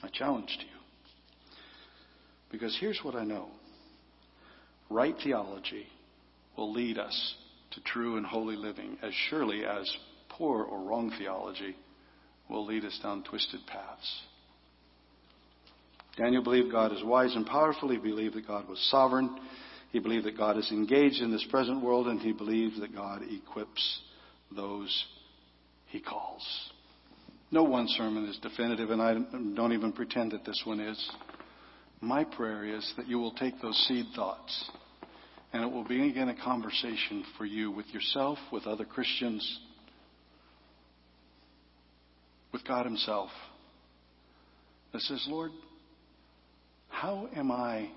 I 0.02 0.08
challenge 0.10 0.56
to 0.60 0.66
you. 0.66 0.80
Because 2.52 2.76
here's 2.80 3.00
what 3.04 3.16
I 3.16 3.24
know 3.24 3.50
right 4.90 5.16
theology 5.24 5.86
will 6.58 6.74
lead 6.74 6.98
us 6.98 7.36
to 7.72 7.82
true 7.82 8.18
and 8.18 8.26
holy 8.26 8.56
living 8.56 8.98
as 9.04 9.14
surely 9.30 9.66
as 9.66 9.90
poor 10.30 10.64
or 10.64 10.82
wrong 10.82 11.12
theology 11.18 11.76
will 12.50 12.66
lead 12.66 12.84
us 12.84 13.00
down 13.04 13.24
twisted 13.24 13.60
paths. 13.68 14.22
Daniel 16.20 16.44
believed 16.44 16.70
God 16.70 16.92
is 16.92 17.02
wise 17.02 17.34
and 17.34 17.46
powerful. 17.46 17.90
He 17.90 17.98
believed 17.98 18.36
that 18.36 18.46
God 18.46 18.68
was 18.68 18.78
sovereign. 18.92 19.40
He 19.92 20.00
believed 20.00 20.26
that 20.26 20.38
God 20.38 20.58
is 20.58 20.70
engaged 20.70 21.22
in 21.22 21.32
this 21.32 21.46
present 21.50 21.82
world, 21.82 22.08
and 22.08 22.20
he 22.20 22.34
believed 22.34 22.82
that 22.82 22.94
God 22.94 23.22
equips 23.24 24.02
those 24.54 25.06
he 25.88 26.02
calls. 26.02 26.46
No 27.52 27.64
one 27.64 27.88
sermon 27.88 28.26
is 28.26 28.38
definitive, 28.40 28.92
and 28.92 29.02
I 29.02 29.14
don't 29.14 29.72
even 29.72 29.94
pretend 29.94 30.34
that 30.34 30.44
this 30.44 30.62
one 30.66 30.82
is. 30.82 31.12
My 32.02 32.26
prayer 32.26 32.66
is 32.66 32.94
that 32.98 33.08
you 33.08 33.18
will 33.18 33.34
take 33.34 33.62
those 33.62 33.78
seed 33.88 34.06
thoughts 34.16 34.72
and 35.52 35.64
it 35.64 35.72
will 35.72 35.84
begin 35.84 36.30
a 36.30 36.44
conversation 36.44 37.26
for 37.38 37.46
you 37.46 37.72
with 37.72 37.88
yourself, 37.88 38.38
with 38.52 38.68
other 38.68 38.86
Christians, 38.86 39.60
with 42.54 42.66
God 42.68 42.86
Himself 42.86 43.32
that 44.94 45.02
says, 45.02 45.26
Lord, 45.28 45.52
how 46.90 47.30
am 47.36 47.52
I 47.52 47.90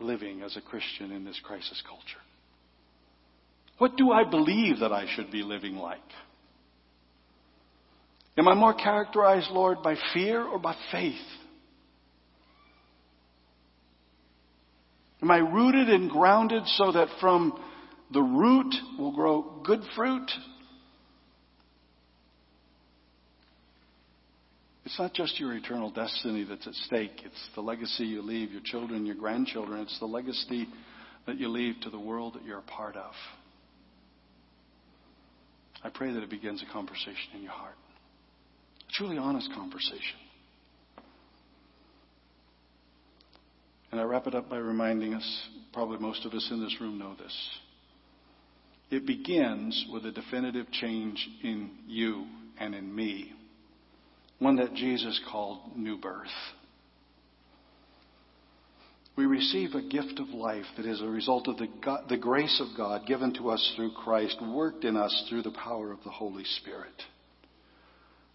living 0.00 0.42
as 0.42 0.56
a 0.56 0.60
Christian 0.60 1.12
in 1.12 1.24
this 1.24 1.40
crisis 1.42 1.82
culture? 1.86 2.22
What 3.78 3.96
do 3.96 4.10
I 4.10 4.24
believe 4.24 4.80
that 4.80 4.92
I 4.92 5.06
should 5.14 5.30
be 5.30 5.42
living 5.42 5.76
like? 5.76 6.00
Am 8.38 8.48
I 8.48 8.54
more 8.54 8.74
characterized, 8.74 9.50
Lord, 9.50 9.82
by 9.82 9.96
fear 10.14 10.42
or 10.42 10.58
by 10.58 10.74
faith? 10.90 11.14
Am 15.22 15.30
I 15.30 15.38
rooted 15.38 15.88
and 15.88 16.10
grounded 16.10 16.66
so 16.66 16.92
that 16.92 17.08
from 17.20 17.58
the 18.12 18.22
root 18.22 18.74
will 18.98 19.12
grow 19.12 19.60
good 19.64 19.80
fruit? 19.94 20.30
It's 24.86 25.00
not 25.00 25.12
just 25.14 25.40
your 25.40 25.52
eternal 25.52 25.90
destiny 25.90 26.44
that's 26.48 26.64
at 26.64 26.74
stake. 26.74 27.20
It's 27.24 27.48
the 27.56 27.60
legacy 27.60 28.04
you 28.04 28.22
leave 28.22 28.52
your 28.52 28.62
children, 28.64 29.04
your 29.04 29.16
grandchildren. 29.16 29.80
It's 29.80 29.98
the 29.98 30.06
legacy 30.06 30.68
that 31.26 31.40
you 31.40 31.48
leave 31.48 31.74
to 31.82 31.90
the 31.90 31.98
world 31.98 32.34
that 32.34 32.44
you're 32.44 32.60
a 32.60 32.62
part 32.62 32.94
of. 32.94 33.10
I 35.82 35.88
pray 35.90 36.12
that 36.12 36.22
it 36.22 36.30
begins 36.30 36.62
a 36.62 36.72
conversation 36.72 37.34
in 37.34 37.42
your 37.42 37.50
heart. 37.50 37.74
A 38.88 38.92
truly 38.92 39.18
honest 39.18 39.50
conversation. 39.52 40.20
And 43.90 44.00
I 44.00 44.04
wrap 44.04 44.28
it 44.28 44.36
up 44.36 44.48
by 44.48 44.58
reminding 44.58 45.14
us, 45.14 45.48
probably 45.72 45.98
most 45.98 46.24
of 46.24 46.32
us 46.32 46.46
in 46.52 46.62
this 46.62 46.76
room 46.80 46.96
know 46.96 47.16
this. 47.18 47.36
It 48.92 49.04
begins 49.04 49.86
with 49.92 50.06
a 50.06 50.12
definitive 50.12 50.70
change 50.70 51.28
in 51.42 51.70
you 51.88 52.26
and 52.60 52.72
in 52.72 52.94
me, 52.94 53.32
one 54.38 54.56
that 54.56 54.74
Jesus 54.74 55.20
called 55.30 55.76
new 55.76 55.96
birth. 55.96 56.26
We 59.16 59.24
receive 59.24 59.74
a 59.74 59.82
gift 59.82 60.20
of 60.20 60.28
life 60.28 60.66
that 60.76 60.84
is 60.84 61.00
a 61.00 61.06
result 61.06 61.48
of 61.48 61.56
the, 61.56 61.68
God, 61.82 62.04
the 62.08 62.18
grace 62.18 62.60
of 62.60 62.76
God 62.76 63.06
given 63.06 63.32
to 63.34 63.48
us 63.48 63.72
through 63.74 63.92
Christ, 63.92 64.36
worked 64.42 64.84
in 64.84 64.94
us 64.94 65.26
through 65.28 65.42
the 65.42 65.52
power 65.52 65.90
of 65.90 66.02
the 66.04 66.10
Holy 66.10 66.44
Spirit. 66.44 67.02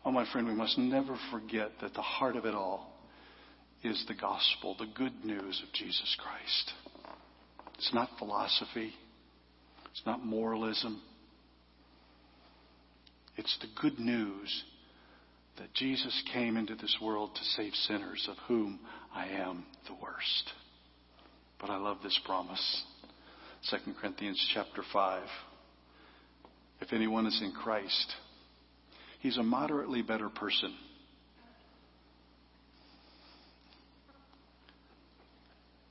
Oh, 0.03 0.11
my 0.11 0.25
friend, 0.31 0.47
we 0.47 0.55
must 0.55 0.79
never 0.79 1.15
forget 1.29 1.69
that 1.81 1.93
the 1.93 2.01
heart 2.01 2.35
of 2.35 2.45
it 2.45 2.55
all 2.55 2.91
is 3.83 4.03
the 4.07 4.15
gospel, 4.15 4.75
the 4.79 4.87
good 4.95 5.23
news 5.23 5.61
of 5.65 5.71
Jesus 5.73 6.17
Christ. 6.19 6.73
It's 7.77 7.93
not 7.93 8.09
philosophy. 8.17 8.93
It's 9.91 10.01
not 10.05 10.25
moralism. 10.25 11.01
It's 13.37 13.55
the 13.61 13.67
good 13.79 13.99
news 13.99 14.63
that 15.57 15.73
Jesus 15.73 16.23
came 16.33 16.57
into 16.57 16.75
this 16.75 16.97
world 17.01 17.31
to 17.35 17.43
save 17.43 17.73
sinners, 17.73 18.27
of 18.29 18.37
whom 18.47 18.79
I 19.13 19.27
am 19.27 19.65
the 19.87 19.93
worst. 19.93 20.51
But 21.59 21.69
I 21.69 21.77
love 21.77 21.97
this 22.03 22.19
promise. 22.25 22.83
2 23.69 23.93
Corinthians 23.99 24.43
chapter 24.53 24.83
5. 24.91 25.23
If 26.81 26.93
anyone 26.93 27.27
is 27.27 27.39
in 27.43 27.51
Christ, 27.51 28.15
he's 29.19 29.37
a 29.37 29.43
moderately 29.43 30.01
better 30.01 30.29
person. 30.29 30.73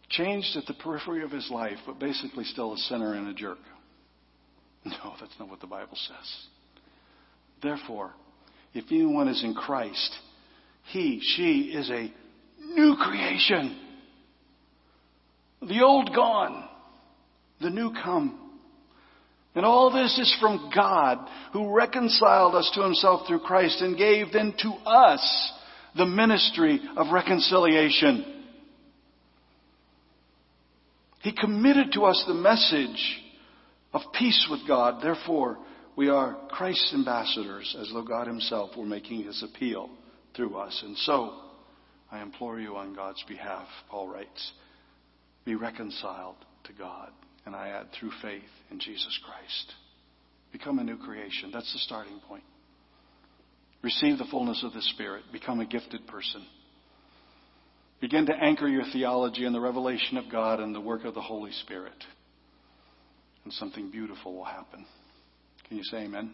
Changed 0.08 0.56
at 0.56 0.66
the 0.66 0.74
periphery 0.74 1.22
of 1.22 1.30
his 1.30 1.48
life, 1.52 1.78
but 1.86 2.00
basically 2.00 2.42
still 2.44 2.74
a 2.74 2.76
sinner 2.76 3.14
and 3.14 3.28
a 3.28 3.34
jerk. 3.34 3.58
No, 4.82 5.14
that's 5.20 5.38
not 5.38 5.50
what 5.50 5.60
the 5.60 5.66
Bible 5.66 5.94
says. 6.08 6.46
Therefore, 7.62 8.14
if 8.74 8.84
anyone 8.90 9.28
is 9.28 9.42
in 9.42 9.54
Christ, 9.54 10.14
he, 10.92 11.20
she 11.22 11.72
is 11.72 11.90
a 11.90 12.12
new 12.74 12.96
creation. 12.96 13.76
The 15.62 15.82
old 15.82 16.14
gone, 16.14 16.68
the 17.60 17.70
new 17.70 17.92
come. 17.92 18.50
And 19.54 19.66
all 19.66 19.90
this 19.90 20.16
is 20.18 20.36
from 20.40 20.70
God 20.74 21.18
who 21.52 21.74
reconciled 21.74 22.54
us 22.54 22.70
to 22.74 22.82
himself 22.82 23.26
through 23.26 23.40
Christ 23.40 23.80
and 23.80 23.98
gave 23.98 24.32
then 24.32 24.54
to 24.62 24.70
us 24.86 25.52
the 25.96 26.06
ministry 26.06 26.80
of 26.96 27.12
reconciliation. 27.12 28.44
He 31.20 31.32
committed 31.32 31.92
to 31.94 32.04
us 32.04 32.24
the 32.26 32.34
message 32.34 33.20
of 33.92 34.02
peace 34.16 34.46
with 34.50 34.60
God. 34.66 35.02
Therefore, 35.02 35.58
we 35.96 36.08
are 36.08 36.36
Christ's 36.48 36.92
ambassadors 36.94 37.76
as 37.80 37.90
though 37.92 38.02
God 38.02 38.26
himself 38.26 38.76
were 38.76 38.86
making 38.86 39.24
his 39.24 39.42
appeal 39.42 39.90
through 40.34 40.56
us. 40.56 40.80
And 40.84 40.96
so, 40.98 41.34
I 42.10 42.22
implore 42.22 42.60
you 42.60 42.76
on 42.76 42.94
God's 42.94 43.22
behalf, 43.28 43.66
Paul 43.88 44.08
writes, 44.08 44.52
be 45.44 45.54
reconciled 45.54 46.36
to 46.64 46.72
God 46.72 47.10
and 47.46 47.54
I 47.54 47.68
add 47.68 47.86
through 47.98 48.10
faith 48.22 48.42
in 48.70 48.78
Jesus 48.78 49.18
Christ. 49.24 49.74
Become 50.52 50.78
a 50.78 50.84
new 50.84 50.96
creation. 50.96 51.50
That's 51.52 51.72
the 51.72 51.78
starting 51.80 52.20
point. 52.28 52.44
Receive 53.82 54.18
the 54.18 54.26
fullness 54.30 54.62
of 54.64 54.72
the 54.72 54.82
Spirit. 54.82 55.24
Become 55.32 55.60
a 55.60 55.66
gifted 55.66 56.06
person. 56.06 56.44
Begin 58.00 58.26
to 58.26 58.34
anchor 58.34 58.68
your 58.68 58.84
theology 58.92 59.44
in 59.44 59.52
the 59.52 59.60
revelation 59.60 60.16
of 60.16 60.30
God 60.30 60.60
and 60.60 60.74
the 60.74 60.80
work 60.80 61.04
of 61.04 61.14
the 61.14 61.20
Holy 61.20 61.52
Spirit. 61.52 62.04
And 63.44 63.52
something 63.54 63.90
beautiful 63.90 64.34
will 64.34 64.44
happen. 64.44 64.84
Can 65.70 65.78
you 65.78 65.84
say 65.84 65.98
amen? 65.98 66.32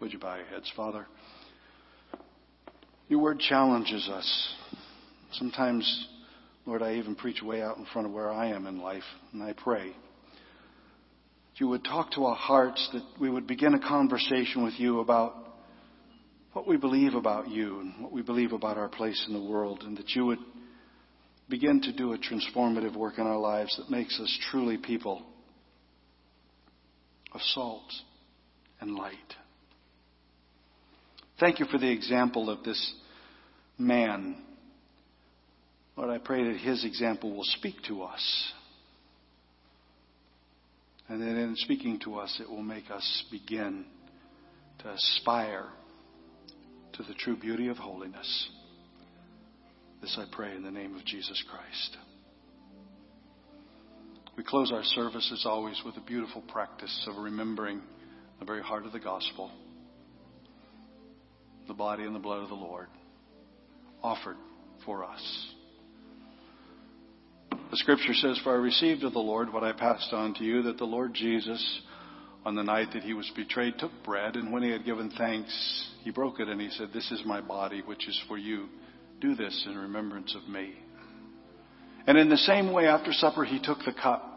Would 0.00 0.14
you 0.14 0.18
bow 0.18 0.36
your 0.36 0.46
heads, 0.46 0.72
Father? 0.74 1.06
Your 3.08 3.20
word 3.20 3.38
challenges 3.38 4.08
us. 4.08 4.54
Sometimes 5.32 6.08
Lord, 6.64 6.80
I 6.80 6.94
even 6.94 7.14
preach 7.14 7.42
way 7.42 7.60
out 7.60 7.76
in 7.76 7.84
front 7.92 8.06
of 8.06 8.14
where 8.14 8.30
I 8.30 8.46
am 8.46 8.66
in 8.66 8.80
life, 8.80 9.02
and 9.34 9.42
I 9.42 9.52
pray 9.52 9.92
you 11.56 11.68
would 11.68 11.84
talk 11.84 12.12
to 12.12 12.24
our 12.24 12.34
hearts, 12.34 12.88
that 12.94 13.02
we 13.20 13.28
would 13.28 13.46
begin 13.46 13.74
a 13.74 13.78
conversation 13.78 14.64
with 14.64 14.72
you 14.78 15.00
about 15.00 15.34
what 16.54 16.66
we 16.66 16.78
believe 16.78 17.14
about 17.14 17.48
you 17.48 17.80
and 17.80 18.02
what 18.02 18.12
we 18.12 18.22
believe 18.22 18.52
about 18.52 18.78
our 18.78 18.88
place 18.88 19.22
in 19.28 19.34
the 19.34 19.44
world, 19.44 19.82
and 19.84 19.98
that 19.98 20.08
you 20.16 20.24
would 20.24 20.38
begin 21.50 21.82
to 21.82 21.92
do 21.92 22.14
a 22.14 22.18
transformative 22.18 22.96
work 22.96 23.18
in 23.18 23.26
our 23.26 23.38
lives 23.38 23.76
that 23.76 23.90
makes 23.90 24.18
us 24.18 24.38
truly 24.50 24.78
people 24.78 25.22
of 27.32 27.42
salt 27.42 27.92
and 28.82 28.94
light. 28.94 29.16
Thank 31.40 31.58
you 31.58 31.64
for 31.64 31.78
the 31.78 31.90
example 31.90 32.50
of 32.50 32.62
this 32.62 32.94
man 33.78 34.36
Lord, 35.96 36.10
I 36.10 36.18
pray 36.18 36.44
that 36.44 36.58
his 36.58 36.84
example 36.84 37.34
will 37.34 37.44
speak 37.44 37.74
to 37.88 38.02
us. 38.02 38.52
And 41.08 41.20
that 41.20 41.28
in 41.28 41.54
speaking 41.56 42.00
to 42.00 42.16
us, 42.16 42.40
it 42.40 42.48
will 42.48 42.62
make 42.62 42.90
us 42.90 43.24
begin 43.30 43.84
to 44.78 44.90
aspire 44.90 45.66
to 46.94 47.02
the 47.02 47.14
true 47.14 47.36
beauty 47.36 47.68
of 47.68 47.76
holiness. 47.76 48.48
This 50.00 50.16
I 50.18 50.24
pray 50.32 50.56
in 50.56 50.62
the 50.62 50.70
name 50.70 50.96
of 50.96 51.04
Jesus 51.04 51.42
Christ. 51.50 51.96
We 54.36 54.44
close 54.44 54.72
our 54.72 54.82
service 54.82 55.30
as 55.32 55.44
always 55.44 55.80
with 55.84 55.96
a 55.98 56.00
beautiful 56.00 56.42
practice 56.48 57.06
of 57.06 57.22
remembering 57.22 57.82
the 58.42 58.46
very 58.46 58.62
heart 58.62 58.84
of 58.84 58.90
the 58.90 58.98
gospel, 58.98 59.52
the 61.68 61.74
body 61.74 62.02
and 62.02 62.12
the 62.12 62.18
blood 62.18 62.42
of 62.42 62.48
the 62.48 62.56
Lord 62.56 62.88
offered 64.02 64.34
for 64.84 65.04
us. 65.04 65.54
The 67.70 67.76
scripture 67.76 68.14
says, 68.14 68.40
For 68.42 68.50
I 68.50 68.56
received 68.56 69.04
of 69.04 69.12
the 69.12 69.20
Lord 69.20 69.52
what 69.52 69.62
I 69.62 69.70
passed 69.70 70.12
on 70.12 70.34
to 70.34 70.44
you, 70.44 70.62
that 70.62 70.76
the 70.76 70.84
Lord 70.84 71.14
Jesus, 71.14 71.82
on 72.44 72.56
the 72.56 72.64
night 72.64 72.88
that 72.94 73.04
he 73.04 73.14
was 73.14 73.30
betrayed, 73.36 73.74
took 73.78 73.92
bread, 74.04 74.34
and 74.34 74.52
when 74.52 74.64
he 74.64 74.70
had 74.70 74.84
given 74.84 75.12
thanks, 75.16 75.90
he 76.02 76.10
broke 76.10 76.40
it, 76.40 76.48
and 76.48 76.60
he 76.60 76.70
said, 76.70 76.88
This 76.92 77.12
is 77.12 77.22
my 77.24 77.40
body, 77.40 77.80
which 77.86 78.08
is 78.08 78.20
for 78.26 78.38
you. 78.38 78.66
Do 79.20 79.36
this 79.36 79.68
in 79.68 79.78
remembrance 79.78 80.34
of 80.34 80.52
me. 80.52 80.74
And 82.08 82.18
in 82.18 82.28
the 82.28 82.36
same 82.38 82.72
way, 82.72 82.88
after 82.88 83.12
supper, 83.12 83.44
he 83.44 83.60
took 83.62 83.78
the 83.86 83.92
cup. 83.92 84.31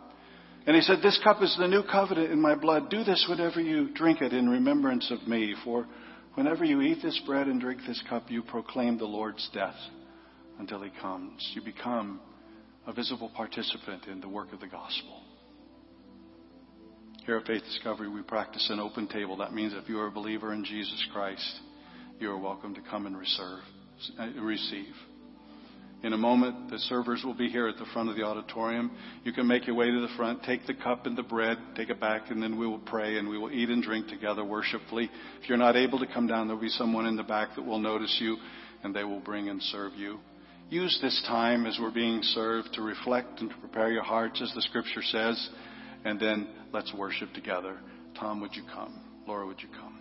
And 0.67 0.75
he 0.75 0.81
said, 0.81 0.99
This 1.01 1.19
cup 1.23 1.41
is 1.41 1.55
the 1.59 1.67
new 1.67 1.83
covenant 1.83 2.31
in 2.31 2.41
my 2.41 2.55
blood. 2.55 2.89
Do 2.89 3.03
this 3.03 3.25
whenever 3.29 3.61
you 3.61 3.93
drink 3.93 4.21
it 4.21 4.33
in 4.33 4.49
remembrance 4.49 5.11
of 5.11 5.27
me. 5.27 5.55
For 5.63 5.85
whenever 6.33 6.65
you 6.65 6.81
eat 6.81 6.99
this 7.03 7.19
bread 7.25 7.47
and 7.47 7.61
drink 7.61 7.81
this 7.87 8.01
cup, 8.09 8.31
you 8.31 8.41
proclaim 8.41 8.97
the 8.97 9.05
Lord's 9.05 9.47
death 9.53 9.75
until 10.59 10.81
he 10.81 10.89
comes. 11.01 11.47
You 11.53 11.61
become 11.61 12.19
a 12.87 12.93
visible 12.93 13.31
participant 13.35 14.05
in 14.07 14.21
the 14.21 14.29
work 14.29 14.53
of 14.53 14.59
the 14.59 14.67
gospel. 14.67 15.21
Here 17.25 17.37
at 17.37 17.45
Faith 17.47 17.63
Discovery, 17.63 18.07
we 18.07 18.21
practice 18.21 18.67
an 18.69 18.79
open 18.79 19.07
table. 19.07 19.37
That 19.37 19.53
means 19.53 19.73
if 19.75 19.89
you 19.89 19.99
are 19.99 20.07
a 20.07 20.11
believer 20.11 20.53
in 20.53 20.63
Jesus 20.63 21.07
Christ, 21.11 21.59
you 22.19 22.29
are 22.29 22.37
welcome 22.37 22.75
to 22.75 22.81
come 22.81 23.07
and 23.07 23.17
reserve, 23.17 23.61
uh, 24.19 24.27
receive. 24.41 24.93
In 26.05 26.13
a 26.13 26.17
moment, 26.17 26.69
the 26.69 26.77
servers 26.77 27.23
will 27.25 27.33
be 27.33 27.49
here 27.49 27.67
at 27.67 27.77
the 27.77 27.85
front 27.91 28.11
of 28.11 28.15
the 28.15 28.21
auditorium. 28.21 28.91
You 29.23 29.33
can 29.33 29.47
make 29.47 29.65
your 29.65 29.75
way 29.75 29.89
to 29.89 30.01
the 30.01 30.15
front, 30.15 30.43
take 30.43 30.67
the 30.67 30.75
cup 30.75 31.07
and 31.07 31.17
the 31.17 31.23
bread, 31.23 31.57
take 31.75 31.89
it 31.89 31.99
back, 31.99 32.29
and 32.29 32.43
then 32.43 32.59
we 32.59 32.67
will 32.67 32.77
pray 32.77 33.17
and 33.17 33.27
we 33.27 33.39
will 33.39 33.51
eat 33.51 33.69
and 33.69 33.81
drink 33.81 34.07
together 34.07 34.45
worshipfully. 34.45 35.09
If 35.41 35.49
you're 35.49 35.57
not 35.57 35.75
able 35.75 35.97
to 35.97 36.05
come 36.05 36.27
down, 36.27 36.45
there 36.45 36.55
will 36.55 36.61
be 36.61 36.69
someone 36.69 37.07
in 37.07 37.15
the 37.15 37.23
back 37.23 37.55
that 37.55 37.65
will 37.65 37.79
notice 37.79 38.15
you 38.21 38.37
and 38.83 38.95
they 38.95 39.03
will 39.03 39.19
bring 39.19 39.49
and 39.49 39.59
serve 39.63 39.93
you. 39.95 40.19
Use 40.69 40.95
this 41.01 41.23
time 41.27 41.65
as 41.65 41.79
we're 41.81 41.89
being 41.89 42.21
served 42.21 42.75
to 42.75 42.83
reflect 42.83 43.41
and 43.41 43.49
to 43.49 43.57
prepare 43.57 43.91
your 43.91 44.03
hearts, 44.03 44.39
as 44.43 44.53
the 44.53 44.61
scripture 44.61 45.01
says, 45.01 45.49
and 46.03 46.19
then 46.19 46.47
let's 46.71 46.93
worship 46.93 47.33
together. 47.33 47.79
Tom, 48.19 48.41
would 48.41 48.55
you 48.55 48.63
come? 48.71 49.01
Laura, 49.27 49.47
would 49.47 49.59
you 49.59 49.69
come? 49.69 49.94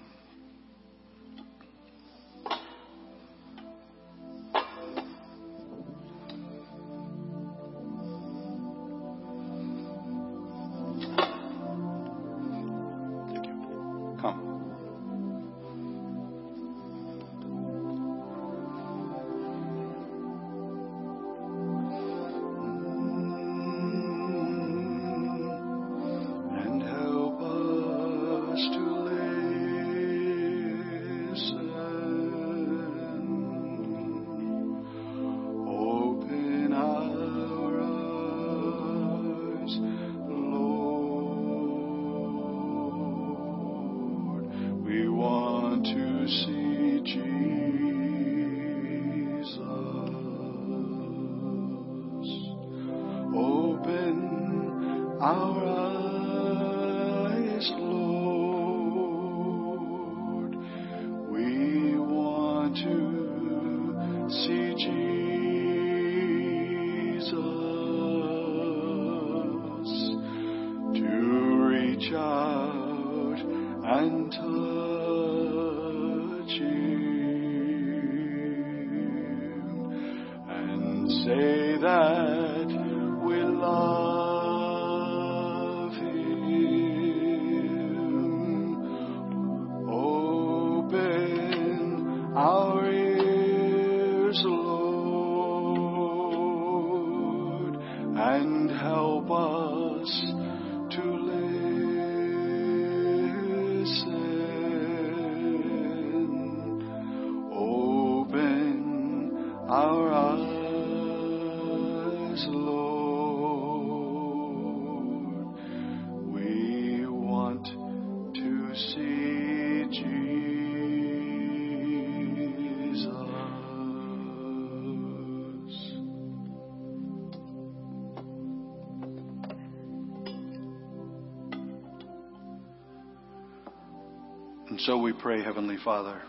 So 134.85 134.99
we 134.99 135.15
pray, 135.15 135.43
Heavenly 135.43 135.79
Father, 135.83 136.21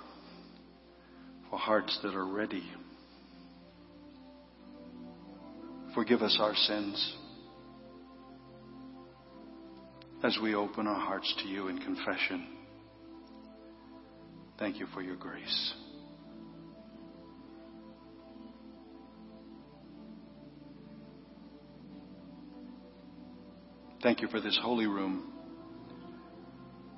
for 1.49 1.60
hearts 1.60 1.99
that 2.03 2.15
are 2.15 2.26
ready. 2.26 2.64
Forgive 5.94 6.22
us 6.22 6.38
our 6.40 6.56
sins 6.56 7.15
as 10.23 10.38
we 10.41 10.56
open 10.56 10.88
our 10.88 10.99
hearts 10.99 11.34
to 11.40 11.49
you 11.49 11.68
in 11.68 11.80
confession. 11.80 12.48
Thank 14.57 14.80
you 14.80 14.88
for 14.94 15.02
your 15.02 15.18
grace. 15.18 15.73
Thank 24.02 24.22
you 24.22 24.30
for 24.30 24.40
this 24.40 24.57
holy 24.61 24.88
room. 24.88 25.35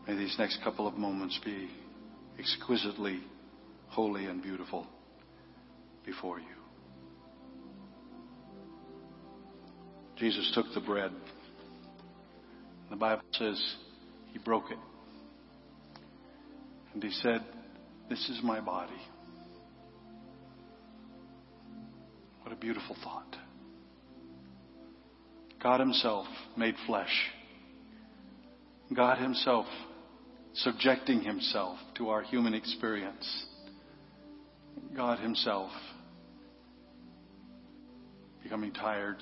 May 0.07 0.15
these 0.15 0.35
next 0.39 0.63
couple 0.63 0.88
of 0.88 0.93
moments 0.93 1.38
be 1.43 1.69
exquisitely 2.39 3.19
holy 3.89 4.25
and 4.25 4.41
beautiful 4.41 4.88
before 6.05 6.39
you. 6.39 6.45
Jesus 10.17 10.49
took 10.55 10.65
the 10.73 10.79
bread. 10.79 11.11
The 12.89 12.95
Bible 12.95 13.23
says 13.34 13.61
he 14.31 14.39
broke 14.39 14.71
it. 14.71 14.77
And 16.93 17.03
he 17.03 17.11
said, 17.11 17.43
This 18.09 18.29
is 18.29 18.39
my 18.41 18.61
body. 18.61 18.93
What 22.43 22.53
a 22.53 22.55
beautiful 22.55 22.95
thought. 23.03 23.35
God 25.61 25.81
Himself 25.81 26.27
made 26.55 26.75
flesh. 26.88 27.13
God 28.95 29.17
Himself 29.17 29.65
subjecting 30.57 31.21
himself 31.21 31.77
to 31.97 32.09
our 32.09 32.21
human 32.23 32.53
experience. 32.53 33.45
God 34.95 35.19
himself 35.19 35.71
becoming 38.41 38.71
tired, 38.71 39.17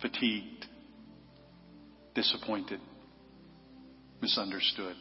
fatigued, 0.00 0.66
disappointed, 2.14 2.80
misunderstood, 4.22 4.96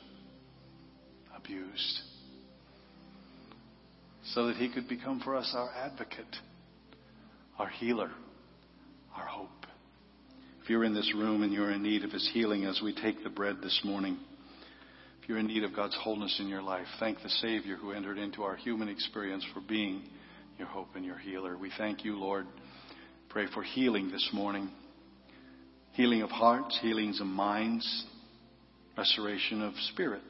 abused. 1.36 2.00
So 4.34 4.48
that 4.48 4.58
he 4.58 4.74
could 4.74 4.90
become 4.90 5.22
for 5.22 5.36
us 5.36 5.54
our 5.56 5.72
advocate, 5.74 6.36
our 7.58 7.70
healer, 7.70 8.12
our 9.16 9.26
hope. 9.26 9.67
If 10.68 10.72
you're 10.72 10.84
in 10.84 10.94
this 10.94 11.14
room 11.16 11.44
and 11.44 11.54
you're 11.54 11.72
in 11.72 11.82
need 11.82 12.04
of 12.04 12.12
his 12.12 12.30
healing 12.34 12.66
as 12.66 12.82
we 12.84 12.94
take 12.94 13.24
the 13.24 13.30
bread 13.30 13.60
this 13.64 13.80
morning, 13.86 14.18
if 15.22 15.30
you're 15.30 15.38
in 15.38 15.48
need 15.48 15.64
of 15.64 15.74
God's 15.74 15.96
wholeness 15.96 16.42
in 16.42 16.50
your 16.50 16.62
life, 16.62 16.88
thank 17.00 17.24
the 17.24 17.30
Savior 17.30 17.78
who 17.78 17.94
entered 17.94 18.18
into 18.18 18.44
our 18.44 18.58
human 18.58 18.90
experience 18.90 19.46
for 19.54 19.62
being 19.62 20.02
your 20.58 20.68
hope 20.68 20.90
and 20.96 21.06
your 21.06 21.20
healer. 21.20 21.58
We 21.58 21.72
thank 21.78 22.04
you, 22.04 22.20
Lord. 22.20 22.48
Pray 23.30 23.46
for 23.54 23.64
healing 23.64 24.12
this 24.12 24.30
morning 24.34 24.70
healing 25.94 26.22
of 26.22 26.32
hearts, 26.32 26.78
healings 26.82 27.22
of 27.22 27.28
minds, 27.28 28.06
restoration 28.98 29.62
of 29.62 29.74
spirit. 29.94 30.22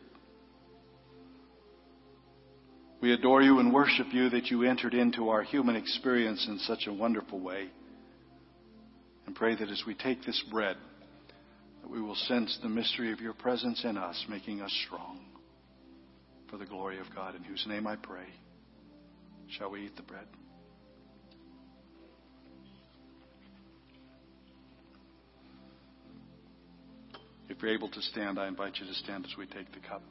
We 3.01 3.11
adore 3.11 3.41
you 3.41 3.57
and 3.57 3.73
worship 3.73 4.05
you 4.11 4.29
that 4.29 4.51
you 4.51 4.61
entered 4.65 4.93
into 4.93 5.29
our 5.29 5.41
human 5.41 5.75
experience 5.75 6.45
in 6.47 6.59
such 6.59 6.85
a 6.85 6.93
wonderful 6.93 7.39
way. 7.39 7.69
And 9.27 9.35
pray 9.35 9.55
that 9.55 9.69
as 9.69 9.83
we 9.85 9.93
take 9.93 10.25
this 10.25 10.41
bread, 10.49 10.77
that 11.81 11.91
we 11.91 12.01
will 12.01 12.15
sense 12.15 12.57
the 12.63 12.69
mystery 12.69 13.11
of 13.11 13.19
your 13.19 13.33
presence 13.33 13.83
in 13.83 13.97
us, 13.97 14.25
making 14.27 14.61
us 14.61 14.71
strong 14.87 15.19
for 16.49 16.57
the 16.57 16.65
glory 16.65 16.97
of 16.99 17.05
God, 17.13 17.35
in 17.35 17.43
whose 17.43 17.63
name 17.67 17.85
I 17.85 17.97
pray. 17.97 18.25
Shall 19.49 19.69
we 19.69 19.85
eat 19.85 19.95
the 19.97 20.01
bread? 20.01 20.25
If 27.49 27.61
you're 27.61 27.73
able 27.73 27.89
to 27.89 28.01
stand, 28.01 28.39
I 28.39 28.47
invite 28.47 28.77
you 28.79 28.85
to 28.87 28.93
stand 28.93 29.25
as 29.25 29.37
we 29.37 29.45
take 29.45 29.71
the 29.73 29.79
cup. 29.87 30.03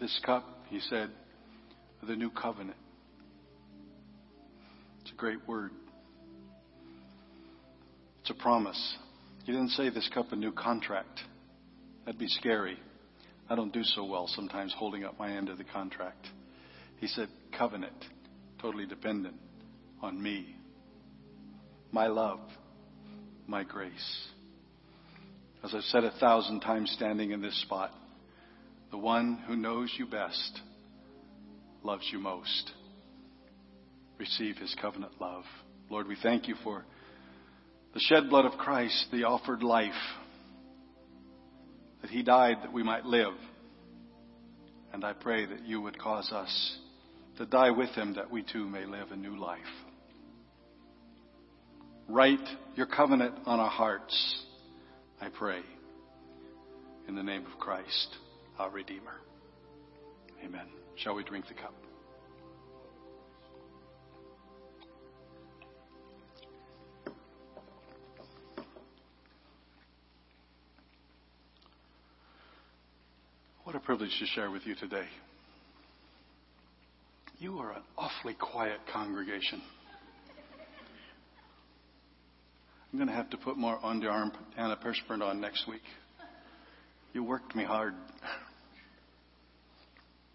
This 0.00 0.18
cup, 0.24 0.64
he 0.68 0.80
said, 0.80 1.10
the 2.06 2.16
new 2.16 2.30
covenant. 2.30 2.76
Great 5.20 5.46
word. 5.46 5.70
It's 8.22 8.30
a 8.30 8.34
promise. 8.42 8.96
He 9.44 9.52
didn't 9.52 9.68
say 9.72 9.90
this 9.90 10.08
cup 10.14 10.32
a 10.32 10.36
new 10.36 10.50
contract. 10.50 11.20
That'd 12.06 12.18
be 12.18 12.26
scary. 12.26 12.78
I 13.50 13.54
don't 13.54 13.70
do 13.70 13.84
so 13.84 14.06
well 14.06 14.28
sometimes 14.28 14.74
holding 14.74 15.04
up 15.04 15.18
my 15.18 15.36
end 15.36 15.50
of 15.50 15.58
the 15.58 15.64
contract. 15.64 16.26
He 17.00 17.06
said 17.06 17.28
covenant, 17.52 18.02
totally 18.62 18.86
dependent 18.86 19.36
on 20.00 20.22
me 20.22 20.56
my 21.92 22.06
love, 22.06 22.40
my 23.46 23.62
grace. 23.62 24.28
As 25.62 25.74
I've 25.74 25.82
said 25.82 26.04
a 26.04 26.12
thousand 26.12 26.60
times 26.60 26.90
standing 26.92 27.32
in 27.32 27.42
this 27.42 27.60
spot, 27.60 27.90
the 28.90 28.96
one 28.96 29.42
who 29.46 29.54
knows 29.54 29.92
you 29.98 30.06
best 30.06 30.60
loves 31.82 32.08
you 32.10 32.18
most. 32.20 32.72
Receive 34.20 34.58
his 34.58 34.76
covenant 34.82 35.12
love. 35.18 35.44
Lord, 35.88 36.06
we 36.06 36.14
thank 36.22 36.46
you 36.46 36.54
for 36.62 36.84
the 37.94 38.00
shed 38.00 38.28
blood 38.28 38.44
of 38.44 38.52
Christ, 38.58 39.06
the 39.10 39.24
offered 39.24 39.62
life, 39.62 39.94
that 42.02 42.10
he 42.10 42.22
died 42.22 42.58
that 42.62 42.70
we 42.70 42.82
might 42.82 43.06
live. 43.06 43.32
And 44.92 45.06
I 45.06 45.14
pray 45.14 45.46
that 45.46 45.64
you 45.64 45.80
would 45.80 45.98
cause 45.98 46.30
us 46.32 46.78
to 47.38 47.46
die 47.46 47.70
with 47.70 47.88
him 47.90 48.14
that 48.16 48.30
we 48.30 48.42
too 48.42 48.66
may 48.66 48.84
live 48.84 49.10
a 49.10 49.16
new 49.16 49.38
life. 49.38 49.58
Write 52.06 52.46
your 52.74 52.86
covenant 52.86 53.34
on 53.46 53.58
our 53.58 53.70
hearts, 53.70 54.44
I 55.18 55.30
pray. 55.30 55.60
In 57.08 57.14
the 57.14 57.22
name 57.22 57.46
of 57.46 57.58
Christ, 57.58 58.16
our 58.58 58.68
Redeemer. 58.68 59.14
Amen. 60.44 60.66
Shall 60.96 61.14
we 61.14 61.24
drink 61.24 61.46
the 61.48 61.54
cup? 61.54 61.72
Privilege 74.00 74.18
to 74.18 74.26
share 74.34 74.50
with 74.50 74.62
you 74.64 74.74
today. 74.76 75.04
You 77.38 77.58
are 77.58 77.72
an 77.72 77.82
awfully 77.98 78.34
quiet 78.34 78.78
congregation. 78.90 79.60
I'm 82.90 82.98
going 82.98 83.10
to 83.10 83.14
have 83.14 83.28
to 83.30 83.36
put 83.36 83.58
more 83.58 83.78
on 83.82 84.00
the 84.00 84.06
underarm 84.06 84.32
antiperspirant 84.58 85.22
on 85.22 85.42
next 85.42 85.68
week. 85.68 85.82
You 87.12 87.24
worked 87.24 87.54
me 87.54 87.62
hard. 87.62 87.92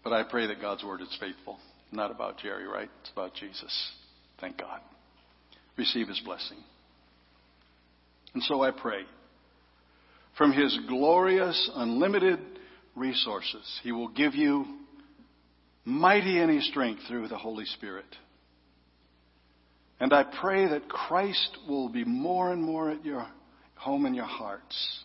But 0.04 0.12
I 0.12 0.22
pray 0.22 0.46
that 0.46 0.60
God's 0.60 0.84
word 0.84 1.00
is 1.00 1.16
faithful. 1.18 1.58
Not 1.90 2.12
about 2.12 2.38
Jerry, 2.38 2.68
right? 2.68 2.88
It's 3.00 3.10
about 3.10 3.34
Jesus. 3.34 3.92
Thank 4.40 4.58
God. 4.58 4.78
Receive 5.76 6.06
his 6.06 6.20
blessing. 6.24 6.58
And 8.32 8.44
so 8.44 8.62
I 8.62 8.70
pray. 8.70 9.00
From 10.38 10.52
his 10.52 10.78
glorious, 10.86 11.68
unlimited 11.74 12.38
resources, 12.96 13.80
he 13.82 13.92
will 13.92 14.08
give 14.08 14.34
you 14.34 14.64
mighty 15.84 16.40
any 16.40 16.60
strength 16.60 17.02
through 17.06 17.28
the 17.28 17.38
Holy 17.38 17.64
Spirit 17.66 18.06
and 19.98 20.12
I 20.12 20.24
pray 20.24 20.68
that 20.68 20.88
Christ 20.88 21.56
will 21.68 21.88
be 21.88 22.04
more 22.04 22.52
and 22.52 22.62
more 22.62 22.90
at 22.90 23.04
your 23.04 23.26
home 23.76 24.06
in 24.06 24.14
your 24.14 24.26
hearts 24.26 25.04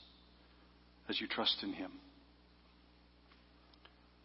as 1.09 1.19
you 1.21 1.27
trust 1.27 1.57
in 1.63 1.73
Him. 1.73 1.91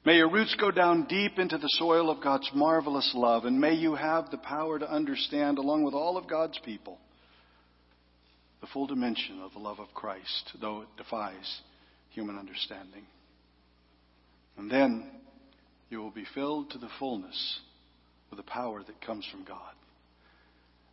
May 0.05 0.17
your 0.17 0.31
roots 0.31 0.57
go 0.59 0.71
down 0.71 1.07
deep 1.09 1.39
into 1.39 1.59
the 1.59 1.69
soil 1.69 2.11
of 2.11 2.23
God's 2.23 2.49
marvelous 2.55 3.11
love, 3.15 3.45
and 3.45 3.61
may 3.61 3.75
you 3.75 3.97
have 3.97 4.31
the 4.31 4.39
power 4.39 4.79
to 4.79 4.91
understand, 4.91 5.59
along 5.59 5.83
with 5.83 5.95
all 5.95 6.17
of 6.17 6.29
God's 6.29 6.59
people, 6.65 6.99
the 8.61 8.69
full 8.69 8.87
dimension 8.87 9.41
of 9.43 9.53
the 9.53 9.59
love 9.59 9.81
of 9.81 9.93
Christ, 9.95 10.53
though 10.61 10.83
it 10.83 10.89
defies 10.97 11.61
human 12.11 12.39
understanding. 12.39 13.03
And 14.59 14.71
then 14.71 15.11
you 15.91 15.99
will 15.99 16.11
be 16.11 16.27
filled 16.35 16.71
to 16.71 16.79
the 16.79 16.89
fullness 16.99 17.61
with 18.31 18.39
the 18.39 18.51
power 18.51 18.83
that 18.83 19.01
comes 19.01 19.27
from 19.31 19.45
God. 19.45 19.73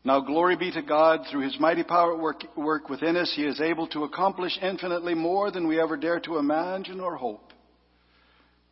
Now 0.05 0.19
glory 0.19 0.57
be 0.57 0.71
to 0.71 0.81
God 0.81 1.21
through 1.31 1.43
his 1.43 1.57
mighty 1.59 1.83
power 1.83 2.15
work, 2.17 2.43
work 2.57 2.89
within 2.89 3.15
us. 3.15 3.31
He 3.35 3.45
is 3.45 3.61
able 3.61 3.87
to 3.87 4.03
accomplish 4.03 4.57
infinitely 4.61 5.13
more 5.13 5.49
than 5.49 5.67
we 5.67 5.79
ever 5.79 5.95
dare 5.95 6.19
to 6.21 6.37
imagine 6.37 6.99
or 6.99 7.15
hope. 7.15 7.53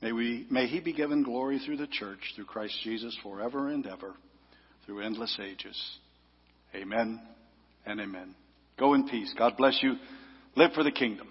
May, 0.02 0.12
we, 0.12 0.48
may 0.50 0.68
he 0.68 0.80
be 0.80 0.94
given 0.94 1.24
glory 1.24 1.60
through 1.60 1.78
the 1.78 1.88
church, 1.88 2.20
through 2.36 2.46
Christ 2.46 2.76
Jesus 2.84 3.18
forever 3.24 3.70
and 3.70 3.86
ever, 3.86 4.14
through 4.86 5.02
endless 5.02 5.38
ages. 5.42 5.80
Amen 6.76 7.22
and 7.86 8.02
amen. 8.02 8.36
Go 8.78 8.94
in 8.94 9.08
peace. 9.08 9.34
God 9.38 9.56
bless 9.58 9.80
you. 9.82 9.96
Live 10.56 10.74
for 10.74 10.84
the 10.84 10.92
kingdom. 10.92 11.28